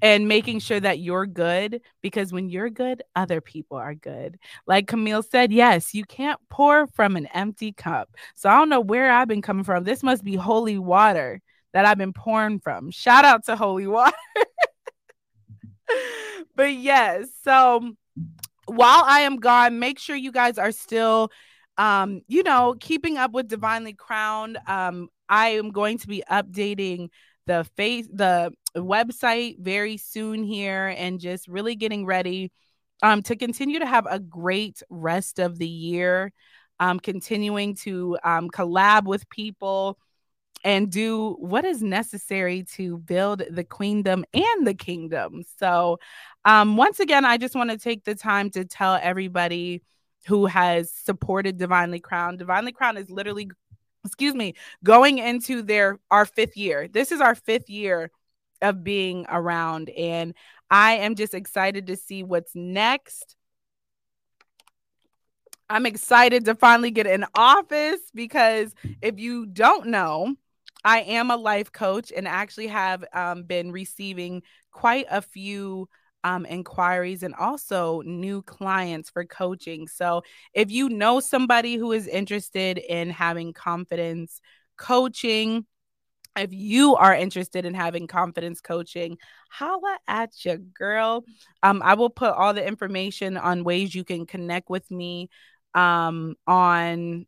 And 0.02 0.28
making 0.28 0.60
sure 0.60 0.80
that 0.80 0.99
you're 0.99 1.26
good 1.26 1.82
because 2.02 2.32
when 2.32 2.49
you're 2.49 2.70
good, 2.70 3.04
other 3.16 3.41
people 3.41 3.78
are 3.78 3.93
good. 3.93 4.39
Like 4.66 4.88
Camille 4.88 5.22
said, 5.22 5.52
yes, 5.52 5.93
you 5.93 6.06
can't 6.06 6.39
pour 6.49 6.88
from 6.88 7.18
an 7.18 7.28
empty 7.28 7.74
cup. 7.74 8.10
So 8.36 8.49
I 8.49 8.58
don't 8.58 8.70
know 8.70 8.80
where 8.80 9.12
I've 9.12 9.28
been 9.28 9.41
coming 9.41 9.66
from. 9.66 9.84
This 9.84 10.02
must 10.02 10.24
be 10.24 10.36
holy 10.36 10.78
water 10.78 11.41
that 11.74 11.86
I've 11.86 11.97
been 11.97 12.14
pouring 12.14 12.60
from. 12.60 12.89
Shout 12.89 13.26
out 13.26 13.45
to 13.45 13.58
holy 13.58 13.86
water. 13.86 14.16
but 16.56 16.74
yes, 16.74 17.28
so 17.43 17.93
while 18.66 19.04
I 19.06 19.22
am 19.22 19.38
gone, 19.38 19.80
make 19.80 19.99
sure 19.99 20.16
you 20.16 20.32
guys 20.32 20.58
are 20.58 20.72
still 20.72 21.32
um, 21.78 22.22
you 22.28 22.43
know, 22.43 22.76
keeping 22.80 23.18
up 23.18 23.32
with 23.32 23.47
Divinely 23.47 23.93
Crowned. 23.93 24.58
Um, 24.68 25.10
I 25.28 25.49
am 25.49 25.72
going 25.72 25.97
to 25.99 26.08
be 26.08 26.24
updating 26.30 27.10
the 27.52 27.68
face 27.76 28.08
the 28.12 28.52
website 28.76 29.60
very 29.60 29.97
soon 29.97 30.43
here 30.43 30.88
and 30.97 31.20
just 31.20 31.47
really 31.47 31.76
getting 31.76 32.06
ready 32.06 32.52
um 33.04 33.22
to 33.22 33.36
continue 33.36 33.80
to 33.80 33.86
have 33.86 34.08
a 34.10 34.20
great 34.20 34.82
rest 34.89 35.39
of 35.39 35.58
the 35.58 35.68
year. 35.68 36.32
Um, 36.80 36.99
continuing 36.99 37.76
to 37.84 38.18
um, 38.24 38.49
collab 38.49 39.04
with 39.06 39.30
people 39.30 39.99
and 40.64 40.91
do 40.91 41.36
what 41.39 41.66
is 41.66 41.82
necessary 41.82 42.64
to 42.76 42.97
build 42.97 43.43
the 43.49 43.64
queendom 43.64 44.26
and 44.34 44.68
the 44.68 44.74
kingdom. 44.74 45.43
So, 45.60 45.99
um, 46.45 46.78
once 46.78 46.99
again, 46.99 47.26
I 47.26 47.38
just 47.38 47.56
want 47.56 47.70
to 47.72 47.78
take 47.78 48.04
the 48.04 48.16
time 48.16 48.49
to 48.52 48.66
tell 48.66 48.99
everybody 49.02 49.84
who 50.26 50.45
has 50.45 50.91
supported 50.91 51.58
Divinely 51.58 51.99
Crowned. 51.99 52.39
Divinely 52.39 52.72
Crowned 52.72 52.97
is 52.97 53.10
literally, 53.10 53.49
excuse 54.06 54.34
me, 54.34 54.56
going 54.84 55.20
into 55.20 55.62
their 55.62 55.99
our 56.10 56.26
fifth 56.26 56.58
year. 56.58 56.88
This 56.88 57.12
is 57.12 57.22
our 57.22 57.36
fifth 57.36 57.70
year 57.70 58.12
of 58.62 58.84
being 58.84 59.26
around, 59.30 59.89
and 59.89 60.34
I 60.70 60.93
am 60.93 61.16
just 61.16 61.34
excited 61.34 61.88
to 61.88 61.95
see 61.95 62.24
what's 62.24 62.56
next. 62.56 63.36
I'm 65.70 65.86
excited 65.86 66.45
to 66.45 66.56
finally 66.56 66.91
get 66.91 67.08
an 67.08 67.26
office 67.34 68.02
because 68.14 68.74
if 69.02 69.20
you 69.20 69.45
don't 69.45 69.88
know, 69.88 70.36
I 70.84 71.02
am 71.02 71.32
a 71.32 71.38
life 71.38 71.72
coach 71.72 72.12
and 72.16 72.28
actually 72.28 72.68
have 72.68 73.06
um, 73.14 73.43
been 73.43 73.72
receiving 73.72 74.43
quite 74.72 75.06
a 75.10 75.22
few 75.22 75.88
um, 76.24 76.46
inquiries 76.46 77.24
and 77.24 77.34
also 77.36 78.02
new 78.02 78.42
clients 78.42 79.10
for 79.10 79.26
coaching. 79.26 79.88
So, 79.88 80.24
if 80.54 80.72
you 80.72 80.90
know 80.90 81.20
somebody 81.20 81.76
who 81.76 81.92
is 81.92 82.08
interested 82.08 82.78
in 82.78 83.10
having 83.10 83.54
confidence 83.54 84.40
coaching, 84.78 85.66
if 86.36 86.54
you 86.54 86.96
are 86.96 87.14
interested 87.14 87.66
in 87.66 87.74
having 87.74 88.08
confidence 88.08 88.62
coaching, 88.62 89.18
holla 89.50 89.98
at 90.08 90.46
your 90.46 90.58
girl. 90.58 91.26
Um, 91.62 91.82
I 91.84 91.96
will 91.96 92.10
put 92.10 92.34
all 92.34 92.54
the 92.54 92.66
information 92.66 93.38
on 93.38 93.64
ways 93.64 93.94
you 93.94 94.04
can 94.04 94.26
connect 94.26 94.70
with 94.70 94.90
me 94.90 95.30
um, 95.74 96.36
on 96.48 97.26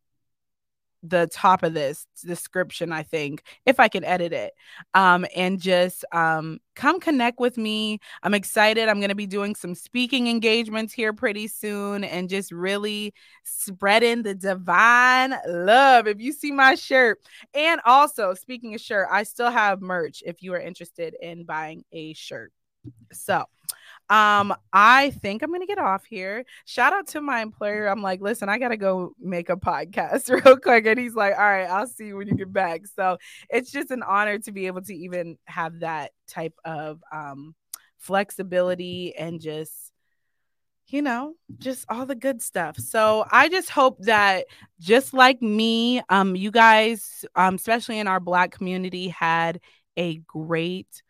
the 1.03 1.27
top 1.27 1.63
of 1.63 1.73
this 1.73 2.07
description, 2.25 2.91
I 2.91 3.03
think, 3.03 3.43
if 3.65 3.79
I 3.79 3.89
can 3.89 4.03
edit 4.05 4.31
it. 4.31 4.53
Um, 4.93 5.25
and 5.35 5.59
just 5.59 6.05
um, 6.13 6.59
come 6.75 6.99
connect 6.99 7.39
with 7.39 7.57
me. 7.57 7.99
I'm 8.23 8.33
excited. 8.33 8.87
I'm 8.87 8.99
going 8.99 9.09
to 9.09 9.15
be 9.15 9.27
doing 9.27 9.53
some 9.53 9.75
speaking 9.75 10.27
engagements 10.27 10.93
here 10.93 11.13
pretty 11.13 11.47
soon 11.47 12.03
and 12.03 12.29
just 12.29 12.51
really 12.51 13.13
spreading 13.43 14.23
the 14.23 14.33
divine 14.33 15.35
love. 15.45 16.07
If 16.07 16.21
you 16.21 16.31
see 16.31 16.51
my 16.51 16.75
shirt, 16.75 17.19
and 17.53 17.81
also 17.85 18.33
speaking 18.33 18.73
of 18.73 18.81
shirt, 18.81 19.07
I 19.11 19.23
still 19.23 19.51
have 19.51 19.81
merch 19.81 20.23
if 20.25 20.41
you 20.41 20.53
are 20.53 20.59
interested 20.59 21.15
in 21.21 21.43
buying 21.43 21.83
a 21.91 22.13
shirt. 22.13 22.51
So, 23.11 23.45
um, 24.09 24.53
I 24.71 25.11
think 25.21 25.41
I'm 25.41 25.51
gonna 25.51 25.65
get 25.65 25.79
off 25.79 26.05
here. 26.05 26.45
Shout 26.65 26.93
out 26.93 27.07
to 27.09 27.21
my 27.21 27.41
employer. 27.41 27.87
I'm 27.87 28.01
like, 28.01 28.21
listen, 28.21 28.49
I 28.49 28.57
gotta 28.57 28.77
go 28.77 29.13
make 29.19 29.49
a 29.49 29.55
podcast 29.55 30.29
real 30.45 30.57
quick. 30.57 30.85
And 30.85 30.99
he's 30.99 31.15
like, 31.15 31.33
All 31.33 31.39
right, 31.39 31.65
I'll 31.65 31.87
see 31.87 32.07
you 32.07 32.17
when 32.17 32.27
you 32.27 32.35
get 32.35 32.51
back. 32.51 32.81
So 32.95 33.17
it's 33.49 33.71
just 33.71 33.91
an 33.91 34.03
honor 34.03 34.39
to 34.39 34.51
be 34.51 34.67
able 34.67 34.81
to 34.83 34.95
even 34.95 35.37
have 35.45 35.79
that 35.79 36.11
type 36.27 36.55
of 36.65 37.01
um 37.11 37.55
flexibility 37.97 39.15
and 39.15 39.39
just 39.39 39.93
you 40.87 41.01
know, 41.01 41.33
just 41.59 41.85
all 41.89 42.05
the 42.05 42.13
good 42.13 42.41
stuff. 42.41 42.77
So 42.77 43.25
I 43.31 43.49
just 43.49 43.69
hope 43.69 43.97
that 44.01 44.45
just 44.79 45.13
like 45.13 45.41
me, 45.41 46.01
um, 46.09 46.35
you 46.35 46.51
guys, 46.51 47.25
um, 47.35 47.55
especially 47.55 47.99
in 47.99 48.07
our 48.07 48.19
black 48.19 48.51
community, 48.51 49.07
had 49.07 49.59
a 49.97 50.17
great 50.17 51.01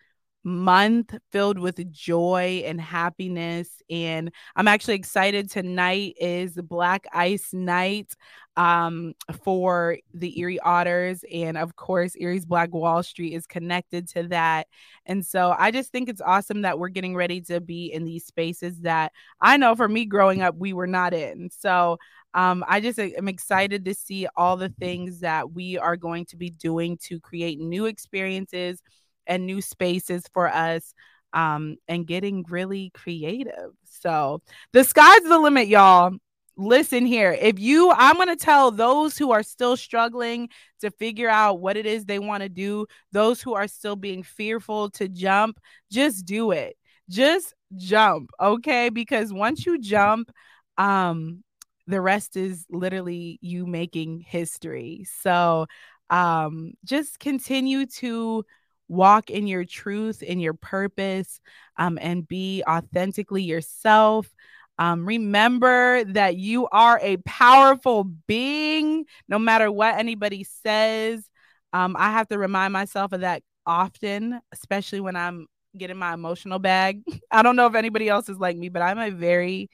month 0.43 1.15
filled 1.31 1.57
with 1.57 1.91
joy 1.91 2.63
and 2.65 2.79
happiness. 2.79 3.81
And 3.89 4.31
I'm 4.55 4.67
actually 4.67 4.95
excited. 4.95 5.49
Tonight 5.49 6.15
is 6.19 6.53
Black 6.53 7.05
Ice 7.13 7.53
Night 7.53 8.13
um, 8.55 9.13
for 9.43 9.97
the 10.13 10.39
Erie 10.39 10.59
Otters. 10.59 11.23
And 11.31 11.57
of 11.57 11.75
course, 11.75 12.15
Erie's 12.19 12.45
Black 12.45 12.73
Wall 12.73 13.01
Street 13.03 13.33
is 13.33 13.47
connected 13.47 14.07
to 14.09 14.23
that. 14.29 14.67
And 15.05 15.25
so 15.25 15.55
I 15.57 15.71
just 15.71 15.91
think 15.91 16.09
it's 16.09 16.21
awesome 16.21 16.61
that 16.61 16.77
we're 16.77 16.89
getting 16.89 17.15
ready 17.15 17.41
to 17.41 17.61
be 17.61 17.91
in 17.91 18.03
these 18.03 18.25
spaces 18.25 18.81
that 18.81 19.11
I 19.41 19.57
know 19.57 19.75
for 19.75 19.87
me 19.87 20.05
growing 20.05 20.41
up, 20.41 20.55
we 20.55 20.73
were 20.73 20.87
not 20.87 21.13
in. 21.13 21.49
So 21.51 21.97
um, 22.33 22.63
I 22.67 22.79
just 22.79 22.99
am 22.99 23.27
excited 23.27 23.85
to 23.85 23.93
see 23.93 24.27
all 24.35 24.57
the 24.57 24.73
things 24.79 25.19
that 25.19 25.51
we 25.51 25.77
are 25.77 25.95
going 25.95 26.25
to 26.25 26.37
be 26.37 26.49
doing 26.49 26.97
to 27.03 27.19
create 27.19 27.59
new 27.59 27.85
experiences 27.85 28.81
and 29.27 29.45
new 29.45 29.61
spaces 29.61 30.23
for 30.33 30.47
us 30.47 30.93
um, 31.33 31.77
and 31.87 32.07
getting 32.07 32.45
really 32.49 32.91
creative. 32.93 33.71
So 33.83 34.41
the 34.71 34.83
sky's 34.83 35.23
the 35.23 35.39
limit, 35.39 35.67
y'all. 35.67 36.13
Listen 36.55 37.05
here. 37.05 37.35
If 37.39 37.59
you, 37.59 37.91
I'm 37.91 38.15
going 38.15 38.27
to 38.27 38.35
tell 38.35 38.69
those 38.69 39.17
who 39.17 39.31
are 39.31 39.41
still 39.41 39.75
struggling 39.75 40.49
to 40.81 40.91
figure 40.91 41.29
out 41.29 41.59
what 41.59 41.77
it 41.77 41.87
is 41.87 42.05
they 42.05 42.19
want 42.19 42.43
to 42.43 42.49
do, 42.49 42.85
those 43.11 43.41
who 43.41 43.55
are 43.55 43.67
still 43.67 43.95
being 43.95 44.21
fearful 44.21 44.91
to 44.91 45.07
jump, 45.07 45.59
just 45.91 46.25
do 46.25 46.51
it. 46.51 46.77
Just 47.09 47.55
jump, 47.75 48.29
okay? 48.39 48.89
Because 48.89 49.33
once 49.33 49.65
you 49.65 49.79
jump, 49.79 50.31
um, 50.77 51.43
the 51.87 51.99
rest 51.99 52.37
is 52.37 52.65
literally 52.69 53.39
you 53.41 53.65
making 53.65 54.19
history. 54.19 55.05
So, 55.21 55.65
um, 56.09 56.73
just 56.85 57.19
continue 57.19 57.87
to 57.87 58.45
walk 58.93 59.29
in 59.29 59.47
your 59.47 59.65
truth, 59.65 60.21
in 60.23 60.39
your 60.39 60.53
purpose, 60.53 61.39
um, 61.77 61.97
and 62.01 62.27
be 62.27 62.63
authentically 62.67 63.43
yourself. 63.43 64.29
Um, 64.77 65.05
remember 65.05 66.03
that 66.05 66.37
you 66.37 66.67
are 66.71 66.99
a 67.01 67.17
powerful 67.17 68.05
being, 68.27 69.05
no 69.27 69.37
matter 69.39 69.71
what 69.71 69.97
anybody 69.97 70.43
says. 70.43 71.27
Um, 71.73 71.95
I 71.97 72.11
have 72.11 72.27
to 72.29 72.37
remind 72.37 72.73
myself 72.73 73.11
of 73.13 73.21
that 73.21 73.43
often, 73.65 74.39
especially 74.51 74.99
when 74.99 75.15
I'm 75.15 75.47
getting 75.77 75.97
my 75.97 76.13
emotional 76.13 76.59
bag. 76.59 77.03
I 77.31 77.43
don't 77.43 77.55
know 77.55 77.67
if 77.67 77.75
anybody 77.75 78.09
else 78.09 78.29
is 78.29 78.37
like 78.37 78.57
me, 78.57 78.69
but 78.69 78.81
I'm 78.81 78.99
a 78.99 79.09
very 79.11 79.69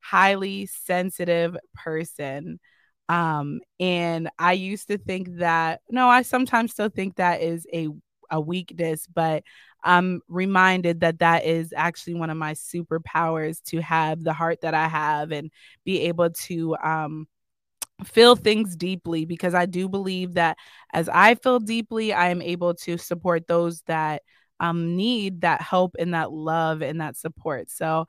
highly 0.00 0.66
sensitive 0.66 1.56
person. 1.74 2.60
Um, 3.08 3.60
and 3.78 4.30
I 4.38 4.52
used 4.52 4.88
to 4.88 4.98
think 4.98 5.38
that, 5.38 5.80
no, 5.90 6.08
I 6.08 6.22
sometimes 6.22 6.72
still 6.72 6.88
think 6.88 7.16
that 7.16 7.42
is 7.42 7.66
a, 7.72 7.88
a 8.34 8.40
weakness, 8.40 9.06
but 9.06 9.44
I'm 9.82 10.20
reminded 10.28 11.00
that 11.00 11.20
that 11.20 11.44
is 11.44 11.72
actually 11.76 12.14
one 12.14 12.30
of 12.30 12.36
my 12.36 12.54
superpowers 12.54 13.62
to 13.64 13.80
have 13.80 14.24
the 14.24 14.32
heart 14.32 14.62
that 14.62 14.74
I 14.74 14.88
have 14.88 15.30
and 15.30 15.50
be 15.84 16.02
able 16.02 16.30
to 16.30 16.76
um, 16.82 17.28
feel 18.04 18.34
things 18.34 18.74
deeply 18.76 19.24
because 19.24 19.54
I 19.54 19.66
do 19.66 19.88
believe 19.88 20.34
that 20.34 20.56
as 20.92 21.08
I 21.08 21.36
feel 21.36 21.60
deeply, 21.60 22.12
I 22.12 22.30
am 22.30 22.42
able 22.42 22.74
to 22.74 22.98
support 22.98 23.46
those 23.46 23.82
that 23.82 24.22
um, 24.58 24.96
need 24.96 25.42
that 25.42 25.60
help 25.60 25.94
and 25.98 26.14
that 26.14 26.32
love 26.32 26.82
and 26.82 27.00
that 27.00 27.16
support. 27.16 27.70
So 27.70 28.06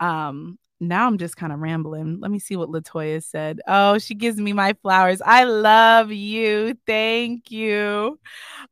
um, 0.00 0.58
now 0.80 1.06
I'm 1.06 1.18
just 1.18 1.36
kind 1.36 1.52
of 1.52 1.60
rambling. 1.60 2.20
Let 2.20 2.30
me 2.30 2.38
see 2.38 2.56
what 2.56 2.70
Latoya 2.70 3.22
said. 3.22 3.60
Oh, 3.66 3.98
she 3.98 4.14
gives 4.14 4.38
me 4.38 4.52
my 4.52 4.74
flowers. 4.74 5.20
I 5.24 5.44
love 5.44 6.12
you. 6.12 6.76
Thank 6.86 7.50
you. 7.50 8.18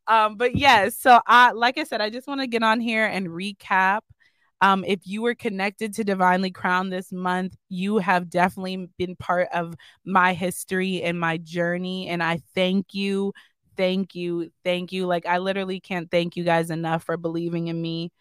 Um, 0.06 0.36
but 0.36 0.54
yes, 0.56 0.96
so 0.96 1.20
I 1.26 1.52
like 1.52 1.78
I 1.78 1.84
said, 1.84 2.00
I 2.00 2.10
just 2.10 2.28
want 2.28 2.40
to 2.40 2.46
get 2.46 2.62
on 2.62 2.80
here 2.80 3.06
and 3.06 3.28
recap. 3.28 4.00
Um, 4.60 4.84
if 4.84 5.00
you 5.06 5.20
were 5.20 5.34
connected 5.34 5.94
to 5.94 6.04
Divinely 6.04 6.50
Crowned 6.50 6.92
this 6.92 7.12
month, 7.12 7.54
you 7.68 7.98
have 7.98 8.30
definitely 8.30 8.88
been 8.96 9.16
part 9.16 9.48
of 9.52 9.74
my 10.04 10.32
history 10.32 11.02
and 11.02 11.20
my 11.20 11.36
journey. 11.36 12.08
And 12.08 12.22
I 12.22 12.40
thank 12.54 12.94
you, 12.94 13.34
thank 13.76 14.14
you, 14.14 14.50
thank 14.64 14.92
you. 14.92 15.06
Like, 15.06 15.26
I 15.26 15.38
literally 15.38 15.78
can't 15.78 16.10
thank 16.10 16.36
you 16.36 16.44
guys 16.44 16.70
enough 16.70 17.04
for 17.04 17.18
believing 17.18 17.68
in 17.68 17.80
me. 17.80 18.12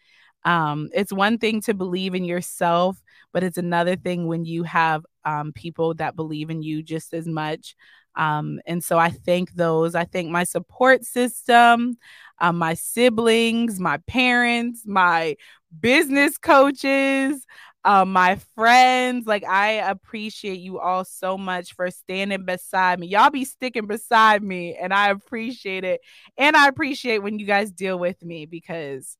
Um, 0.44 0.90
it's 0.92 1.12
one 1.12 1.38
thing 1.38 1.62
to 1.62 1.74
believe 1.74 2.14
in 2.14 2.24
yourself, 2.24 3.02
but 3.36 3.44
it's 3.44 3.58
another 3.58 3.96
thing 3.96 4.26
when 4.26 4.46
you 4.46 4.62
have 4.62 5.04
um, 5.26 5.52
people 5.52 5.92
that 5.92 6.16
believe 6.16 6.48
in 6.48 6.62
you 6.62 6.82
just 6.82 7.12
as 7.12 7.26
much. 7.26 7.76
Um, 8.14 8.60
and 8.64 8.82
so 8.82 8.96
I 8.96 9.10
thank 9.10 9.52
those. 9.52 9.94
I 9.94 10.04
thank 10.04 10.30
my 10.30 10.44
support 10.44 11.04
system, 11.04 11.98
um, 12.38 12.56
my 12.56 12.72
siblings, 12.72 13.78
my 13.78 13.98
parents, 14.06 14.84
my 14.86 15.36
business 15.78 16.38
coaches, 16.38 17.44
uh, 17.84 18.06
my 18.06 18.36
friends. 18.54 19.26
Like, 19.26 19.44
I 19.44 19.72
appreciate 19.72 20.60
you 20.60 20.80
all 20.80 21.04
so 21.04 21.36
much 21.36 21.74
for 21.74 21.90
standing 21.90 22.46
beside 22.46 22.98
me. 22.98 23.08
Y'all 23.08 23.28
be 23.28 23.44
sticking 23.44 23.86
beside 23.86 24.42
me, 24.42 24.76
and 24.76 24.94
I 24.94 25.10
appreciate 25.10 25.84
it. 25.84 26.00
And 26.38 26.56
I 26.56 26.68
appreciate 26.68 27.18
when 27.18 27.38
you 27.38 27.44
guys 27.44 27.70
deal 27.70 27.98
with 27.98 28.24
me 28.24 28.46
because 28.46 29.18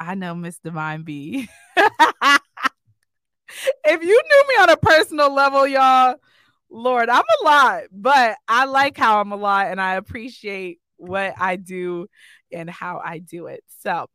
I 0.00 0.16
know 0.16 0.34
Miss 0.34 0.58
Divine 0.58 1.04
B. 1.04 1.48
if 3.84 4.02
you 4.02 4.22
knew 4.22 4.44
me 4.48 4.62
on 4.62 4.70
a 4.70 4.76
personal 4.76 5.32
level, 5.32 5.66
y'all, 5.66 6.16
Lord, 6.70 7.08
I'm 7.08 7.22
a 7.40 7.44
lot, 7.44 7.82
but 7.92 8.36
I 8.48 8.64
like 8.64 8.96
how 8.96 9.20
I'm 9.20 9.32
a 9.32 9.36
lot 9.36 9.66
and 9.68 9.80
I 9.80 9.94
appreciate 9.94 10.80
what 10.96 11.34
I 11.38 11.56
do 11.56 12.08
and 12.52 12.68
how 12.68 13.00
I 13.04 13.18
do 13.18 13.46
it. 13.46 13.62
So, 13.82 14.06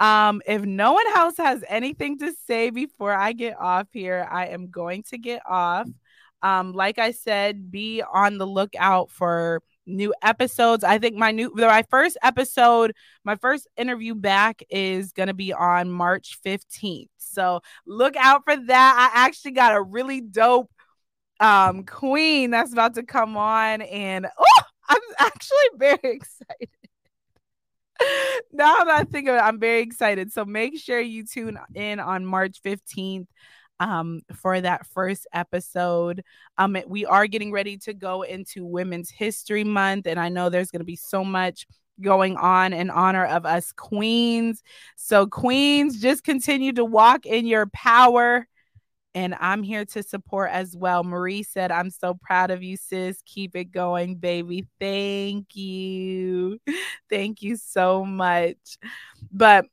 um, 0.00 0.42
if 0.46 0.62
no 0.62 0.92
one 0.92 1.06
else 1.16 1.36
has 1.38 1.64
anything 1.68 2.18
to 2.18 2.32
say 2.46 2.70
before 2.70 3.12
I 3.12 3.32
get 3.32 3.58
off 3.58 3.88
here, 3.92 4.28
I 4.30 4.46
am 4.48 4.70
going 4.70 5.02
to 5.10 5.18
get 5.18 5.42
off. 5.48 5.88
Um, 6.40 6.72
like 6.72 6.98
I 6.98 7.10
said, 7.10 7.70
be 7.70 8.02
on 8.02 8.38
the 8.38 8.46
lookout 8.46 9.10
for 9.10 9.60
new 9.88 10.14
episodes. 10.22 10.84
I 10.84 10.98
think 10.98 11.16
my 11.16 11.32
new 11.32 11.52
my 11.54 11.84
first 11.90 12.16
episode, 12.22 12.94
my 13.24 13.36
first 13.36 13.66
interview 13.76 14.14
back 14.14 14.62
is 14.70 15.12
going 15.12 15.28
to 15.28 15.34
be 15.34 15.52
on 15.52 15.90
March 15.90 16.38
15th. 16.44 17.08
So 17.16 17.60
look 17.86 18.14
out 18.16 18.42
for 18.44 18.56
that. 18.56 19.10
I 19.14 19.26
actually 19.26 19.52
got 19.52 19.74
a 19.74 19.82
really 19.82 20.20
dope 20.20 20.70
um 21.40 21.84
queen 21.84 22.50
that's 22.50 22.72
about 22.72 22.94
to 22.94 23.02
come 23.04 23.36
on 23.36 23.80
and 23.82 24.26
oh, 24.38 24.62
I'm 24.88 25.00
actually 25.18 25.56
very 25.76 25.98
excited. 26.02 26.68
now 28.52 28.76
that 28.84 28.88
I 28.88 29.04
think 29.04 29.28
of 29.28 29.36
it, 29.36 29.38
I'm 29.38 29.60
very 29.60 29.80
excited. 29.80 30.32
So 30.32 30.44
make 30.44 30.78
sure 30.78 31.00
you 31.00 31.24
tune 31.24 31.58
in 31.74 32.00
on 32.00 32.24
March 32.24 32.60
15th 32.64 33.26
um, 33.80 34.20
for 34.34 34.60
that 34.60 34.86
first 34.86 35.26
episode. 35.32 36.22
Um, 36.56 36.76
we 36.86 37.06
are 37.06 37.26
getting 37.26 37.52
ready 37.52 37.76
to 37.78 37.94
go 37.94 38.22
into 38.22 38.64
Women's 38.64 39.10
History 39.10 39.64
Month, 39.64 40.06
and 40.06 40.18
I 40.18 40.28
know 40.28 40.48
there's 40.48 40.70
going 40.70 40.80
to 40.80 40.84
be 40.84 40.96
so 40.96 41.24
much 41.24 41.66
going 42.00 42.36
on 42.36 42.72
in 42.72 42.90
honor 42.90 43.26
of 43.26 43.44
us 43.44 43.72
queens. 43.72 44.62
So, 44.96 45.26
queens, 45.26 46.00
just 46.00 46.24
continue 46.24 46.72
to 46.72 46.84
walk 46.84 47.26
in 47.26 47.46
your 47.46 47.66
power. 47.66 48.46
And 49.14 49.34
I'm 49.40 49.62
here 49.62 49.84
to 49.86 50.02
support 50.02 50.50
as 50.52 50.76
well. 50.76 51.02
Marie 51.02 51.42
said, 51.42 51.72
I'm 51.72 51.90
so 51.90 52.14
proud 52.14 52.50
of 52.50 52.62
you, 52.62 52.76
sis. 52.76 53.20
Keep 53.24 53.56
it 53.56 53.72
going, 53.72 54.16
baby. 54.16 54.66
Thank 54.78 55.56
you. 55.56 56.60
Thank 57.10 57.42
you 57.42 57.56
so 57.56 58.04
much. 58.04 58.78
But 59.32 59.66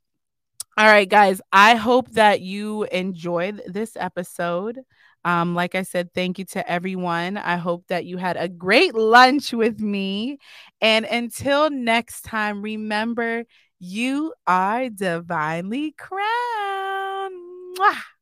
all 0.76 0.86
right, 0.86 1.08
guys, 1.08 1.40
I 1.52 1.74
hope 1.76 2.10
that 2.12 2.40
you 2.42 2.84
enjoyed 2.84 3.62
this 3.66 3.96
episode. 3.98 4.80
Um, 5.24 5.54
like 5.54 5.74
I 5.74 5.82
said, 5.82 6.12
thank 6.12 6.38
you 6.38 6.44
to 6.46 6.70
everyone. 6.70 7.36
I 7.38 7.56
hope 7.56 7.84
that 7.88 8.04
you 8.04 8.18
had 8.18 8.36
a 8.36 8.48
great 8.48 8.94
lunch 8.94 9.52
with 9.52 9.80
me. 9.80 10.38
And 10.80 11.06
until 11.06 11.70
next 11.70 12.22
time, 12.22 12.62
remember 12.62 13.44
you 13.78 14.34
are 14.46 14.88
divinely 14.90 15.92
crowned. 15.92 17.34
Mwah! 17.78 18.15